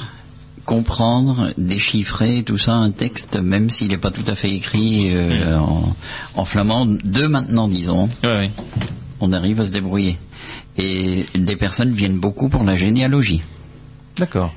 [0.65, 5.59] comprendre, déchiffrer tout ça, un texte, même s'il n'est pas tout à fait écrit euh,
[5.59, 5.95] en,
[6.35, 8.51] en flamand, de maintenant disons, Ouais, ouais.
[9.21, 10.17] On arrive à se débrouiller.
[10.77, 13.43] Et des personnes viennent beaucoup pour la généalogie.
[14.19, 14.53] D'accord.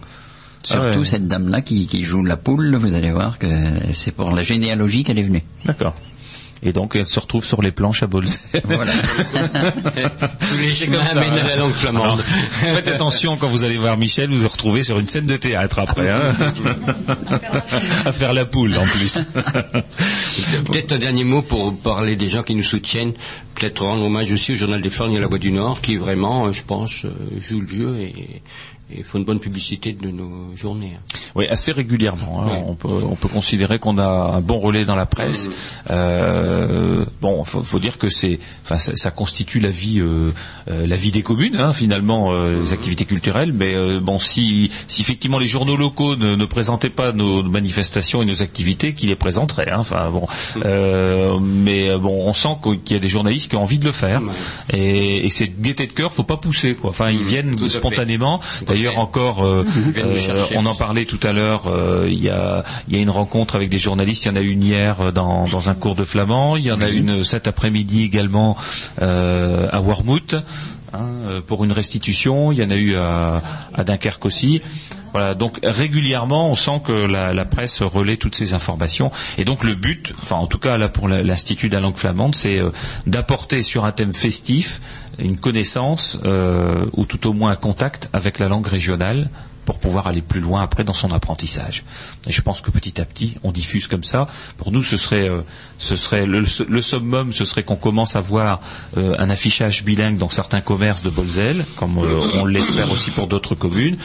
[0.64, 1.06] Surtout Ah ouais.
[1.06, 3.48] cette dame-là qui, qui joue la poule, vous allez voir que
[3.94, 5.44] c'est pour la généalogie qu'elle est venue.
[5.66, 5.96] D'accord.
[6.62, 8.38] Et donc elle se retrouve sur les planches à Bolzey.
[8.66, 8.92] Voilà.
[10.74, 11.44] C'est comme ça, hein.
[11.48, 12.04] la langue flamande.
[12.04, 12.20] Alors,
[12.76, 15.80] faites attention quand vous allez voir Michel, vous vous retrouvez sur une scène de théâtre
[15.80, 16.20] après, hein
[18.06, 19.20] à faire la poule en plus.
[20.66, 23.14] Peut-être un dernier mot pour parler des gens qui nous soutiennent.
[23.56, 25.98] Peut-être rendre hommage aussi au Journal des Flandres et à la Voix du Nord, qui
[25.98, 28.42] vraiment, euh, je pense, euh, joue le jeu et,
[28.92, 30.94] et font une bonne publicité de nos journées.
[30.98, 31.18] hein.
[31.36, 32.44] Oui, assez régulièrement.
[32.44, 32.64] hein.
[32.66, 35.50] On, peut, on peut considérer qu'on a un bon relais dans la presse.
[35.92, 40.32] Euh, bon, faut, faut dire que c'est, enfin, ça, ça constitue la vie, euh,
[40.70, 43.54] euh, la vie des communes, hein, finalement, euh, les activités culturelles.
[43.54, 48.22] Mais euh, bon, si, si effectivement les journaux locaux ne, ne présentaient pas nos manifestations
[48.22, 49.72] et nos activités, qu'ils les présenteraient.
[49.72, 49.78] hein.
[49.80, 50.26] Enfin bon,
[50.66, 53.86] euh, mais euh, bon, on sent qu'il y a des journalistes qui ont envie de
[53.86, 54.22] le faire.
[54.74, 56.90] Et, et c'est gaieté de cœur, faut pas pousser quoi.
[56.90, 58.79] Enfin, ils viennent Tout à fait.
[58.80, 59.66] D'ailleurs, encore, euh,
[59.98, 61.68] euh, chercher, on en parlait tout à l'heure.
[61.68, 64.26] euh, Il y, a, il y a une rencontre avec des journalistes.
[64.26, 66.56] Il y en a une hier dans, dans un cours de flamand.
[66.56, 68.58] Il y en a une cet après-midi également
[69.00, 70.36] à Warmouth
[70.94, 72.52] hein, pour une restitution.
[72.52, 73.42] Il y en a eu à,
[73.74, 74.62] à Dunkerque aussi.
[75.12, 79.12] Voilà, donc régulièrement, on sent que la, la presse relaie toutes ces informations.
[79.40, 82.36] Et donc le but, enfin en tout cas là pour l'Institut de la langue flamande,
[82.36, 82.70] c'est euh,
[83.08, 84.82] d'apporter sur un thème festif
[85.20, 89.30] une connaissance euh, ou tout au moins un contact avec la langue régionale
[89.70, 91.84] pour pouvoir aller plus loin après dans son apprentissage.
[92.26, 94.26] Et je pense que petit à petit, on diffuse comme ça.
[94.58, 95.42] Pour nous, ce serait, euh,
[95.78, 96.44] ce serait le,
[96.82, 98.62] summum, ce serait qu'on commence à voir
[98.98, 103.28] euh, un affichage bilingue dans certains commerces de Bolzel, comme euh, on l'espère aussi pour
[103.28, 103.98] d'autres communes,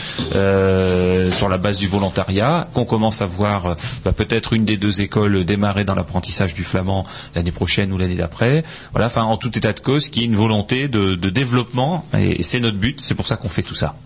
[1.33, 3.75] sur la base du volontariat, qu'on commence à voir
[4.05, 8.17] bah, peut-être une des deux écoles démarrer dans l'apprentissage du flamand l'année prochaine ou l'année
[8.17, 8.65] d'après.
[8.93, 12.43] Voilà, enfin en tout état de cause, qui est une volonté de, de développement, et
[12.43, 13.97] c'est notre but, c'est pour ça qu'on fait tout ça.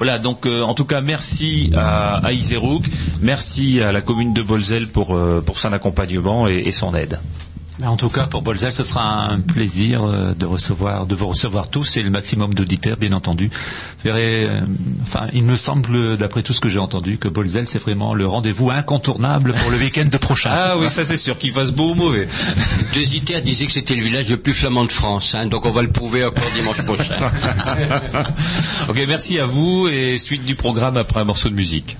[0.00, 2.84] Voilà, donc euh, en tout cas merci à, à Iserouk,
[3.20, 7.20] merci à la commune de Bolzel pour, euh, pour son accompagnement et, et son aide.
[7.84, 11.68] En tout cas, pour Bolzel, ce sera un plaisir euh, de recevoir, de vous recevoir
[11.68, 13.50] tous et le maximum d'auditeurs, bien entendu.
[14.04, 14.58] Verrez, euh,
[15.02, 18.26] enfin, il me semble, d'après tout ce que j'ai entendu, que Bolzel, c'est vraiment le
[18.26, 20.50] rendez-vous incontournable pour le week-end de prochain.
[20.52, 22.28] Ah oui, ça c'est sûr, qu'il fasse beau ou mauvais.
[22.94, 25.82] Deusiter disait que c'était le village le plus flamand de France, hein, donc on va
[25.82, 27.16] le prouver encore dimanche prochain.
[28.88, 31.96] ok, merci à vous et suite du programme après un morceau de musique.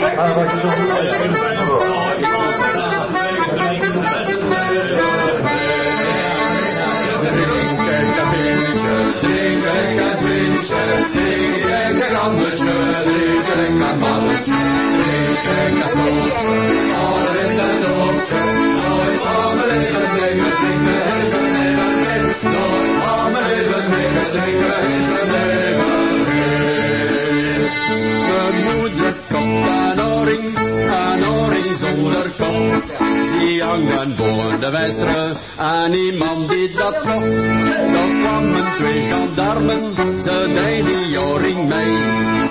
[0.00, 0.70] Mijn moeder
[17.96, 18.79] komt aan
[30.56, 32.84] aan Oring ding zonder kop.
[33.30, 37.42] Zie hangen voor de westeren en iemand die dat kocht.
[37.92, 41.98] Dan kwamen twee gendarmen, ze deden joring mee.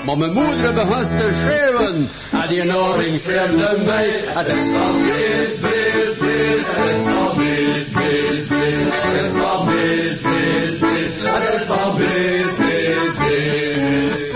[0.06, 4.12] Maar mijn moeder begon te schreeuwen, en die joring schreeuwde mee.
[4.26, 8.78] Het is van mis, mis, mis, het is van mis, mis, mis.
[8.80, 14.29] Het is van mis, mis, mis, het is van mis, mis, mis.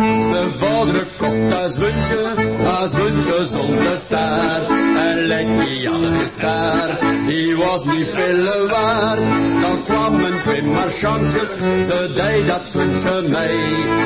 [0.00, 2.34] De vader kocht als wundje,
[2.80, 4.68] als wundje zonder staart.
[4.98, 9.20] En lekkie alle staart, die was niet veel waard.
[9.60, 11.50] Dan kwamen twee marchantjes,
[11.86, 13.60] ze deed dat zwintje mee.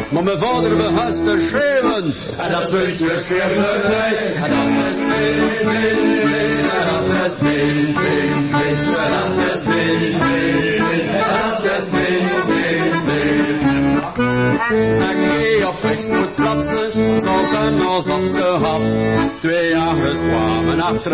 [0.09, 4.19] Maar mijn vader begon te schreeuwen, en dat zwintje schreeuwde mee.
[4.43, 9.65] En dat is min, min, min, en dat is min, min, min, en dat is
[9.65, 13.54] min, min, min, en dat is min, min, min.
[14.15, 18.81] Ik ging op exploitatie, zaten ons op z'n hap.
[19.41, 21.13] Twee jagers kwamen achter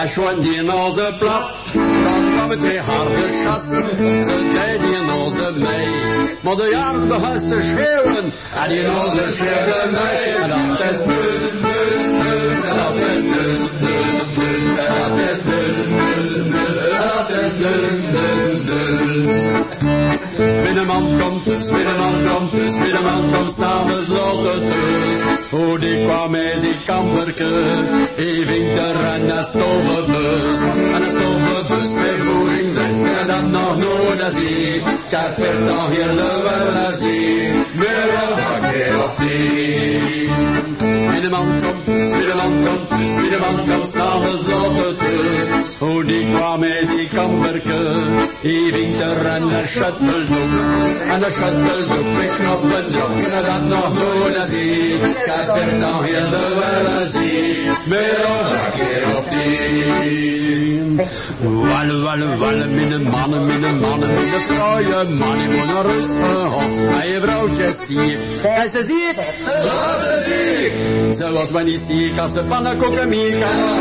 [0.00, 1.56] en schoen onze plat.
[1.72, 3.84] Dan kwamen twee harde chassen,
[4.24, 5.88] ze deden onze mee.
[6.40, 8.32] Maar de jagers begonnen te schreeuwen
[8.62, 10.34] en die onze schreeuwden mee.
[10.42, 13.24] En dat en dat is neus, neus, en dat is
[15.44, 17.28] neus, neus, neus, en dat
[17.58, 19.57] neus, neus.
[20.38, 25.50] Binnenman komt dus, binnenman komt dus, binnenman komt namens Lotte dus.
[25.50, 27.44] Hoe die kwam in zijn kamperke,
[28.16, 30.60] hij vinkt er en een stovenbus.
[30.94, 32.97] En een stovenbus met voering drinken
[33.28, 34.82] dat nog nooit als ik.
[35.06, 40.30] Ik heb het nog heel wel als ik, meer dan een keer of tien.
[41.10, 45.48] Binnenman komt dus, binnenman komt dus, binnenman komt namens Lotte dus.
[45.78, 47.92] Hoe die kwam in zijn kamperke,
[48.40, 50.18] hij vinkt er en een shuttle
[51.10, 55.02] en de shuttle met knoppen drukken en dat nog nooit als ik.
[55.02, 58.28] Ik heb er dan heel de wel als ik, meer
[60.98, 61.68] dan een keer of tien.
[61.68, 67.00] Wallen, wallen, wallen, mijn mannen, mijn mannen, mijn vrouwen, man, ik moet naar rust gaan.
[67.00, 71.14] En je vrouwtje ziek, en ze ziek, dat ze ziek.
[71.14, 73.78] Ze was maar niet ziek als ze pannenkoeken miek en dan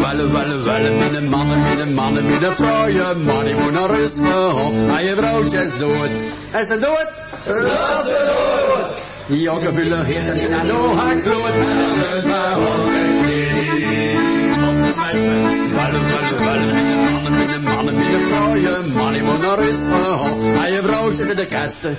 [0.00, 4.96] Wallen, wallen, wallen, mijn mannen, mijn mannen, mijn vrouwen, man, ik moet naar rust gaan.
[4.96, 6.10] En je vrouwtje is dood.
[6.50, 7.08] En ze dood?
[7.44, 9.01] Dat ze dood.
[9.26, 11.46] Die jongen vullen heten in een oog kloot.
[12.14, 12.30] En ze
[15.74, 20.64] Wallen, wallen, wallen, mijn mannen, mijn mannen, mijn vrouwen, man, ik moet naar rust gaan.
[20.64, 21.96] En je vrouwtje is in de kasten.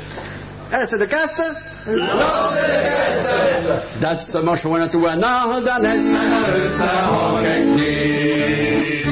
[0.69, 1.55] En ze de kasten?
[1.85, 3.81] Laat ze de kasten.
[3.99, 7.41] Dat ze maar gewoon toe en na, dan is ze naar rust gaan.
[7.41, 9.05] Kijk niet.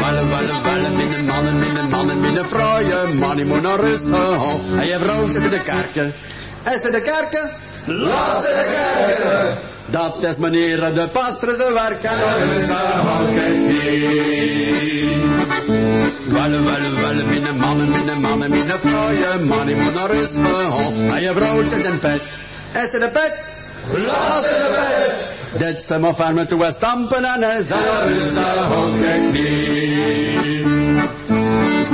[0.00, 4.60] Wallen, wallen, wallen, mijn mannen, mijn mannen, mijn vrouwen, man, ik moet naar rust gaan.
[4.78, 5.42] En je vrouw zit
[6.62, 7.50] En ze de kerken?
[7.84, 9.56] Laat ze de kerken.
[9.86, 12.10] Dat is meneer de pastor zijn werk en
[12.52, 13.34] rust gaan.
[13.34, 13.90] Kijk niet.
[16.26, 20.36] Wallen, wallen, wallen, mijn mannen, mijn mannen, mijn vrouwen, man, ik moet naar rust.
[21.14, 22.22] En je vrouwtjes in bed.
[22.72, 23.32] En ze de bed?
[24.06, 25.68] Laat ze de bed.
[25.68, 29.00] Dit ze van me toe stampen en is naar rust gaan.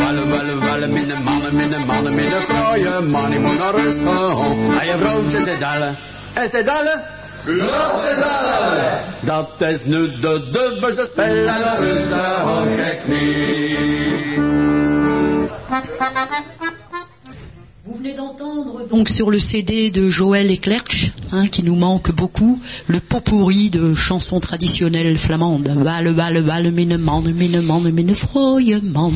[0.06, 0.34] Kijk niet.
[0.34, 4.78] Wallen, wallen, wallen, mijn mannen, mijn mannen, mijn vrouwen, man, ik moet naar rust gaan.
[4.80, 5.96] En je vrouwtjes in dallen.
[6.32, 7.02] En ze dallen?
[7.44, 9.00] Laat ze dallen.
[9.20, 12.74] Dat is nu de dubbelste spel en naar rust gaan.
[12.76, 13.96] Kijk niet.
[18.06, 22.60] Vous venez d'entendre donc sur le CD de Joël Eclerc, hein, qui nous manque beaucoup,
[22.86, 25.68] le pot pourri de chansons traditionnelles flamandes.
[25.82, 29.14] Balle, balle, balle, mine, mande, mine, mande, mine, froye, mande.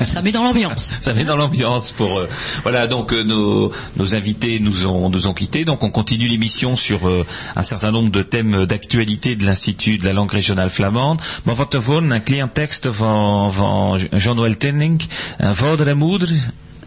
[0.04, 0.92] Ça met dans l'ambiance.
[1.00, 2.28] Ça met dans l'ambiance pour euh,
[2.62, 6.76] voilà donc euh, nos, nos invités nous ont nous ont quittés donc on continue l'émission
[6.76, 7.24] sur euh,
[7.56, 11.22] un certain nombre de thèmes d'actualité de l'Institut de la langue régionale flamande.
[11.44, 15.00] Maar wat ervan een klein tekst van van Jean-Noël Tenning,
[15.38, 16.28] un vader en moeder.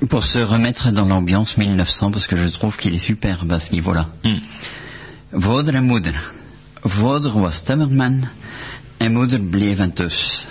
[0.05, 3.71] Pour se remettre dans l'ambiance 1900, parce que je trouve qu'il est superbe à ce
[3.71, 4.07] niveau-là.
[5.31, 6.13] Vader en moeder.
[6.83, 8.29] Vader was timmerman
[8.99, 10.47] en moeder bleef een tus.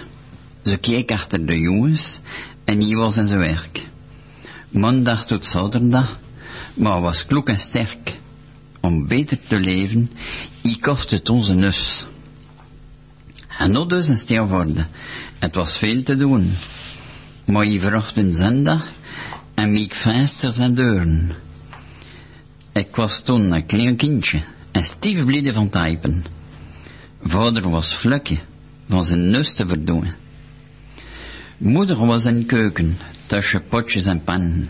[0.63, 2.21] Ze keek achter de jongens
[2.65, 3.89] en hij was in zijn werk.
[4.69, 6.19] Maandag tot zaterdag,
[6.75, 8.19] maar was kloek en sterk.
[8.81, 10.11] Om beter te leven,
[10.63, 12.07] hij kocht het onze nus.
[13.59, 14.89] En nog dus een stil worden.
[15.39, 16.53] Het was veel te doen.
[17.45, 18.93] Maar hij vroeg een zondag
[19.57, 21.31] en meek vensters en deuren.
[22.73, 24.41] Ik was toen een klein kindje
[24.73, 26.25] en stief blide van typen.
[27.23, 28.39] Vader was vlukje
[28.89, 30.13] van zijn neus te verdoen.
[31.59, 34.69] Moeder was in de keuken, tussen potjes en pannen.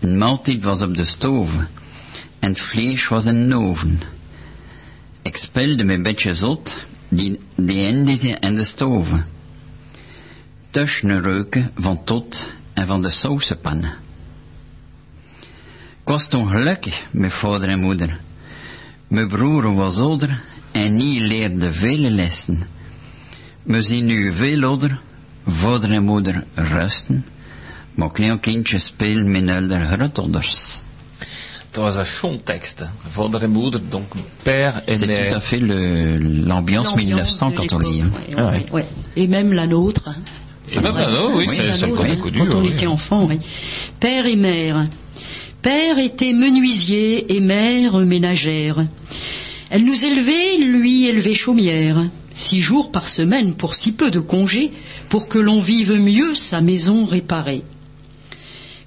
[0.00, 1.68] Een maaltijd was op de stoven
[2.38, 4.00] en vlees was een oven.
[5.22, 9.26] Ik speelde met beetje zot, die, die eindigde in de stoven.
[10.70, 13.88] Tussen reuken van tot en van de.
[16.02, 18.18] Ik was toen gelukkig met vader en moeder.
[19.08, 20.42] Mijn broer was ouder
[20.72, 22.66] en niet leerde vele lessen.
[23.62, 24.98] We zien nu veel ouder,
[25.46, 27.24] vader en moeder rusten,
[27.94, 30.80] maar klein kindje spelen met elder grootouders.
[31.66, 32.88] Het was een chon texte.
[33.08, 34.04] Vader et moeder, donc
[34.42, 38.00] père et C'est tout à fait le- l'ambiance L'ambiance 1900 de quand on lit.
[38.02, 38.10] hein.
[38.26, 38.84] l'époque, ouais, Ah ouais, ouais.
[39.14, 40.02] Et même la nôtre.
[40.08, 40.16] hein.
[40.66, 41.88] C'est oui, c'est.
[41.88, 42.70] Quand on oui.
[42.70, 43.38] était enfant, oui.
[44.00, 44.88] Père et mère.
[45.62, 48.84] Père était menuisier et mère ménagère.
[49.70, 52.04] Elle nous élevait, lui élevait chaumière.
[52.32, 54.72] Six jours par semaine pour si peu de congés,
[55.08, 57.62] pour que l'on vive mieux sa maison réparée.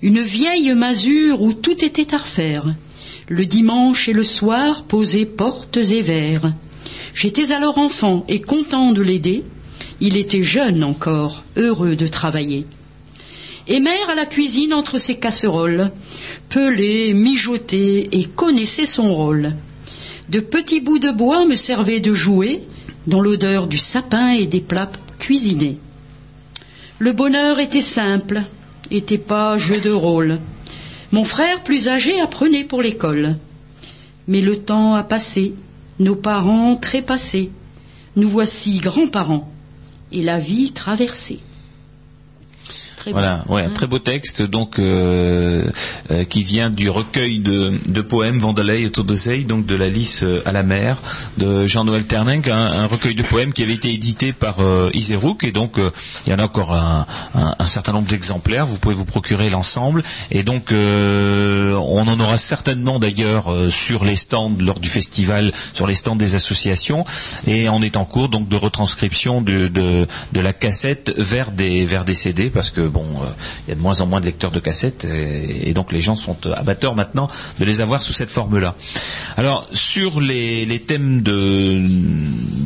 [0.02, 2.76] Une vieille masure où tout était à refaire.
[3.28, 6.54] Le dimanche et le soir posaient portes et verres.
[7.14, 9.44] J'étais alors enfant et content de l'aider.
[10.02, 12.66] Il était jeune encore, heureux de travailler.
[13.68, 15.92] Et mère à la cuisine entre ses casseroles,
[16.48, 19.54] pelait, mijotait et connaissait son rôle.
[20.30, 22.62] De petits bouts de bois me servaient de jouets,
[23.08, 25.78] dans l'odeur du sapin et des plats cuisinés.
[26.98, 28.44] Le bonheur était simple,
[28.92, 30.40] était pas jeu de rôle.
[31.12, 33.38] Mon frère plus âgé apprenait pour l'école.
[34.28, 35.54] Mais le temps a passé,
[36.00, 37.52] nos parents trépassés.
[38.16, 39.52] Nous voici grands-parents,
[40.12, 41.40] et la vie traversée.
[43.00, 43.72] Très Voilà, beau, ouais, un hein.
[43.74, 45.70] très beau texte donc euh,
[46.12, 49.88] euh, qui vient du recueil de, de poèmes Vandelay autour de Zey, donc de la
[49.88, 50.98] Lys à la mer
[51.38, 55.44] de Jean-Noël Ternenck, un, un recueil de poèmes qui avait été édité par euh, Iserouk
[55.46, 55.78] et donc
[56.28, 58.66] il y en a encore un, un- un certain nombre d'exemplaires.
[58.66, 64.52] Vous pouvez vous procurer l'ensemble et donc on en aura certainement d'ailleurs sur les stands
[64.60, 67.06] lors du festival, sur les stands des associations
[67.48, 71.86] et on est en cours donc de retranscription de, de, de la cassette vers des
[71.86, 73.26] vers des CD parce que bon euh,
[73.68, 76.02] il y a de moins en moins de lecteurs de cassettes et, et donc les
[76.02, 77.28] gens sont euh, amateurs maintenant
[77.60, 78.76] de les avoir sous cette forme-là.
[79.38, 81.82] Alors sur les, les thèmes de,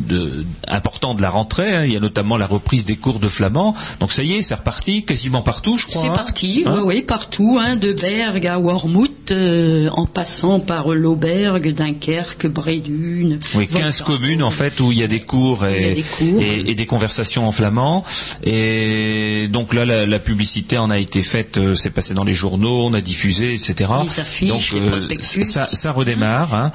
[0.08, 3.28] de importants de la rentrée, hein, il y a notamment la reprise des cours de
[3.28, 3.76] flamand.
[4.00, 6.02] Donc ça y est, c'est reparti quasiment partout, je crois.
[6.02, 6.14] C'est hein.
[6.14, 11.74] parti, Hein oui, oui, partout, hein, de Berg à Wormhout, euh, en passant par l'Aubergue,
[11.74, 13.40] Dunkerque, Brédune.
[13.56, 14.04] Oui, 15 Volta.
[14.04, 16.41] communes en fait où il y a des cours et, a des cours.
[16.41, 18.04] et- et des conversations en flamand.
[18.44, 22.34] Et donc là, la, la publicité en a été faite, euh, c'est passé dans les
[22.35, 23.90] journaux, on a diffusé, etc.
[24.03, 25.44] Les affiches, donc les prospectus.
[25.45, 26.53] ça, ça redémarre.
[26.53, 26.72] hein.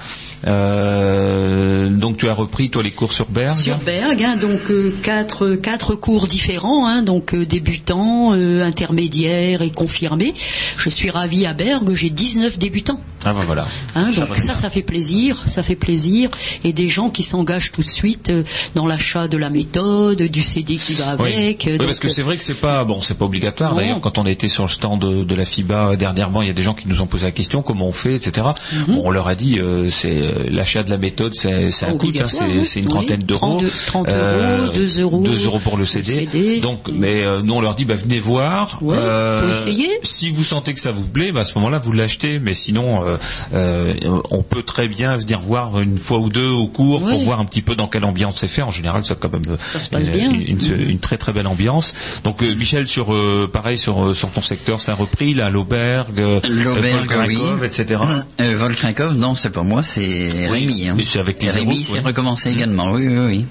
[0.47, 3.55] Euh, donc tu as repris toi les cours sur Berg.
[3.57, 9.63] Sur Berg, hein, donc euh, quatre, quatre cours différents, hein, donc euh, débutants, euh, intermédiaires
[9.63, 10.35] et confirmés.
[10.77, 13.01] Je suis ravie à Berg, j'ai 19 débutants.
[13.25, 13.67] Ah ben voilà.
[13.97, 16.31] Hein, Ça donc ça, ça fait plaisir, ça fait plaisir,
[16.65, 18.43] et des gens qui s'engagent tout de suite euh,
[18.75, 21.67] dans l'achat de la méthode, du CD qui va avec.
[21.67, 23.75] euh, Oui, parce que c'est vrai que c'est pas bon, c'est pas obligatoire.
[23.75, 26.51] D'ailleurs, quand on était sur le stand de, de la FIBA euh, dernièrement, il y
[26.51, 28.47] a des gens qui nous ont posé la question comment on fait, etc.
[28.89, 32.09] Bon, on leur a dit euh, c'est euh, l'achat de la méthode, c'est un coût,
[32.09, 32.65] hein, c'est oui.
[32.65, 32.91] c'est une Oui.
[32.91, 35.21] trentaine d'euros, 32 30 euros, 2 euros.
[35.23, 36.13] 2 euros pour le CD.
[36.13, 36.61] CD.
[36.61, 38.79] Donc, mais euh, nous on leur dit bah venez voir.
[38.83, 38.97] Ouais,
[39.41, 39.89] faut essayer.
[40.03, 42.39] Si vous sentez que ça vous plaît, bah, à ce moment-là vous l'achetez.
[42.39, 43.17] Mais sinon, euh,
[43.55, 43.95] euh,
[44.31, 47.45] on peut très bien venir voir une fois ou deux au cours pour voir un
[47.45, 48.63] petit peu dans quelle ambiance c'est fait.
[48.63, 50.31] En général, c'est quand même euh, Ça une, bien.
[50.33, 51.95] une- une- une très très belle ambiance.
[52.25, 55.51] Donc euh, Michel, sur euh, pareil sur euh, sur ton secteur, c'est un repris là,
[55.51, 57.39] l'Aubergue, euh, Volkrakov, oui.
[57.65, 58.01] etc.
[58.41, 60.89] Euh, Volkrakov, non, c'est pas moi, c'est Rémi.
[60.89, 60.95] Hein.
[60.97, 62.01] mais c'est avec les Rémi s'est oui.
[62.05, 63.47] recommencé également, oui, oui, oui.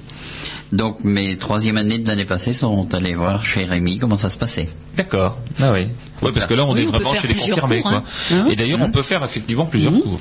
[0.74, 4.38] Donc mes troisième années de l'année passée sont allés voir chez Rémi comment ça se
[4.38, 4.68] passait.
[4.98, 5.40] D'accord.
[5.62, 5.88] Ah oui.
[6.22, 8.00] Ouais, parce que là on Oui, est on vraiment chez les confirmés, cours, quoi.
[8.00, 8.04] hein.
[8.34, 10.20] Hein Et d'ailleurs, on peut faire effectivement plusieurs cours.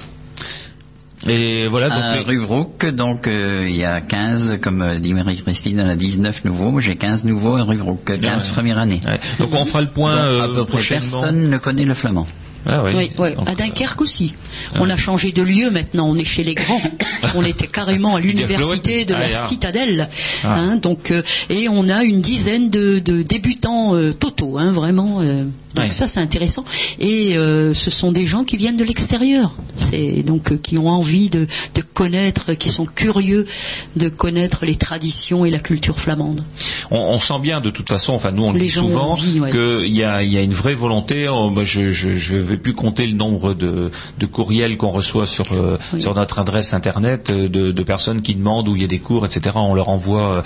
[1.27, 1.89] Et voilà.
[1.89, 5.79] Donc, à les- rue Brook, donc euh, il y a 15, comme euh, dit Marie-Christine,
[5.81, 8.53] elle a 19 nouveaux, j'ai 15 nouveaux à rue Brook, 15 ouais.
[8.53, 9.01] première année.
[9.07, 9.19] ouais.
[9.39, 11.01] Donc on fera le point Donc, euh, à peu près prochainement.
[11.21, 12.27] personne ne connaît le flamand.
[12.69, 12.91] Ah oui.
[12.97, 13.35] Oui, oui.
[13.37, 14.35] Donc, à Dunkerque aussi.
[14.75, 16.83] On a changé de lieu maintenant, on est chez les grands.
[17.37, 19.37] on était carrément à l'université de Ah, la ja.
[19.37, 20.09] Citadelle.
[20.45, 20.57] Ah.
[20.59, 25.21] Hein, donc, euh, et on a une dizaine de, de débutants euh, totaux, hein, vraiment.
[25.23, 25.45] euh,
[25.77, 25.91] donc Ouais.
[25.91, 26.65] ça c'est intéressant.
[26.99, 29.53] Et euh, ce sont des gens qui viennent de l'extérieur.
[29.77, 33.47] C'est donc euh, qui ont envie de, de connaître, qui sont curieux
[33.95, 36.43] de connaître les traditions et la culture flamande.
[36.91, 39.51] on, on sent bien de toute façon, enfin nous on le dit souvent, ouais.
[39.51, 41.29] qu'il y a, il y a une vraie volonté.
[41.29, 45.53] Oh, je, je, je vais plus compter le nombre de, de courriels qu'on reçoit sur
[45.53, 46.01] euh, Oui.
[46.03, 49.25] sur notre adresse internet de, de personnes qui demandent où il y a des cours,
[49.27, 49.51] etc.
[49.57, 50.43] On leur envoie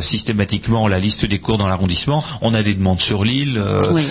[0.00, 2.22] systématiquement la liste des cours dans l'arrondissement.
[2.42, 3.60] On a des demandes sur l'île.
[3.92, 4.04] Oui.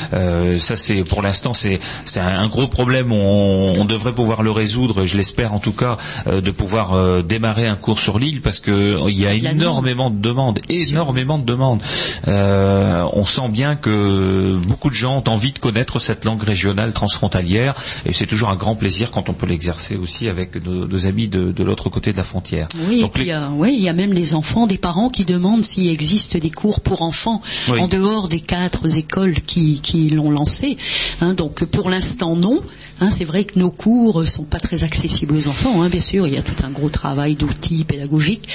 [0.46, 1.80] Euh, ça, c'est pour l'instant, c'est
[2.18, 3.12] un, un gros problème.
[3.12, 5.06] On, on devrait pouvoir le résoudre.
[5.06, 5.98] Je l'espère en tout cas
[6.28, 10.10] euh, de pouvoir euh, démarrer un cours sur l'île parce que il y a énormément
[10.10, 11.82] de demandes, énormément de demandes.
[12.28, 17.76] On sent bien que beaucoup de gens ont envie de connaître cette langue régionale transfrontalière
[18.06, 21.28] et c'est toujours un grand plaisir quand on peut l'exercer aussi avec nos, nos amis
[21.28, 22.68] de, de l'autre côté de la frontière.
[22.88, 24.78] Oui, et puis les- il y a, oui, il y a même les enfants, des
[24.78, 27.80] parents qui demandent s'il existe des cours pour enfants Oui.
[27.80, 30.78] en dehors des quatre écoles qui, qui l'ont lancé.
[31.22, 32.62] Hein, donc pour l'instant non.
[33.02, 35.82] Hein, c'est vrai que nos cours sont pas très accessibles aux enfants.
[35.82, 38.48] Hein, bien sûr, il y a tout un gros travail d'outils pédagogiques.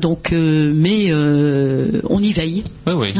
[0.00, 2.62] Donc, euh, mais euh, on y veille.
[2.86, 3.14] Oui, oui.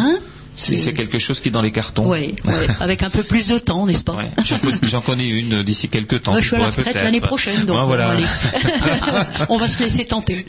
[0.60, 2.06] C'est quelque chose qui est dans les cartons.
[2.08, 2.34] Ouais,
[2.80, 4.30] avec un peu plus de temps, n'est-ce pas Ouais.
[4.44, 6.32] J'en con- J'en connais une euh, d'ici quelques temps.
[6.32, 8.14] Moi, je suis à la retraite peut-être- l'année prochaine, donc Ouais, voilà.
[9.48, 10.44] on va se laisser tenter.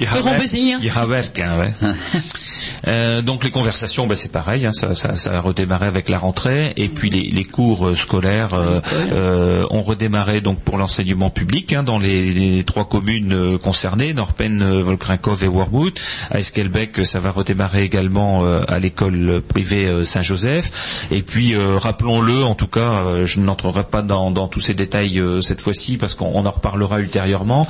[2.88, 6.18] Euh, donc les conversations, bah, c'est pareil, hein, ça, ça, ça a redémarré avec la
[6.20, 11.30] rentrée, et puis les, les cours euh, scolaires euh, euh, ont redémarré donc pour l'enseignement
[11.30, 15.94] public hein, dans les, les trois communes euh, concernées, Norpen, Volkrinkov et Warwood.
[16.32, 21.08] À Esquelbec, euh, ça va redémarrer également à l'école privée Saint-Joseph.
[21.12, 25.20] Et puis euh, rappelons-le, en tout cas, euh, je n'entrerai pas dans, tous ces détails
[25.20, 27.68] euh, cette fois-ci parce qu'on on en reparlera ultérieurement,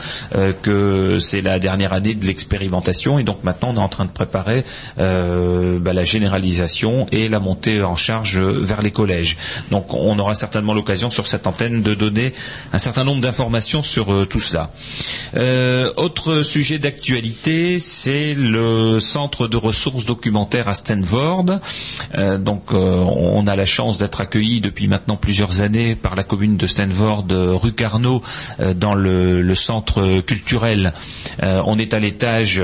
[0.61, 4.11] que c'est la dernière année de l'expérimentation et donc maintenant on est en train de
[4.11, 4.63] préparer
[4.97, 9.37] bah, la généralisation et la montée en charge vers les collèges.
[9.71, 12.33] Donc on aura certainement l'occasion sur cette antenne de donner
[12.73, 14.71] un certain nombre d'informations sur tout cela.
[15.97, 21.59] Autre sujet d'actualité, c'est le centre de ressources documentaires à Stanford.
[22.15, 26.23] Euh, donc euh, on a la chance d'être accueilli depuis maintenant plusieurs années par la
[26.23, 28.21] commune de Stanford, euh, rue Carnot,
[28.75, 30.93] dans le, le centre culturel.
[31.41, 32.61] On est à l'étage,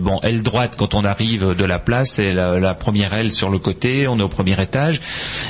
[0.00, 3.58] bon, aile droite quand on arrive de la place, et la, première aile sur le
[3.58, 5.00] côté, on est au premier étage,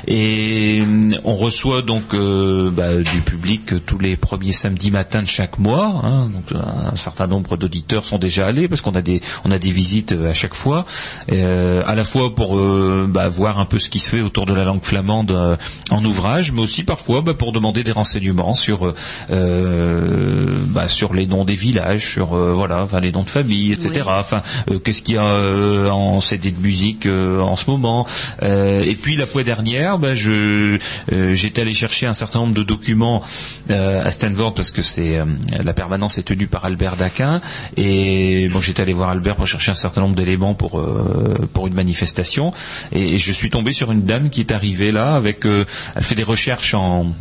[0.06, 0.82] et
[1.24, 6.00] on reçoit donc euh, bah, du public tous les premiers samedis matins de chaque mois.
[6.04, 6.30] hein.
[6.32, 6.60] donc
[6.92, 10.12] un certain nombre d'auditeurs sont déjà allés parce qu'on a des on a des visites
[10.12, 10.84] à chaque fois,
[11.30, 14.44] euh, à la fois pour euh, bah, voir un peu ce qui se fait autour
[14.44, 15.56] de la langue flamande euh,
[15.90, 18.92] en ouvrage, mais aussi parfois bah, pour demander des renseignements sur
[19.30, 23.72] euh, bah, sur les noms des villages, sur euh, voilà, enfin les noms de famille,
[23.72, 23.90] etc.
[23.94, 24.02] Oui.
[24.06, 28.06] Enfin, euh, qu'est-ce qu'il y a euh, en CD de musique euh, en ce moment
[28.42, 30.78] Euh, Et puis la fois dernière, bah, je
[31.12, 33.22] euh, j'étais allé chercher un certain nombre de documents
[33.70, 37.40] euh, à Stanford parce que c'est euh, la permanence est tenue par Albert Daquin
[37.78, 41.66] et bon j'étais allé voir Albert pour chercher un certain nombre d'éléments pour euh, pour
[41.68, 42.50] une manifestation
[42.92, 46.04] et, et je suis tombé sur une dame qui est arrivée là avec euh, elle
[46.04, 47.14] fait des recherches en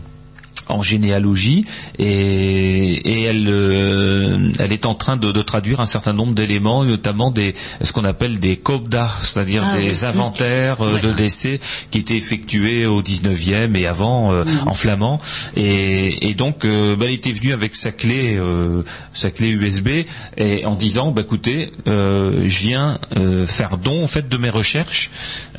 [0.70, 1.66] en généalogie
[1.98, 6.84] et, et elle, euh, elle est en train de, de traduire un certain nombre d'éléments,
[6.84, 10.06] notamment des ce qu'on appelle des copda, c'est-à-dire Ah des oui.
[10.06, 11.60] inventaires euh, de décès
[11.92, 15.20] qui étaient effectués au 19e et avant euh, en flamand.
[15.56, 18.84] Et, et donc, euh, bah, elle était venue avec sa clé, euh,
[19.14, 19.90] sa clé USB,
[20.38, 24.50] et en disant, bah, écoutez, euh, je viens euh, faire don en fait de mes
[24.50, 25.10] recherches,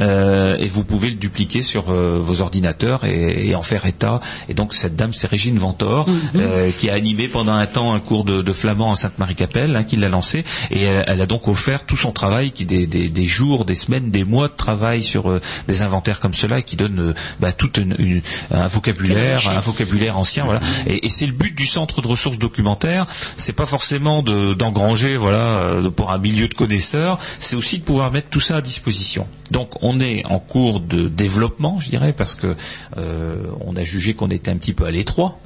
[0.01, 4.20] euh, et vous pouvez le dupliquer sur euh, vos ordinateurs et, et en faire état.
[4.49, 6.07] Et donc cette dame, c'est Régine Ventor,
[6.37, 9.83] euh, qui a animé pendant un temps un cours de, de flamand en Sainte-Marie-Capelle, hein,
[9.85, 13.09] qui l'a lancé, et elle, elle a donc offert tout son travail, qui des, des,
[13.09, 16.63] des jours, des semaines, des mois de travail sur euh, des inventaires comme cela, et
[16.63, 20.61] qui donne euh, bah, tout une- une- un vocabulaire, un vocabulaire ancien, voilà.
[20.87, 23.07] Et, et c'est le but du centre de ressources documentaires.
[23.39, 27.19] C'est pas forcément de- d'engranger, voilà, pour un milieu de connaisseurs.
[27.41, 29.27] C'est aussi de pouvoir mettre tout ça à disposition.
[29.51, 32.55] Donc, on est en cours de développement, je dirais, parce que
[32.97, 35.39] on a jugé qu'on était un petit peu à l'étroit.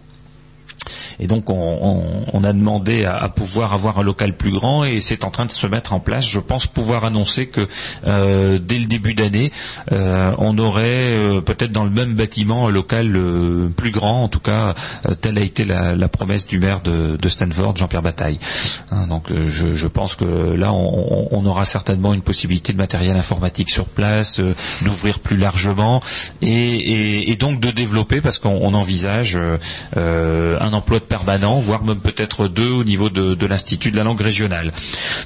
[1.19, 5.31] Et donc on, a demandé à, pouvoir avoir un local plus grand et c'est en
[5.31, 6.27] train de se mettre en place.
[6.27, 7.69] Je pense pouvoir annoncer que
[8.07, 9.51] euh, dès le début d'année,
[9.93, 13.19] euh, on aurait euh, peut-être dans le même bâtiment un local
[13.77, 14.25] plus grand.
[14.25, 14.75] En tout cas,
[15.21, 18.39] telle a été la, promesse du maire de, Stanford, Jean-Pierre Bataille.
[18.91, 23.87] Hein, donc je, pense que là, on, aura certainement une possibilité de matériel informatique sur
[23.87, 24.41] place,
[24.83, 26.01] d'ouvrir plus largement
[26.43, 29.39] et, et- donc de développer parce qu'on on envisage
[29.97, 34.05] euh, un emploi de permanent, voire même peut-être deux au niveau de, l'Institut de la
[34.05, 34.73] langue régionale.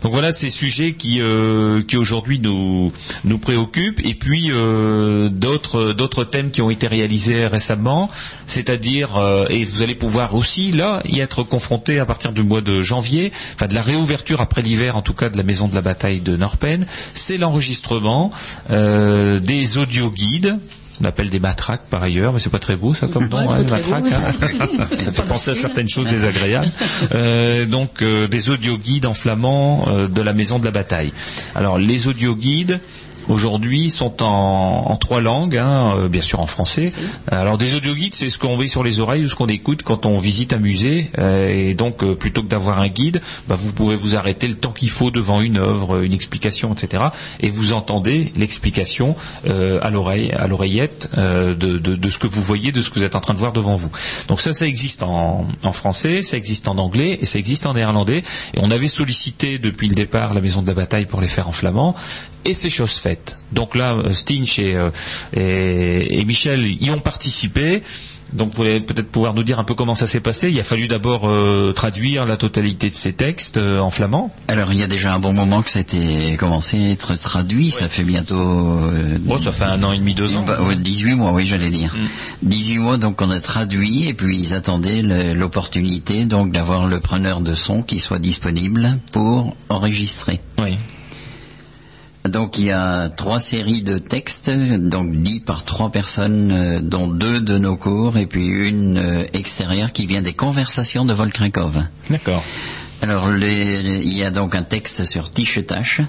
[0.02, 2.92] Donc voilà ces sujets qui, euh, qui aujourd'hui nous,
[3.24, 4.00] nous préoccupent.
[4.04, 8.10] Et puis euh, d'autres thèmes qui ont été réalisés récemment,
[8.46, 12.60] c'est-à-dire, euh, et vous allez pouvoir aussi là y être confronté à partir du mois
[12.60, 15.74] de janvier, enfin de la réouverture après l'hiver en tout cas de la maison de
[15.74, 18.30] la bataille de Norpen, c'est l'enregistrement
[18.70, 20.58] des audio guides
[21.00, 23.46] on appelle des matraques par ailleurs, mais c'est pas très beau ça comme nom, Ouais,
[23.52, 24.02] hein, les matraques.
[24.04, 24.08] beau.
[24.12, 24.86] hein.
[24.92, 26.68] ça C'est fait penser à certaines choses désagréables.
[27.14, 31.12] Euh, donc euh, des audio guides en flamand euh, de la maison de la bataille.
[31.54, 32.80] Alors les audio guides,
[33.30, 36.92] aujourd'hui sont en, en trois langues, hein, euh, bien sûr en français.
[37.30, 40.06] Alors des audioguides, c'est ce qu'on met sur les oreilles ou ce qu'on écoute quand
[40.06, 41.10] on visite un musée.
[41.18, 44.54] Euh, et donc euh, plutôt que d'avoir un guide, bah, vous pouvez vous arrêter le
[44.54, 47.04] temps qu'il faut devant une œuvre, une explication, etc.
[47.40, 52.26] Et vous entendez l'explication euh, à l'oreille, à l'oreillette euh, de, de- de ce que
[52.26, 53.90] vous voyez, de ce que vous êtes en train de voir devant vous.
[54.28, 57.74] Donc ça, ça existe en, en français, ça existe en anglais et ça existe en
[57.74, 58.18] néerlandais.
[58.54, 61.48] Et on avait sollicité depuis le départ la Maison de la Bataille pour les faire
[61.48, 61.94] en flamand.
[62.48, 63.38] Et c'est chose faite.
[63.52, 64.90] Donc là, euh, Stinch et, euh,
[65.36, 67.82] et, et Michel y ont participé.
[68.34, 70.50] Donc vous allez peut-être pouvoir nous dire un peu comment ça s'est passé.
[70.50, 74.34] Il a fallu d'abord euh, traduire la totalité de ces textes euh, en flamand.
[74.48, 77.14] Alors il y a déjà un bon moment que ça a été commencé à être
[77.18, 78.36] traduit, ça fait bientôt...
[78.38, 80.42] euh, Bon, ça fait un an et demi, deux ans.
[80.42, 81.96] bah, ouais, 18 mois, oui, j'allais dire.
[81.96, 82.48] Mm.
[82.48, 85.00] 18 mois, donc on a traduit, et puis ils attendaient
[85.32, 90.38] l'opportunité donc d'avoir le preneur de son qui soit disponible pour enregistrer.
[90.58, 90.76] Oui.
[92.28, 97.06] Donc il y a trois séries de textes, donc dit par trois personnes, euh, dont
[97.08, 101.76] deux de nos cours et puis une euh, extérieure qui vient des conversations de Volkrinkov.
[102.10, 102.42] D'accord.
[103.02, 106.00] Alors les- les- il y a donc un texte sur Tichetache,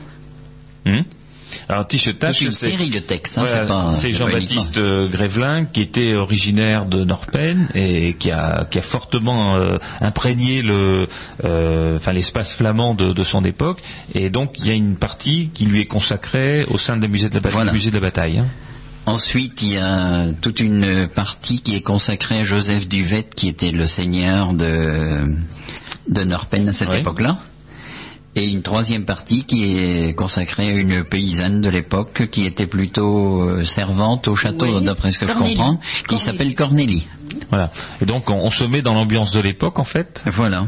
[0.85, 1.01] Hmm.
[1.67, 3.37] Alors une série de textes.
[3.37, 4.79] hein, Voilà, c'est pas- c'est Jean-Baptiste
[5.11, 11.07] Grévelin qui était originaire de Norpen et qui a, qui a fortement euh, imprégné le,
[11.43, 13.79] euh, enfin l'espace flamand de, de son époque.
[14.13, 17.29] Et donc il y a une partie qui lui est consacrée au sein des musées
[17.29, 17.73] de la, bataille- Voilà.
[17.73, 18.39] musée de la bataille.
[18.39, 18.47] hein.
[19.05, 23.71] Ensuite, il y a toute une partie qui est consacrée à Joseph Duvet, qui était
[23.71, 25.21] le seigneur de,
[26.09, 26.99] de Norpen à cette Oui.
[26.99, 27.39] époque-là.
[28.39, 33.41] Et une troisième partie qui est consacrée à une paysanne de l'époque qui était plutôt
[33.41, 34.83] euh, servante au château, Oui.
[34.85, 35.51] d'après ce que Cornélie.
[35.55, 37.07] je comprends, qui s'appelle Cornélie.
[37.49, 37.69] Voilà.
[38.01, 40.23] Et donc on, on se met dans l'ambiance de l'époque en fait.
[40.27, 40.63] Voilà.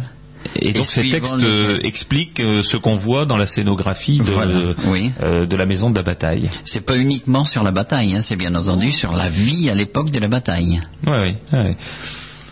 [0.57, 4.52] Et donc ces textes euh, expliquent euh, ce qu'on voit dans la scénographie de, Voilà,
[4.88, 5.11] oui.
[5.22, 6.49] euh, de la maison de la bataille.
[6.65, 10.11] C'est pas uniquement sur la bataille, hein, c'est bien entendu sur la vie à l'époque
[10.11, 10.81] de la bataille.
[11.07, 11.77] Ouais, ouais, ouais.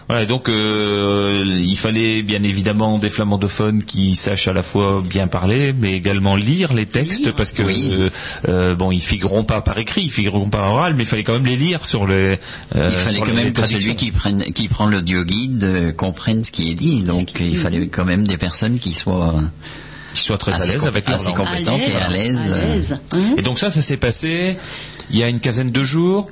[0.09, 5.03] Voilà, et donc euh, il fallait bien évidemment des flamandophones qui sachent à la fois
[5.07, 7.35] bien parler, mais également lire les textes, Lire.
[7.35, 7.89] parce que Oui.
[7.91, 8.09] euh,
[8.47, 11.33] euh, bon, ils figureront pas par écrit, ils figureront par oral, mais il fallait quand
[11.33, 12.39] même les lire sur les.
[12.75, 16.51] euh, Il fallait quand même que celui qui, prenne, qui prend l'audio guide comprenne ce
[16.51, 17.03] qui est dit.
[17.03, 19.35] Donc il fallait quand même des personnes qui soient
[20.15, 21.35] Qu'ils soient très à l'aise avec leur assez langue.
[21.37, 22.99] compétentes et à l'aise.
[23.37, 24.57] Et donc ça, ça s'est passé
[25.11, 26.29] il y a une quinzaine de jours.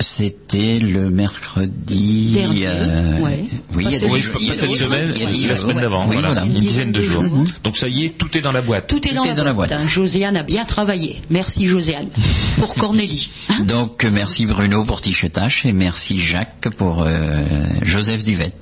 [0.00, 2.30] C'était le mercredi.
[2.32, 3.44] Dernier, euh, ouais.
[3.74, 5.80] Oui, il y a Oui, pas cette semaine, il y a dix la jours, semaine
[5.80, 6.44] d'avant, Oui, voilà, voilà.
[6.46, 7.24] une dizaine de jours.
[7.24, 7.46] Mhm.
[7.64, 8.86] Donc ça y est, tout est dans la boîte.
[8.86, 9.72] Tout est dans, Tout la, est dans la boîte.
[9.72, 9.78] hein.
[9.88, 11.20] Josiane a bien travaillé.
[11.30, 12.10] Merci Josiane.
[12.58, 13.28] Pour Cornélie.
[13.50, 17.42] Hein Donc euh, merci Bruno pour Tichetache et merci Jacques pour euh,
[17.82, 18.52] Joseph Duvet.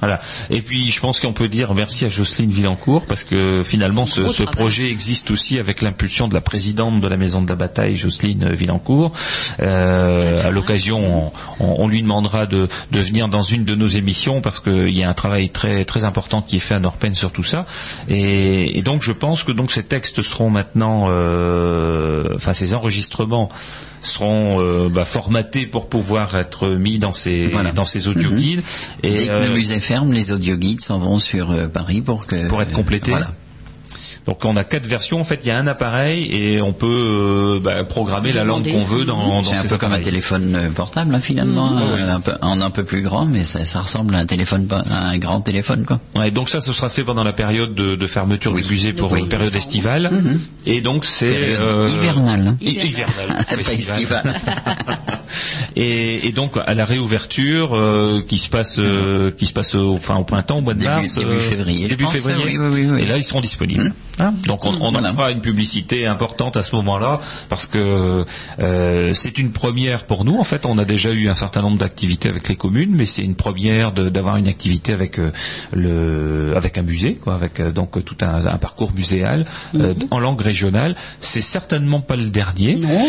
[0.00, 0.18] Voilà.
[0.48, 4.42] Et puis je pense qu'on peut dire merci à Jocelyne Villancourt parce que finalement ce,
[4.44, 8.50] projet existe aussi avec l'impulsion de la présidente de la Maison de la Bataille, Jocelyne
[8.52, 9.12] Villancourt.
[9.60, 13.86] Euh, à l'occasion, on, on- on lui demandera de, de venir dans une de nos
[13.88, 17.14] émissions parce qu'il y a un travail très très important qui est fait à Norpen
[17.14, 17.66] sur tout ça.
[18.08, 23.48] Et, et donc je pense que donc ces textes seront maintenant, euh, enfin ces enregistrements
[24.02, 27.72] seront euh, bah, formatés pour pouvoir être mis dans ces Voilà.
[27.72, 28.36] dans ces audio Mhm.
[28.36, 28.62] guides.
[29.02, 32.26] Et, Dès que euh, le musée ferme, les audioguides s'en vont sur euh, Paris pour
[32.26, 33.10] que Pour être complétés.
[33.10, 33.30] Voilà.
[34.26, 35.20] Donc on a quatre versions.
[35.20, 38.68] En fait, il y a un appareil et on peut euh, bah, programmer la langue
[38.70, 41.78] qu'on veut dans, dans C'est un peu comme un téléphone euh, portable hein, finalement, Mhm.
[41.78, 42.10] euh, Oui, oui.
[42.10, 45.08] un peu, en un peu plus grand, mais ça, ça ressemble à un téléphone, à
[45.10, 46.00] un grand téléphone quoi.
[46.16, 48.62] Ouais, donc ça, ce sera fait pendant la période de, de fermeture Oui.
[48.62, 49.20] du musée pour Oui.
[49.20, 50.10] une période estivale.
[50.66, 52.48] Et donc c'est euh, hivernale.
[52.48, 52.56] hein.
[52.60, 54.34] hi- hivernale, pas estivale.
[55.76, 57.78] et, et donc à la réouverture
[58.28, 58.80] qui se passe
[59.36, 62.06] qui se passe au, enfin au printemps au mois de Début- mars début février, début
[62.06, 62.54] février
[63.00, 65.10] et là ils seront disponibles Hein donc on, on Voilà.
[65.10, 68.24] en fera une publicité importante à ce moment-là parce que
[68.60, 70.38] euh, c'est une première pour nous.
[70.38, 73.22] En fait on a déjà eu un certain nombre d'activités avec les communes mais c'est
[73.22, 75.32] une première d'avoir une activité avec euh,
[75.72, 80.18] le avec un musée quoi avec euh, donc tout un, un parcours muséal euh, en
[80.18, 80.96] langue régionale.
[81.20, 82.76] C'est certainement pas le dernier.
[82.76, 83.06] Non,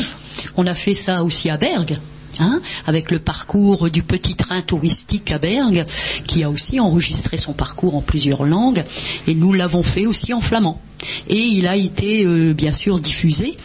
[0.57, 1.97] on a fait ça aussi à Bergue.
[2.39, 5.85] Hein, avec le parcours du petit train touristique à Bergue,
[6.27, 8.83] qui a aussi enregistré son parcours en plusieurs langues,
[9.27, 10.79] et nous l'avons fait aussi en flamand.
[11.29, 13.57] Et il a été euh, bien sûr diffusé,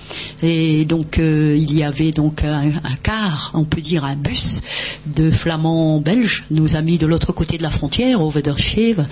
[0.43, 2.70] et donc euh, il y avait donc un,
[3.02, 4.60] car, on peut dire un bus
[5.06, 9.06] de flamands belges, nos amis de l'autre côté de la frontière, au Wederscheeve,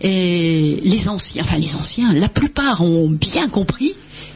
[0.00, 3.94] et les anciens, enfin les anciens, la plupart ont bien compris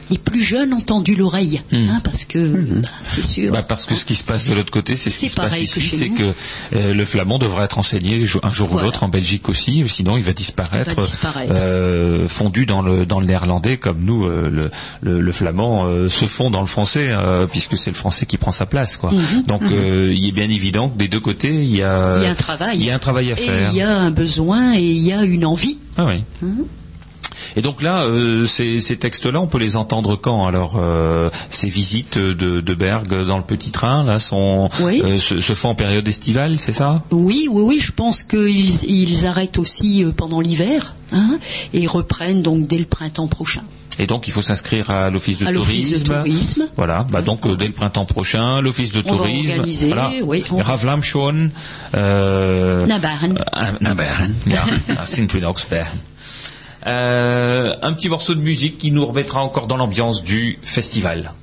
[0.09, 1.89] les plus jeunes ont tendu l'oreille, Hmm.
[1.89, 2.39] hein, parce que
[2.81, 3.51] bah, c'est sûr.
[3.51, 5.59] Bah, parce que ce qui se passe de l'autre côté, c'est ce qui se passe
[5.59, 6.31] ici, c'est que
[6.75, 10.17] euh, le flamand devra être enseigné un jour ou l'autre en Belgique aussi, ou sinon
[10.17, 11.53] il va disparaître, Il va disparaître.
[11.55, 14.71] euh, fondu dans le dans le néerlandais comme nous euh, le,
[15.01, 18.37] le, le flamand euh, se fond dans le français euh, puisque c'est le français qui
[18.37, 19.11] prend sa place quoi.
[19.11, 22.23] Mhm, Donc euh, il est bien évident que des deux côtés il y a il
[22.23, 22.77] y a un travail.
[22.79, 23.69] il y a un travail à et faire.
[23.71, 25.79] il y a un besoin et il y a une envie.
[25.97, 26.23] Ah oui.
[27.55, 31.69] Et donc là, euh, ces, ces textes-là, on peut les entendre quand Alors, euh, ces
[31.69, 35.01] visites de, de Berg dans le petit train, là, sont Oui.
[35.03, 37.03] euh, se, se font en période estivale, c'est ça?
[37.11, 41.39] Oui, oui, oui, je pense qu'ils ils arrêtent aussi pendant l'hiver hein,
[41.73, 43.63] et reprennent donc dès le printemps prochain.
[43.99, 46.67] Et donc, il faut s'inscrire à l'office de de tourisme.
[46.75, 47.07] Voilà.
[47.11, 49.49] Bah donc, euh, dès le printemps prochain, l'office de On va tourisme.
[49.59, 50.11] organiser, voilà.
[50.23, 51.49] oui, on- Ravlamschon,
[51.95, 54.35] euh, Nabaren.
[54.45, 55.51] Ja, sind wir.
[56.87, 61.33] Euh, un petit morceau de musique qui nous remettra encore dans l'ambiance du festival.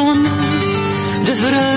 [0.00, 0.22] Die in
[1.24, 1.70] de zon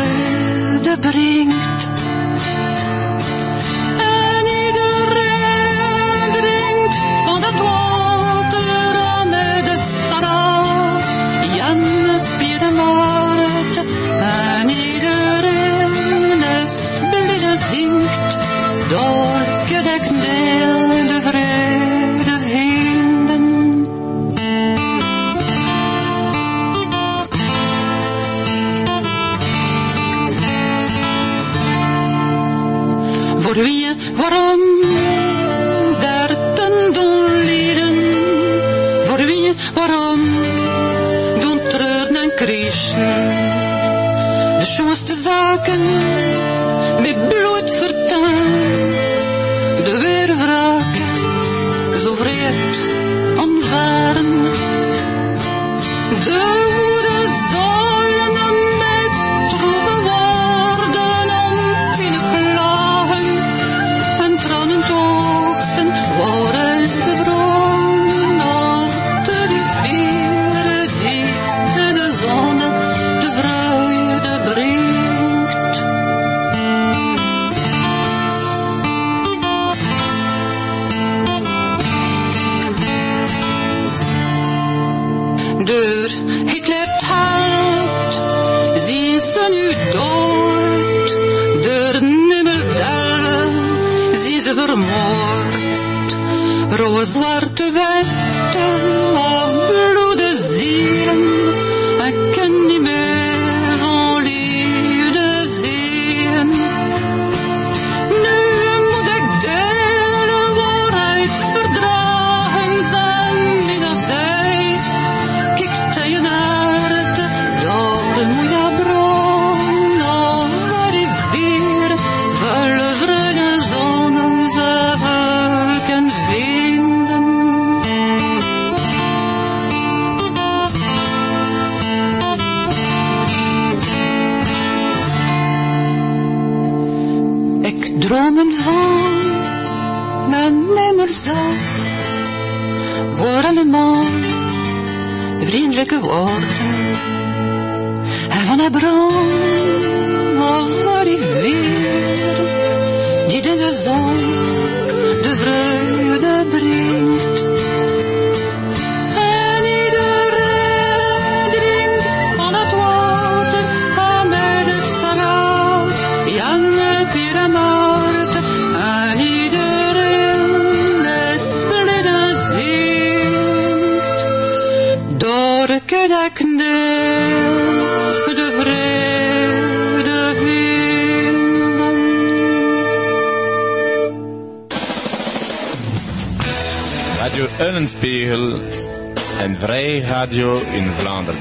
[189.45, 191.37] en Vrij Radio in Vlaanderen.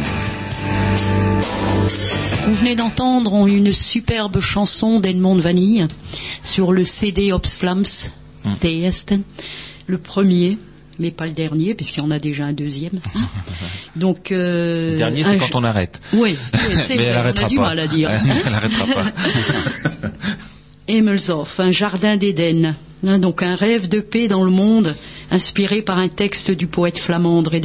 [2.46, 5.86] Vous venez d'entendre une superbe chanson d'Edmond Vanille
[6.42, 7.84] sur le CD Ops Flams.
[8.60, 9.22] Teesten,
[9.86, 10.58] le premier,
[10.98, 12.98] mais pas le dernier, puisqu'il y en a déjà un deuxième.
[13.96, 16.00] Donc, euh, Le dernier, c'est quand on arrête.
[16.12, 17.62] Oui, oui, c'est Mais vrai, elle on arrêtera a du pas.
[17.62, 18.10] mal à dire.
[18.46, 19.12] Elle arrêtera pas.
[20.88, 22.74] Himmelhof, un jardin d'Éden.
[23.04, 24.94] Hein, donc un rêve de paix dans le monde,
[25.30, 27.60] inspiré par un texte du poète flamand André.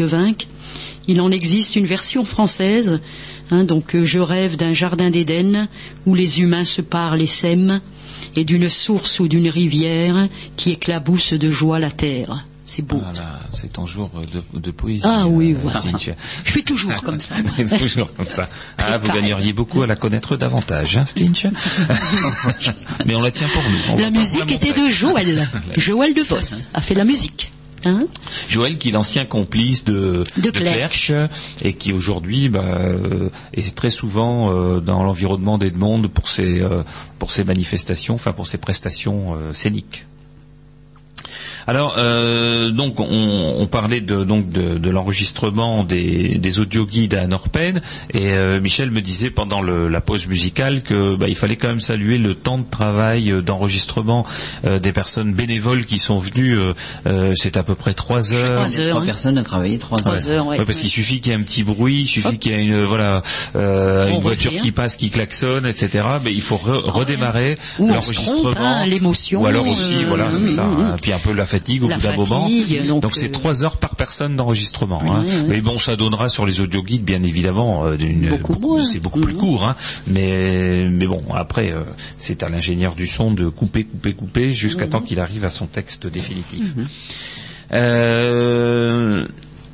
[1.07, 2.99] Il en existe une version française.
[3.51, 5.67] hein, donc euh, je rêve d'un jardin d'Éden
[6.07, 7.81] où les humains se parlent et s'aiment,
[8.35, 12.45] et d'une source ou d'une rivière qui éclabousse de joie la terre.
[12.67, 12.99] C'est beau.
[13.01, 15.05] Voilà, c'est ton jour de, de poésie.
[15.05, 15.81] Ah oui, euh, voilà.
[16.43, 17.35] Je fais toujours comme ça.
[17.79, 18.49] toujours comme ça.
[18.77, 21.47] Ah, vous gagneriez beaucoup à la connaître davantage, hein, Stinch
[23.05, 23.79] Mais on la tient pour nous.
[23.87, 25.47] On La musique la était de Joël.
[25.77, 27.53] Joël de Vos a fait la musique.
[27.85, 28.05] Hein
[28.49, 31.29] Joël, qui est l'ancien complice de, De Clerc.
[31.61, 36.83] et qui aujourd'hui bah, euh, est très souvent euh, dans l'environnement d'Edmond pour ses euh,
[37.17, 40.05] pour ses manifestations, enfin pour ses prestations scéniques.
[41.67, 47.27] Alors, euh, donc, on, on parlait de, donc de, de l'enregistrement des, des audio-guides à
[47.27, 47.81] Norpen,
[48.13, 51.67] et euh, Michel me disait pendant le- la pause musicale que bah, il fallait quand
[51.67, 54.25] même saluer le temps de travail euh, d'enregistrement
[54.65, 56.57] euh, des personnes bénévoles qui sont venues.
[56.57, 56.73] euh,
[57.07, 58.61] euh, C'est à peu près trois heures.
[58.61, 59.05] Trois heures, Trois hein.
[59.05, 60.47] personnes à travailler trois Trois heures.
[60.47, 60.59] ouais.
[60.59, 62.63] Ouais, parce qu'il suffit qu'il y ait un petit bruit, il suffit qu'il y ait
[62.65, 63.21] une voilà
[63.57, 66.05] euh, une voiture qui passe, qui klaxonne, etc.
[66.23, 70.43] Mais il faut re- redémarrer trompe, l'enregistrement, hein, l'émotion, ou alors aussi euh, voilà c'est
[70.43, 70.95] hum, ça, hum, hein.
[71.01, 72.41] puis un peu la fatigue au La bout d'un moment.
[72.43, 75.01] fatigue, donc, c'est euh, trois heures par personne d'enregistrement.
[75.09, 75.25] hein.
[75.47, 77.97] Mais bon, ça donnera sur les audio guides bien évidemment euh,
[78.83, 79.39] c'est beaucoup plus Mhm.
[79.39, 79.75] court, hein.
[80.07, 81.81] mais mais bon après euh,
[82.17, 84.89] c'est à l'ingénieur du son de couper, couper, couper jusqu'à Mhm.
[84.91, 86.65] temps qu'il arrive à son texte définitif.
[87.73, 89.27] Euh,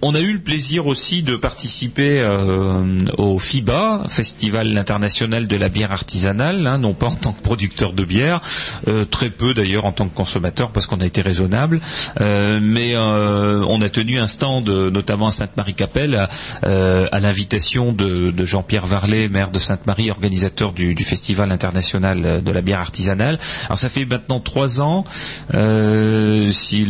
[0.03, 5.69] on a eu le plaisir aussi de participer euh, au FIBA, Festival international de la
[5.69, 8.41] bière artisanale, hein, non pas en tant que producteur de bière,
[8.89, 11.79] euh, très peu d'ailleurs en tant que consommateur parce qu'on a été raisonnable,
[12.19, 16.27] euh, mais on a tenu un stand notamment à Sainte-Marie-Capelle
[16.63, 22.79] à, l'invitation de, Jean-Pierre Varlet, maire de Sainte-Marie, organisateur du, Festival international de la bière
[22.79, 23.37] artisanale.
[23.65, 25.05] Alors ça fait maintenant trois ans,
[25.51, 26.85] si,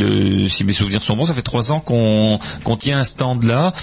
[0.66, 2.40] mes souvenirs sont bons, ça fait trois ans qu'on
[2.78, 3.74] tient stand là.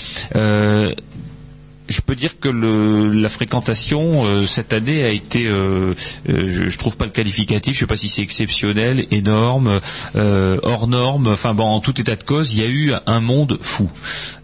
[1.90, 5.92] Je peux dire que le, la fréquentation euh, cette année a été, euh,
[6.28, 9.80] euh, je, je trouve pas le qualificatif, je sais pas si c'est exceptionnel, énorme,
[10.14, 11.26] euh, hors norme.
[11.26, 13.90] Enfin bon, en tout état de cause, il y a eu un monde fou.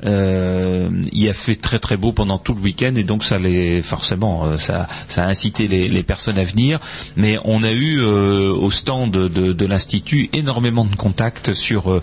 [0.04, 3.80] Euh, il a fait très très beau pendant tout le week-end et donc ça les
[3.80, 6.80] forcément ça, ça a incité les, les personnes à venir.
[7.14, 12.00] Mais on a eu au stand de, de, de l'institut énormément de contacts sur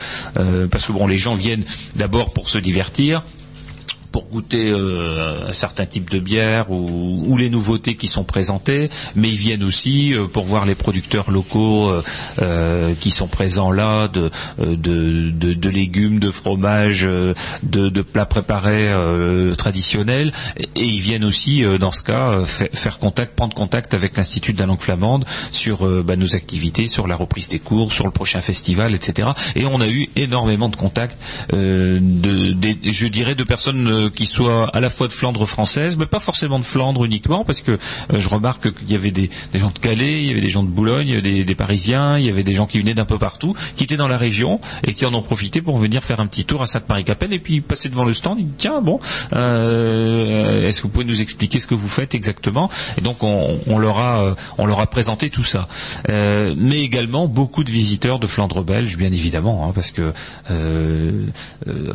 [0.71, 1.65] parce que bon les gens viennent
[1.97, 3.23] d'abord pour se divertir
[4.13, 8.89] pour goûter euh, un certain type de bière ou, ou les nouveautés qui sont présentées,
[9.15, 12.03] mais ils viennent aussi euh, pour voir les producteurs locaux euh,
[12.41, 14.29] euh, qui sont présents là, de,
[14.59, 17.33] euh, de, de, de légumes, de fromages, euh,
[17.63, 18.91] de, de plats préparés
[19.57, 24.53] traditionnels, et, ils viennent aussi, dans ce cas, fa- faire contact, prendre contact avec l'Institut
[24.53, 28.11] de la langue flamande sur bah, nos activités, sur la reprise des cours, sur le
[28.11, 29.29] prochain festival, etc.
[29.55, 31.17] Et on a eu énormément de contacts,
[31.51, 35.97] de, des- je dirais, de personnes euh, qui soient à la fois de Flandre française,
[35.97, 37.77] mais pas forcément de Flandre uniquement, parce que euh,
[38.17, 40.69] je remarque qu'il y avait des, gens de Calais, il y avait des gens de
[40.69, 43.83] Boulogne, des, des Parisiens, il y avait des gens qui venaient d'un peu partout, qui
[43.83, 46.61] étaient dans la région et qui en ont profité pour venir faire un petit tour
[46.61, 48.39] à Sainte-Marie-Capelle et puis passer devant le stand.
[48.39, 48.99] Ils disent, tiens, bon,
[49.33, 52.69] euh, est-ce que vous pouvez nous expliquer ce que vous faites exactement?
[52.97, 55.67] Et donc on, leur a, on leur a présenté tout ça.
[56.07, 60.13] Mais également beaucoup de visiteurs de Flandre belge, bien évidemment, hein, parce que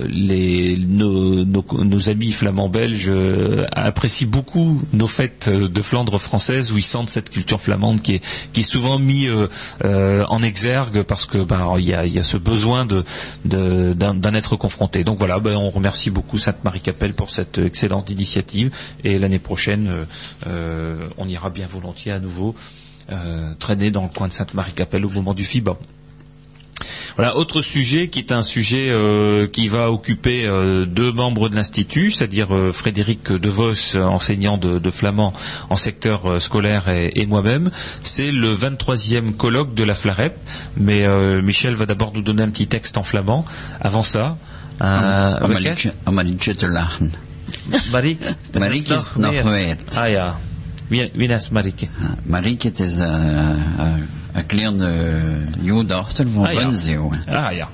[0.09, 6.79] les, nos amis flamands belges euh, apprécient beaucoup nos fêtes euh, de Flandre française où
[6.79, 8.15] ils sentent cette culture flamande qui
[8.55, 13.05] est, souvent mis euh, en exergue parce que ben, il y, a, ce besoin de,
[14.35, 15.05] être confronté.
[15.05, 18.70] Donc voilà, ben, on remercie beaucoup Sainte-Marie-Capelle pour cette excellente initiative
[19.05, 20.07] et l'année prochaine,
[20.47, 22.55] on ira bien volontiers à nouveau
[23.59, 25.79] traîner dans le coin de Sainte-Marie-Capelle au moment du FIBA.
[27.16, 31.56] Voilà, autre sujet qui est un sujet euh, qui va occuper euh, deux membres de
[31.56, 35.32] l'Institut, c'est-à-dire euh, Frédéric DeVos, enseignant de, de flamand
[35.70, 37.70] en secteur euh, scolaire, et, et moi-même.
[38.02, 40.36] C'est le 23e colloque de la FLAREP,
[40.76, 41.06] mais
[41.42, 43.44] Michel va d'abord nous donner un petit texte en flamand.
[43.80, 44.36] Avant ça,
[44.80, 45.38] un...
[47.90, 48.24] Marik?
[48.59, 49.76] Marieke is nog weer.
[49.94, 50.38] Ah ja,
[50.88, 51.88] wie, wie is Marieke?
[52.24, 52.98] Marieke, het is
[54.39, 57.47] een, een kleine jooddochter van Ah, ja.
[57.47, 57.69] Ah ja.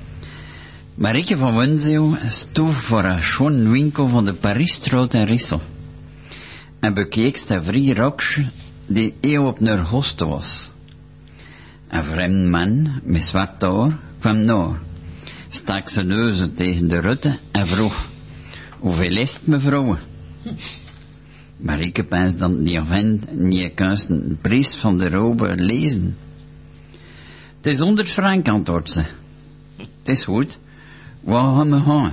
[0.94, 5.60] Marieke van Wenzeeuw stoof voor een schoon winkel van de Parisstraat en Rissel.
[6.80, 8.46] En bekeek de vrije roksje
[8.86, 10.70] die eeuw op haar hoste was.
[11.88, 14.78] Een vreemd man met zwart haar kwam naar.
[15.48, 18.06] Straks zijn neuzen tegen de rutte en vroeg,
[18.78, 19.96] hoeveel is het mevrouw?
[21.56, 26.16] Marieke pijst dan die vent niet kunst een prijs van de robe lezen.
[27.64, 29.02] Het is 100 frank, antwoordt ze.
[29.76, 30.58] Het is goed.
[31.20, 32.12] Waar gaan we gaan?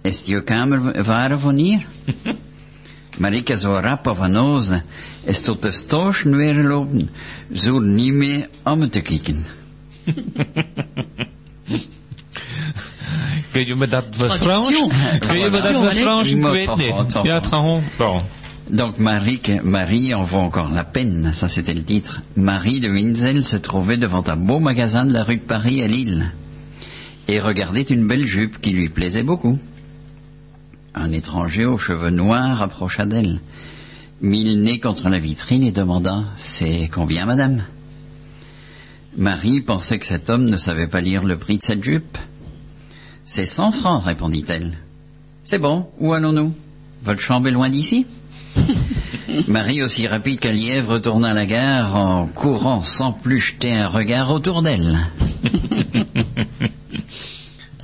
[0.00, 1.86] Is het je kamer varen van hier?
[3.18, 4.84] Marieke zo rap van ozen
[5.22, 7.10] is tot de stoorschen weer lopen,
[7.52, 9.46] zo niet meer om me te kijken.
[13.50, 14.04] Kun je me dat.
[14.16, 14.86] Frans?
[15.18, 16.30] Kun je me dat Frans?
[16.30, 17.20] Ik weet Maar niet.
[17.22, 17.86] Ja, trouwens.
[18.70, 22.22] Donc Marie, Marie en vaut encore la peine, ça c'était le titre.
[22.34, 25.86] Marie de Winzel se trouvait devant un beau magasin de la rue de Paris à
[25.86, 26.32] Lille
[27.28, 29.58] et regardait une belle jupe qui lui plaisait beaucoup.
[30.94, 33.40] Un étranger aux cheveux noirs approcha d'elle,
[34.22, 37.64] mit le nez contre la vitrine et demanda C'est combien, madame?
[39.16, 42.16] Marie pensait que cet homme ne savait pas lire le prix de cette jupe.
[43.26, 44.72] C'est cent francs, répondit-elle.
[45.44, 46.54] C'est bon, où allons-nous?
[47.02, 48.06] Votre chambre est loin d'ici
[49.48, 53.88] Marie, aussi rapide qu'un lièvre, retourna à la gare en courant sans plus jeter un
[53.88, 54.98] regard autour d'elle.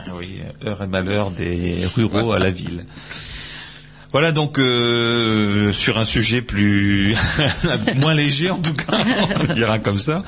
[0.07, 2.85] Ah oui, heure et malheur des ruraux à la ville.
[4.13, 7.15] Voilà donc euh, sur un sujet plus
[8.01, 8.99] moins léger en tout cas,
[9.49, 10.25] on dira comme ça.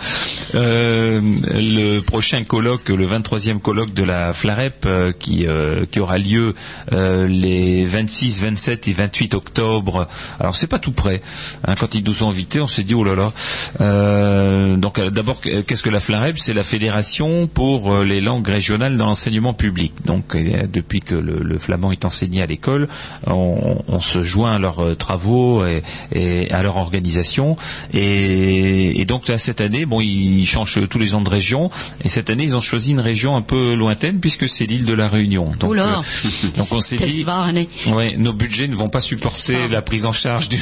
[0.54, 1.20] Euh,
[1.54, 6.54] le prochain colloque, le 23e colloque de la Flarep euh, qui euh, qui aura lieu
[6.92, 10.06] les 26, 27 et 28 octobre.
[10.38, 11.20] Alors c'est pas tout près.
[11.66, 11.74] hein.
[11.78, 13.32] quand ils nous ont invités, on s'est dit oh là là.
[14.76, 16.38] Donc d'abord qu'est-ce que la Flarep?
[16.38, 19.92] C'est la fédération pour les langues régionales dans l'enseignement public.
[20.04, 22.88] Donc depuis que le, le flamand est enseigné à l'école,
[23.26, 25.82] on, on se joint à leurs euh, travaux et,
[26.12, 27.56] et à leur organisation.
[27.94, 31.70] Et, et donc là cette année, bon, ils changent tous les ans de région.
[32.04, 34.94] Et cette année, ils ont choisi une région un peu lointaine puisque c'est l'île de
[34.94, 35.50] la Réunion.
[35.58, 35.98] Donc, Oula.
[36.00, 37.24] euh, donc on s'est dit,
[37.88, 40.56] Ouais, nos budgets ne vont pas supporter la prise en charge du,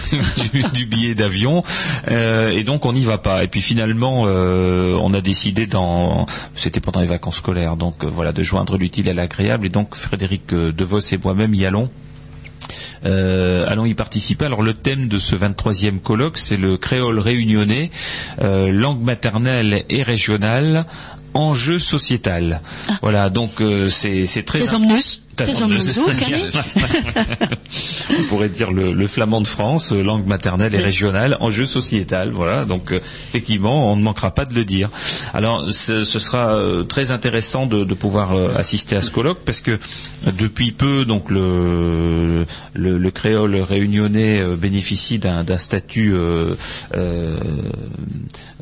[0.53, 1.63] du- du billet d'avion
[2.11, 3.45] euh, et donc on n'y va pas.
[3.45, 8.09] Et puis finalement, euh, on a décidé dans, c'était pendant les vacances scolaires, donc euh,
[8.11, 9.67] voilà, de joindre l'utile à l'agréable.
[9.67, 11.91] Et donc Frédéric Devos et moi-même y allons.
[13.05, 14.45] Euh, allons y participer.
[14.45, 17.91] Alors le thème de ce 23e colloque, c'est le créole réunionnais,
[18.41, 20.87] euh, langue maternelle et régionale,
[21.35, 22.61] enjeu sociétal.
[23.03, 24.61] Voilà, donc euh, c'est très
[28.19, 30.85] on pourrait dire le, le flamand de France, euh, langue maternelle et Oui.
[30.85, 32.31] régionale, enjeu sociétal.
[32.33, 34.89] Voilà, donc euh, effectivement, on ne manquera pas de le dire.
[35.35, 39.41] Alors, ce, ce sera euh, très intéressant de, de pouvoir euh, assister à ce colloque
[39.45, 45.59] parce que euh, depuis peu, donc le, le, le créole réunionnais euh, bénéficie d'un d'un
[45.59, 46.55] statut euh,
[46.95, 47.39] euh,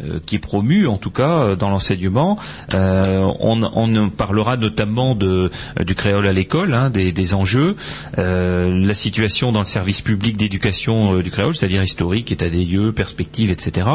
[0.02, 2.38] euh, qui est promu, en tout cas, dans l'enseignement.
[2.74, 5.50] Euh, on, on parlera notamment de,
[5.84, 7.76] du créole à l'école, hein, des, enjeux,
[8.18, 12.64] euh, la situation dans le service public d'éducation euh, du créole, c'est-à-dire historique, état des
[12.64, 13.88] lieux, perspectives, etc.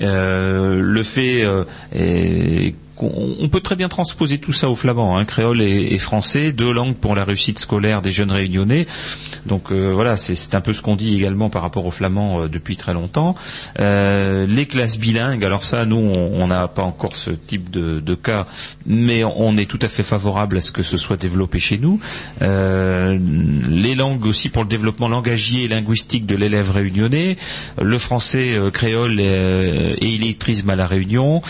[0.00, 1.64] Euh, le fait euh,
[3.02, 6.72] on peut très bien transposer tout ça au flamand, hein, créole et, et français, deux
[6.72, 8.86] langues pour la réussite scolaire des jeunes réunionnais.
[9.46, 12.48] Donc euh, voilà, c'est- un peu ce qu'on dit également par rapport au flamand euh,
[12.48, 13.34] depuis très longtemps.
[13.80, 18.44] Euh, les classes bilingues, alors ça, nous, on n'a pas encore ce type de, cas,
[18.86, 22.00] mais on est tout à fait favorable à ce que ce soit développé chez nous.
[22.40, 27.36] Les langues aussi pour le développement langagier et linguistique de l'élève réunionnais,
[27.80, 31.40] le français créole et illettrisme à la Réunion,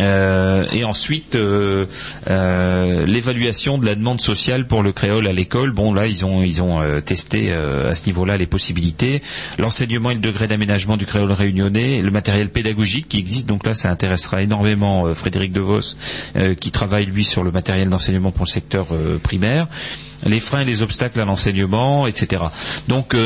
[0.00, 1.86] et ensuite euh,
[2.30, 5.72] euh, l'évaluation de la demande sociale pour le créole à l'école.
[5.72, 9.20] Bon là ils ont ils ont euh, testé à ce niveau-là les possibilités,
[9.58, 13.48] l'enseignement et le degré d'aménagement du créole réunionnais, le matériel pédagogique qui existe.
[13.48, 15.96] Donc là ça intéressera énormément Frédéric Devos
[16.60, 18.86] qui travaille lui sur le matériel d'enseignement pour le secteur
[19.22, 19.66] primaire,
[20.24, 22.44] les freins et les obstacles à l'enseignement, etc.
[22.86, 23.16] Donc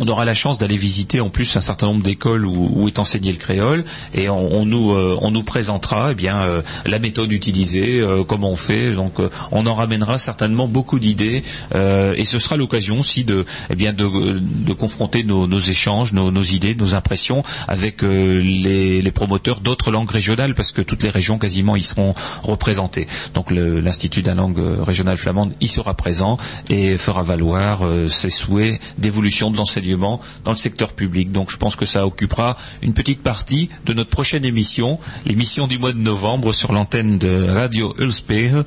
[0.00, 3.30] on aura la chance d'aller visiter en plus un certain nombre d'écoles où, est enseigné
[3.30, 8.50] le créole et on, euh, nous présentera eh bien euh, la méthode utilisée, euh, comment
[8.50, 8.92] on fait.
[8.92, 9.20] Donc
[9.52, 11.42] on en ramènera certainement beaucoup d'idées
[11.74, 16.94] et ce sera l'occasion aussi de eh bien de, confronter nos, échanges, nos, idées, nos
[16.94, 22.12] impressions avec les, promoteurs d'autres langues régionales parce que toutes les régions quasiment y seront
[22.42, 23.06] représentées.
[23.34, 26.38] Donc l'Institut de la langue régionale flamande y sera présent
[26.70, 31.32] et fera valoir ses souhaits d'évolution de l'enseignement enseignement dans le secteur public.
[31.32, 35.78] Donc je pense que ça occupera une petite partie de notre prochaine émission, l'émission du
[35.78, 38.62] mois de novembre sur l'antenne de Radio Ulspeer,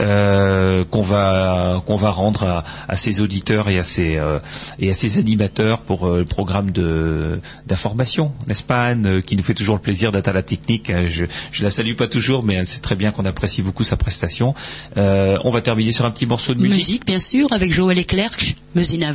[0.00, 4.38] euh, qu'on va qu'on va rendre à, à ses auditeurs et à ses euh,
[4.78, 9.36] et à ses animateurs pour euh, le programme de d'information, n'est-ce pas Anne, euh, qui
[9.36, 10.90] nous fait toujours le plaisir d'être à la technique.
[10.90, 13.84] Euh, Je, je la salue pas toujours, mais elle sait très bien qu'on apprécie beaucoup
[13.84, 14.54] sa prestation.
[14.96, 16.78] Euh, on va terminer sur un petit morceau de musique.
[16.78, 18.36] Musique, bien sûr, avec Joël Leclerc,
[18.74, 19.14] Muziek naar